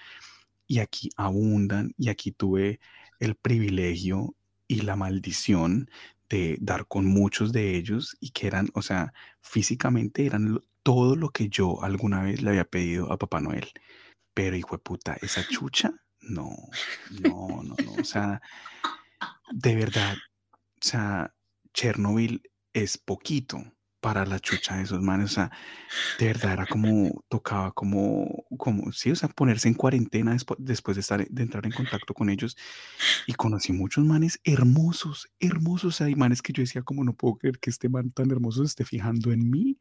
[0.66, 2.80] Y aquí abundan y aquí tuve
[3.20, 4.34] el privilegio
[4.68, 5.90] y la maldición
[6.28, 11.30] de dar con muchos de ellos y que eran, o sea, físicamente eran todo lo
[11.30, 13.68] que yo alguna vez le había pedido a Papá Noel.
[14.34, 15.94] Pero hijo de puta, esa chucha,
[16.28, 16.50] no,
[17.20, 17.92] no, no, no.
[18.00, 18.40] O sea,
[19.52, 21.34] de verdad, o sea,
[21.72, 22.42] Chernobyl
[22.72, 23.62] es poquito
[24.00, 25.32] para la chucha de esos manes.
[25.32, 25.50] O sea,
[26.18, 30.96] de verdad era como, tocaba como, como, sí, o sea, ponerse en cuarentena despu- después
[30.96, 32.56] de, estar, de entrar en contacto con ellos.
[33.26, 35.94] Y conocí muchos manes hermosos, hermosos.
[35.94, 38.30] O sea, hay manes que yo decía, como no puedo creer que este man tan
[38.30, 39.78] hermoso se esté fijando en mí.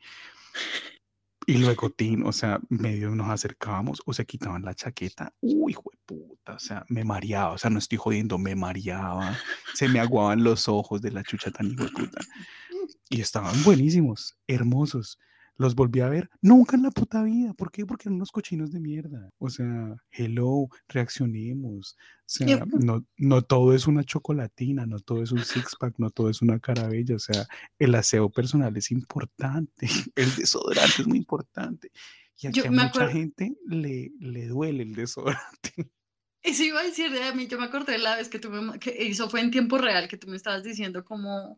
[1.50, 5.34] Y luego, Tin, o sea, medio nos acercábamos o se quitaban la chaqueta.
[5.40, 9.34] Uy, hijo de puta, o sea, me mareaba, o sea, no estoy jodiendo, me mareaba,
[9.74, 12.20] se me aguaban los ojos de la chucha tan hijo de puta.
[13.10, 15.20] Y estaban buenísimos, hermosos.
[15.58, 17.54] Los volví a ver nunca en la puta vida.
[17.54, 17.86] ¿Por qué?
[17.86, 19.30] Porque eran unos cochinos de mierda.
[19.40, 21.98] O sea, hello, reaccionemos.
[21.98, 26.30] O sea, no, no todo es una chocolatina, no todo es un six-pack, no todo
[26.30, 27.16] es una carabella.
[27.16, 27.48] O sea,
[27.80, 31.92] el aseo personal es importante, el desodorante es muy importante.
[32.40, 35.74] Y aquí Yo a mucha gente le, le duele el desodorante.
[36.44, 38.80] Eso iba a decir de a mí, yo me acordé la vez que tú me,
[38.80, 41.58] que eso fue en tiempo real, que tú me estabas diciendo como,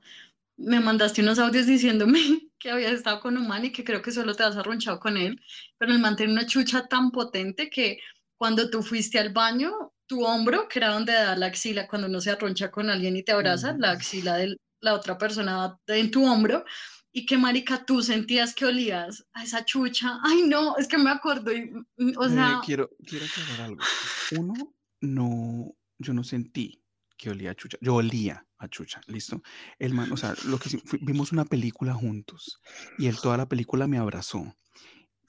[0.60, 2.20] me mandaste unos audios diciéndome
[2.60, 5.18] que habías estado con un man y que creo que solo te has arronchado con
[5.18, 5.40] él,
[5.78, 8.00] pero el man tenía una chucha tan potente que
[8.38, 9.72] cuando tú fuiste al baño,
[10.06, 13.24] tu hombro, que era donde da la axila, cuando uno se arroncha con alguien y
[13.24, 13.80] te abraza, Ujú.
[13.82, 16.64] la axila de la otra persona en tu hombro,
[17.12, 20.20] y que marica, tú sentías que olías a esa chucha.
[20.24, 23.90] Ay, no, es que me acuerdo, y, mm, o Eh, sea, quiero, quiero aclarar algo.
[24.30, 26.84] Uno, no, yo no sentí
[27.18, 27.78] que olía a chucha.
[27.82, 29.42] Yo olía a chucha, ¿listo?
[29.80, 30.70] El man, o sea, lo que
[31.02, 32.62] vimos una película juntos
[32.98, 34.56] y él toda la película me abrazó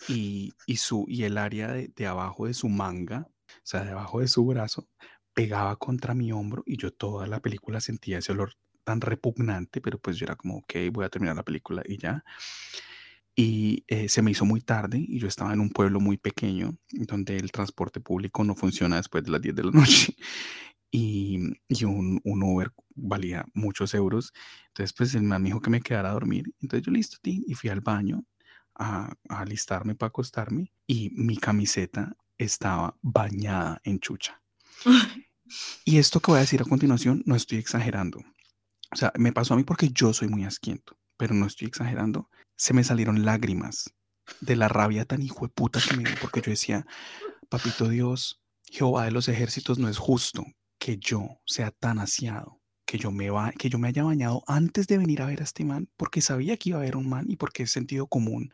[0.08, 4.20] y, y, su, y el área de, de abajo de su manga, o sea, debajo
[4.20, 4.88] de su brazo,
[5.32, 8.54] pegaba contra mi hombro y yo toda la película sentía ese olor
[8.84, 12.24] tan repugnante, pero pues yo era como, ok, voy a terminar la película y ya.
[13.36, 16.76] Y eh, se me hizo muy tarde y yo estaba en un pueblo muy pequeño
[16.90, 20.16] donde el transporte público no funciona después de las 10 de la noche
[20.90, 21.38] y,
[21.68, 24.32] y un, un Uber valía muchos euros.
[24.68, 26.52] Entonces, pues el man me dijo que me quedara a dormir.
[26.60, 28.24] Entonces yo listo, tin, y fui al baño
[28.74, 34.40] a, a alistarme para acostarme y mi camiseta estaba bañada en chucha.
[35.84, 38.20] Y esto que voy a decir a continuación, no estoy exagerando.
[38.92, 42.30] O sea, me pasó a mí porque yo soy muy asquiento, pero no estoy exagerando.
[42.54, 43.92] Se me salieron lágrimas
[44.40, 46.86] de la rabia tan hijo de puta que me dio, porque yo decía,
[47.48, 48.40] papito Dios,
[48.70, 50.44] Jehová de los ejércitos, no es justo
[50.80, 54.88] que yo sea tan asiado, que yo me va, que yo me haya bañado antes
[54.88, 57.26] de venir a ver a este man, porque sabía que iba a haber un man
[57.30, 58.52] y porque es sentido común.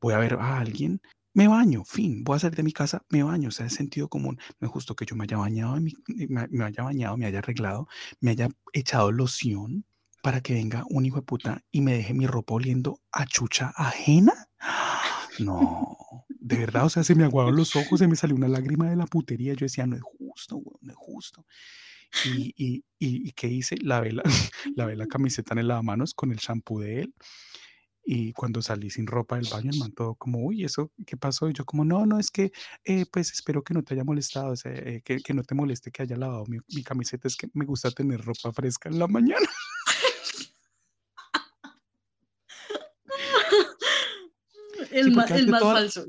[0.00, 1.00] Voy a ver a alguien,
[1.34, 4.08] me baño, fin, voy a salir de mi casa, me baño, o sea, es sentido
[4.08, 4.38] común.
[4.60, 5.94] No es justo que yo me haya bañado, mi-
[6.28, 7.88] me, me haya bañado, me haya arreglado,
[8.20, 9.84] me haya echado loción
[10.22, 13.72] para que venga un hijo de puta y me deje mi ropa oliendo a chucha
[13.76, 14.48] ajena.
[15.38, 15.96] No,
[16.28, 18.96] de verdad, o sea, se me aguaron los ojos, se me salió una lágrima de
[18.96, 19.54] la putería.
[19.54, 21.46] Yo decía, no es justo, no es justo.
[22.24, 23.76] Y, y, y, y ¿qué hice?
[23.82, 24.22] Lavé la,
[24.76, 27.14] lavé la camiseta en el lavamanos con el shampoo de él.
[28.06, 31.48] Y cuando salí sin ropa del baño, el man todo como, uy, ¿eso qué pasó?
[31.48, 32.52] Y yo como, no, no, es que,
[32.84, 35.54] eh, pues espero que no te haya molestado, o sea, eh, que, que no te
[35.54, 39.08] moleste que haya lavado mi camiseta, es que me gusta tener ropa fresca en la
[39.08, 39.46] mañana.
[44.94, 46.04] El, Sí, porque el ante más toda- falso.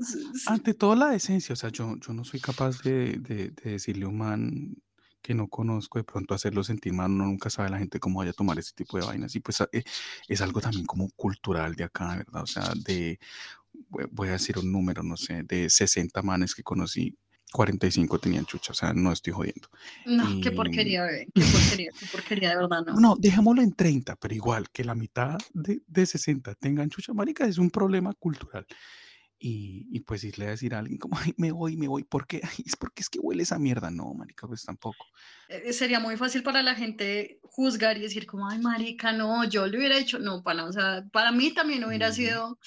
[0.47, 4.05] Ante todo la decencia, o sea, yo, yo no soy capaz de, de- de decirle
[4.05, 4.75] a un man
[5.21, 8.29] que no conozco, de pronto hacerlo sentir mal, uno nunca sabe la gente cómo vaya
[8.29, 9.35] a tomar ese tipo de vainas.
[9.35, 9.83] Y pues eh,
[10.27, 12.43] es algo también como cultural de acá, ¿verdad?
[12.43, 13.19] O sea, de,
[14.11, 17.17] voy a decir un número, no sé, de 60 manes que conocí,
[17.55, 19.69] 45 tenían chucha, o sea, no estoy jodiendo.
[20.05, 21.27] No, qué Y- porquería, bebé.
[21.33, 22.99] Qué porquería, qué porquería, de verdad, no.
[22.99, 27.45] No, dejémoslo en 30, pero igual que la mitad de, de 60 tengan chucha, marica,
[27.47, 28.65] es un problema cultural.
[29.37, 32.25] Y, y pues irle a decir a alguien como, ay, me voy, me voy, ¿por
[32.25, 32.41] qué?
[32.43, 33.91] Ay, es porque es que huele esa mierda.
[33.91, 35.05] No, marica, pues tampoco.
[35.49, 39.67] Eh, Sería muy fácil para la gente juzgar y decir como, ay, marica, no, yo
[39.67, 42.15] le hubiera hecho, no, para, o sea, para mí también hubiera Ujú.
[42.15, 42.59] sido,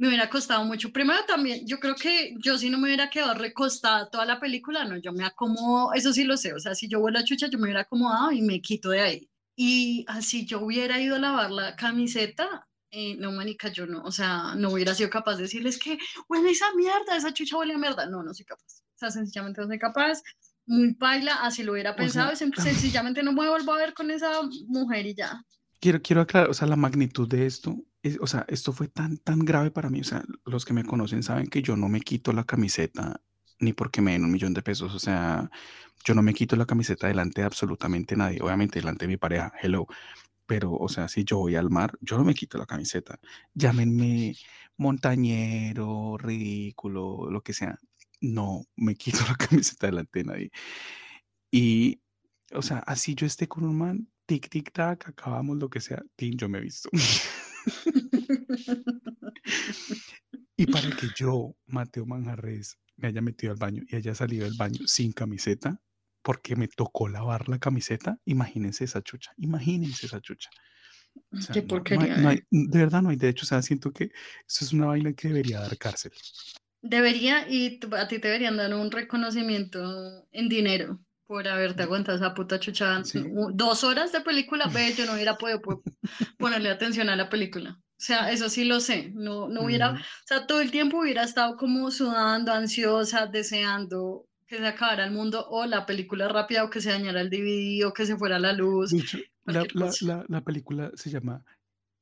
[0.00, 0.90] me hubiera costado mucho.
[0.92, 4.84] Primero también, yo creo que yo si no me hubiera quedado recostada toda la película,
[4.84, 7.48] no, yo me acomodo, eso sí lo sé, o sea, si yo vuelo a chucha,
[7.48, 9.30] yo me hubiera acomodado y me quito de ahí.
[9.56, 14.10] Y así yo hubiera ido a lavar la camiseta, eh, no, manica, yo no, o
[14.10, 15.98] sea, no hubiera sido capaz de decirles que
[16.28, 18.06] huele esa mierda, esa chucha huele a mierda.
[18.06, 18.80] No, no soy capaz.
[18.94, 20.22] O sea, sencillamente no soy capaz.
[20.66, 22.32] Muy paila, así lo hubiera O sea, pensado.
[22.32, 24.30] y sen- sencillamente no me vuelvo a ver con esa
[24.66, 25.44] mujer y ya.
[25.78, 29.18] Quiero, quiero aclarar, o sea, la magnitud de esto, es- o sea, esto fue tan,
[29.18, 30.00] tan grave para mí.
[30.00, 33.20] O sea, los que me conocen saben que yo no me quito la camiseta
[33.60, 34.94] ni porque me den un millón de pesos.
[34.94, 35.50] O sea,
[36.04, 38.40] yo no me quito la camiseta delante de absolutamente nadie.
[38.42, 39.86] Obviamente delante de mi pareja, hello.
[40.46, 43.20] Pero, o sea, si yo voy al mar, yo no me quito la camiseta.
[43.54, 44.34] Llámenme
[44.76, 47.78] montañero, ridículo, lo que sea.
[48.20, 50.50] No me quito la camiseta delante de nadie.
[51.50, 52.00] Y,
[52.52, 56.02] o sea, así yo esté con un man, tic, tic, tac, acabamos lo que sea,
[56.16, 56.88] tin, yo me he visto.
[60.56, 64.56] y para que yo, Mateo Manjarres, me haya metido al baño y haya salido del
[64.56, 65.80] baño sin camiseta,
[66.22, 70.50] porque me tocó lavar la camiseta, imagínense esa chucha, imagínense esa chucha.
[71.32, 72.16] O sea, Qué no- no hay- porquería.
[72.18, 72.44] no hay- eh.
[72.50, 74.04] de verdad no hay, de hecho, o sea, siento que
[74.46, 76.12] eso es una vaina que debería dar cárcel.
[76.82, 81.00] Debería, y a ti te deberían dar un reconocimiento en dinero
[81.30, 83.04] por haberte aguantado esa puta chucha.
[83.04, 83.24] Sí.
[83.54, 85.80] Dos horas de película, ve, yo no hubiera podido po-
[86.38, 87.78] ponerle atención a la película.
[87.80, 89.12] O sea, eso sí lo sé.
[89.14, 90.00] No, no hubiera, Ujú.
[90.00, 95.12] o sea, todo el tiempo hubiera estado como sudando, ansiosa, deseando que se acabara el
[95.12, 98.40] mundo o la película rápida o que se dañara el DVD o que se fuera
[98.40, 98.92] la luz.
[98.92, 101.44] Hecho, la, la- la- la película se llama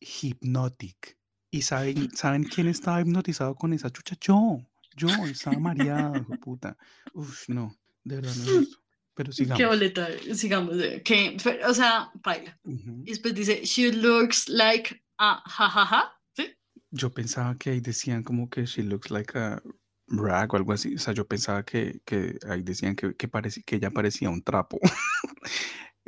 [0.00, 1.18] Hypnotic.
[1.50, 4.16] ¿Y saben, ¿saben quién estaba hipnotizado con esa chucha?
[4.22, 4.59] Yo.
[4.96, 6.78] Yo estaba mareado, puta.
[7.12, 8.78] Uf, no, de verdad no es
[9.18, 9.66] Pero Qué sigamos.
[9.66, 10.76] boleta, sigamos.
[10.80, 12.56] eh, Que, fe- o sea, baila.
[12.62, 13.02] Ujú.
[13.04, 16.12] Y después dice, she looks like a jajaja.
[16.36, 16.54] ¿Sí?
[16.92, 19.60] Yo pensaba que ahí decían como que she looks like a
[20.06, 20.94] rag o algo así.
[20.94, 23.28] O sea, yo pensaba que, que ahí decían que, que,
[23.66, 24.78] que ella parecía un trapo.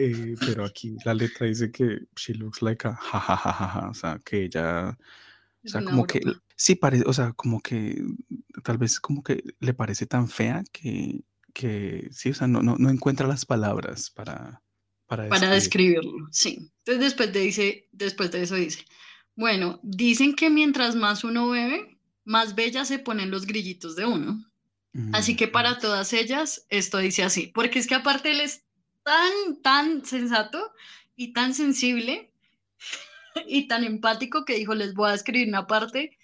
[0.03, 3.91] Eh, pero aquí la letra dice que she looks like a jajajaja.
[3.91, 4.97] O sea, que ella
[5.63, 6.23] O sea, como que
[6.57, 8.03] sí parece, o sea, como que
[8.65, 11.21] tal vez como que le parece tan fea que,
[11.53, 14.63] que sí, o sea, no, no, no encuentra las palabras para,
[15.07, 16.01] para para describir.
[16.01, 16.71] describirlo, sí.
[16.79, 18.85] Entonces después de, dice, después de eso dice,
[19.37, 24.45] bueno, dicen que mientras más uno bebe, más bellas se ponen los grillitos de uno.
[25.13, 28.65] Así que para todas ellas, esto dice así, porque es que aparte él es
[29.05, 30.73] tan, tan sensato
[31.17, 32.33] y tan sensible
[33.47, 36.19] y tan empático que dijo, les voy a escribir una parte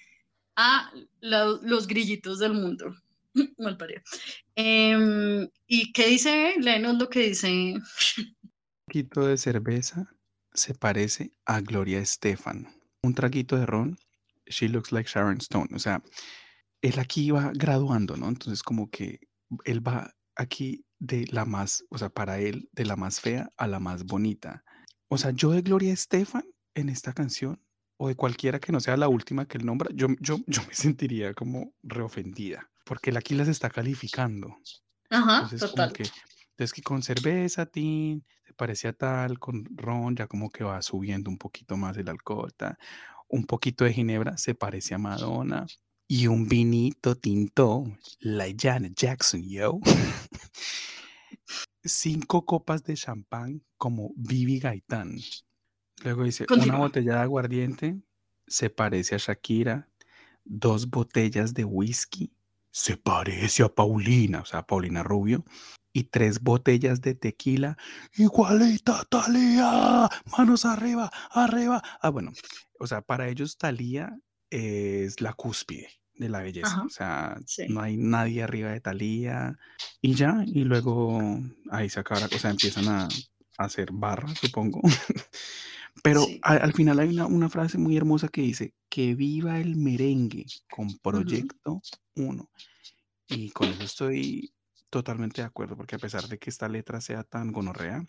[0.56, 0.90] a
[1.20, 2.94] la- los grillitos del mundo.
[3.58, 4.02] Mal parido.
[4.54, 6.54] Em, ¿y qué dice?
[6.58, 7.48] Léenos lo que dice.
[7.48, 7.84] Un
[8.86, 10.10] traguito de cerveza
[10.52, 12.68] se parece a Gloria Estefan.
[13.02, 13.98] Un traguito de ron,
[14.46, 15.68] she looks like Sharon Stone.
[15.74, 16.02] O sea,
[16.82, 18.28] él aquí va graduando, ¿no?
[18.28, 19.20] Entonces como que
[19.64, 23.66] él va aquí de la más, o sea, para él, de la más fea a
[23.66, 24.64] la más bonita.
[25.08, 26.44] O sea, yo de Gloria Estefan
[26.74, 27.60] en esta canción,
[27.98, 30.74] o de cualquiera que no sea la última que él nombra, yo, yo, yo me
[30.74, 34.56] sentiría como reofendida, porque él aquí las está calificando.
[35.10, 35.92] Ajá, Entonces, total.
[35.92, 36.04] que,
[36.50, 41.28] entonces que con cerveza, tin, se parecía tal, con ron, ya como que va subiendo
[41.28, 42.78] un poquito más el alcohol, ta,
[43.28, 45.66] Un poquito de ginebra se parece a Madonna.
[46.08, 47.84] Y un vinito tinto,
[48.20, 49.80] la Janet Jackson, yo.
[51.82, 55.18] Cinco copas de champán como Bibi Gaitán.
[56.04, 58.00] Luego dice, una botella de aguardiente
[58.46, 59.88] se parece a Shakira.
[60.44, 62.35] Dos botellas de whisky
[62.76, 65.46] se parece a Paulina, o sea, a Paulina Rubio.
[65.94, 67.78] Y tres botellas de tequila,
[68.18, 71.82] igualita Talía, manos arriba, arriba.
[72.02, 72.32] Ah, bueno,
[72.78, 74.18] o sea, para ellos Talía
[74.50, 76.68] es la cúspide de la belleza.
[76.68, 77.64] Ajá, O sea, sí.
[77.70, 79.58] no hay nadie arriba de Talía.
[80.02, 81.18] Y ya, y luego
[81.70, 83.08] ahí se acaba la cosa, empiezan a,
[83.56, 84.82] hacer barras, supongo.
[86.06, 86.38] Pero Sí.
[86.42, 90.46] al, al final hay una, una frase muy hermosa que dice, que viva el merengue
[90.70, 91.80] con Proyecto
[92.14, 92.50] 1.
[93.28, 94.52] Y con eso estoy
[94.90, 98.04] totalmente de acuerdo, porque a pesar de que esta letra sea tan gonorrea,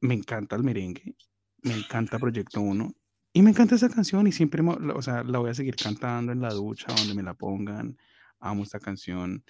[0.00, 1.14] me encanta el merengue,
[1.62, 2.92] me encanta Proyecto 1
[3.34, 6.40] y me encanta esa canción y siempre, o sea, la voy a seguir cantando en
[6.40, 7.96] la ducha, donde me la pongan.
[8.40, 9.44] Amo esta canción.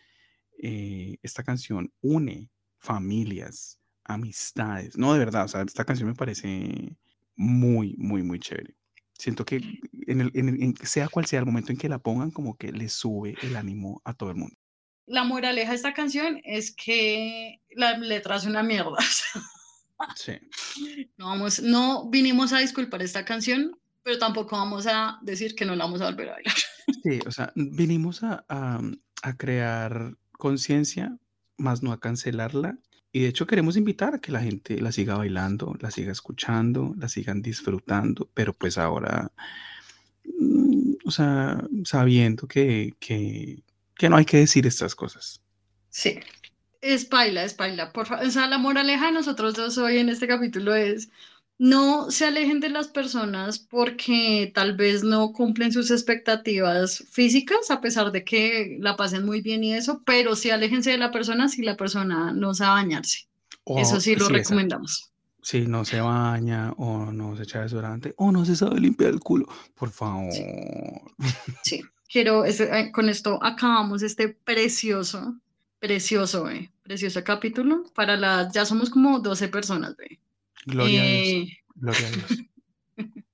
[0.63, 4.97] Eh, esta canción une familias, amistades.
[4.99, 6.97] No, de verdad, o sea, esta canción me parece
[7.43, 8.75] muy, muy, muy chévere.
[9.19, 9.57] Siento que
[10.07, 12.57] en el, en el- en- sea cual sea el momento en que la pongan, como
[12.57, 14.57] que le sube el ánimo a todo el mundo.
[15.07, 18.97] La moraleja de esta canción es que la letra es una mierda.
[20.17, 20.33] Sí.
[21.19, 25.77] No, vamos, no vinimos a disculpar esta canción, pero tampoco vamos a decir que no
[25.77, 26.55] la vamos a volver a bailar.
[27.05, 28.81] Sí, o sea, vinimos a, a-
[29.23, 31.17] a crear conciencia,
[31.59, 32.79] más no a cancelarla.
[33.13, 36.95] Y de hecho queremos invitar a que la gente la siga bailando, la siga escuchando,
[36.99, 39.31] la sigan disfrutando, pero pues ahora,
[40.25, 43.63] mm, o sea, sabiendo que, que,
[44.09, 45.43] no hay que decir estas cosas.
[45.91, 46.19] Sí.
[46.81, 47.93] Es paila, es paila.
[47.93, 51.11] Por o sea, la moraleja de nosotros dos hoy en este capítulo es
[51.59, 57.81] no se alejen de las personas porque tal vez no cumplen sus expectativas físicas, a
[57.81, 61.49] pesar de que la pasen muy bien y eso, pero sí aléjense de la persona
[61.49, 63.29] si la persona no sabe bañarse.
[63.65, 64.35] Eso O- sí lo exacto.
[64.39, 65.09] recomendamos.
[65.45, 69.21] Si no se baña o no se echa desodorante o no se sabe limpiar el
[69.21, 70.33] culo, por favor.
[71.63, 71.81] Sí.
[72.11, 75.35] Quiero, ese- eh, con esto acabamos este precioso,
[75.79, 77.85] precioso, eh, precioso capítulo.
[77.95, 80.21] Para las, ya somos como 12 personas, ve.
[80.67, 81.29] Gloria a Dios.
[81.29, 82.39] Eh, Gloria a Dios.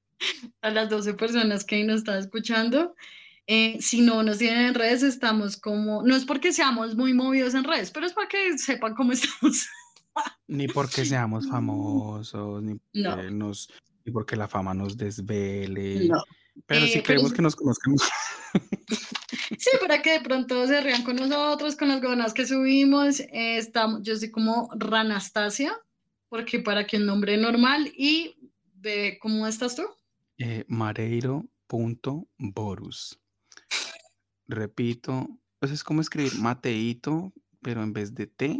[0.62, 2.94] a las 12 personas que nos están escuchando.
[3.46, 7.54] Eh, si no nos tienen en redes, estamos como, no es porque seamos muy movidos
[7.54, 9.66] en redes, pero es para que sepan cómo estamos.
[10.48, 13.14] Ni porque seamos famosos, ni No.
[13.14, 13.68] porque, nos,
[14.04, 16.08] ni porque la fama nos desvele.
[16.08, 16.22] No.
[16.66, 17.94] Pero Eh, si queremos que nos conozcan.
[19.58, 23.20] Sí, para que de pronto se rían con nosotros, con las gonas que subimos.
[23.20, 25.72] Eh, estamos, yo soy como Ranastasia,
[26.28, 27.92] porque para que un nombre normal.
[27.96, 28.36] Y,
[28.74, 29.82] bebé, ¿cómo estás tú?
[30.38, 33.20] eh, Mareiro.borus.
[34.46, 35.28] Repito,
[35.58, 38.56] pues es como escribir Mateito, pero en vez de T,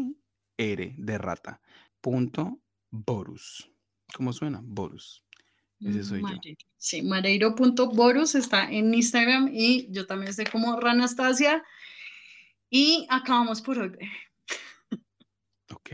[0.59, 1.63] R de rata.
[2.01, 3.71] Punto Borus.
[4.15, 4.61] ¿Cómo suena?
[4.63, 5.25] Borus.
[5.81, 6.29] Ese soy yo.
[6.29, 6.59] Mareiro.
[6.77, 11.63] Sí, mareiro.borus está en Instagram y yo también estoy como Ranastasia.
[12.71, 13.93] Y acabamos por hoy.
[15.71, 15.91] Ok.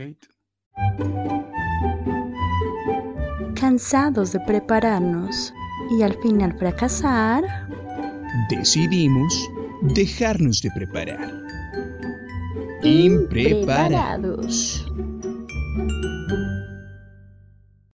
[3.55, 5.53] Cansados de prepararnos
[5.97, 7.43] y al final fracasar,
[8.49, 9.49] Decidimos
[9.81, 11.31] dejarnos de preparar.
[12.83, 14.85] impreparados.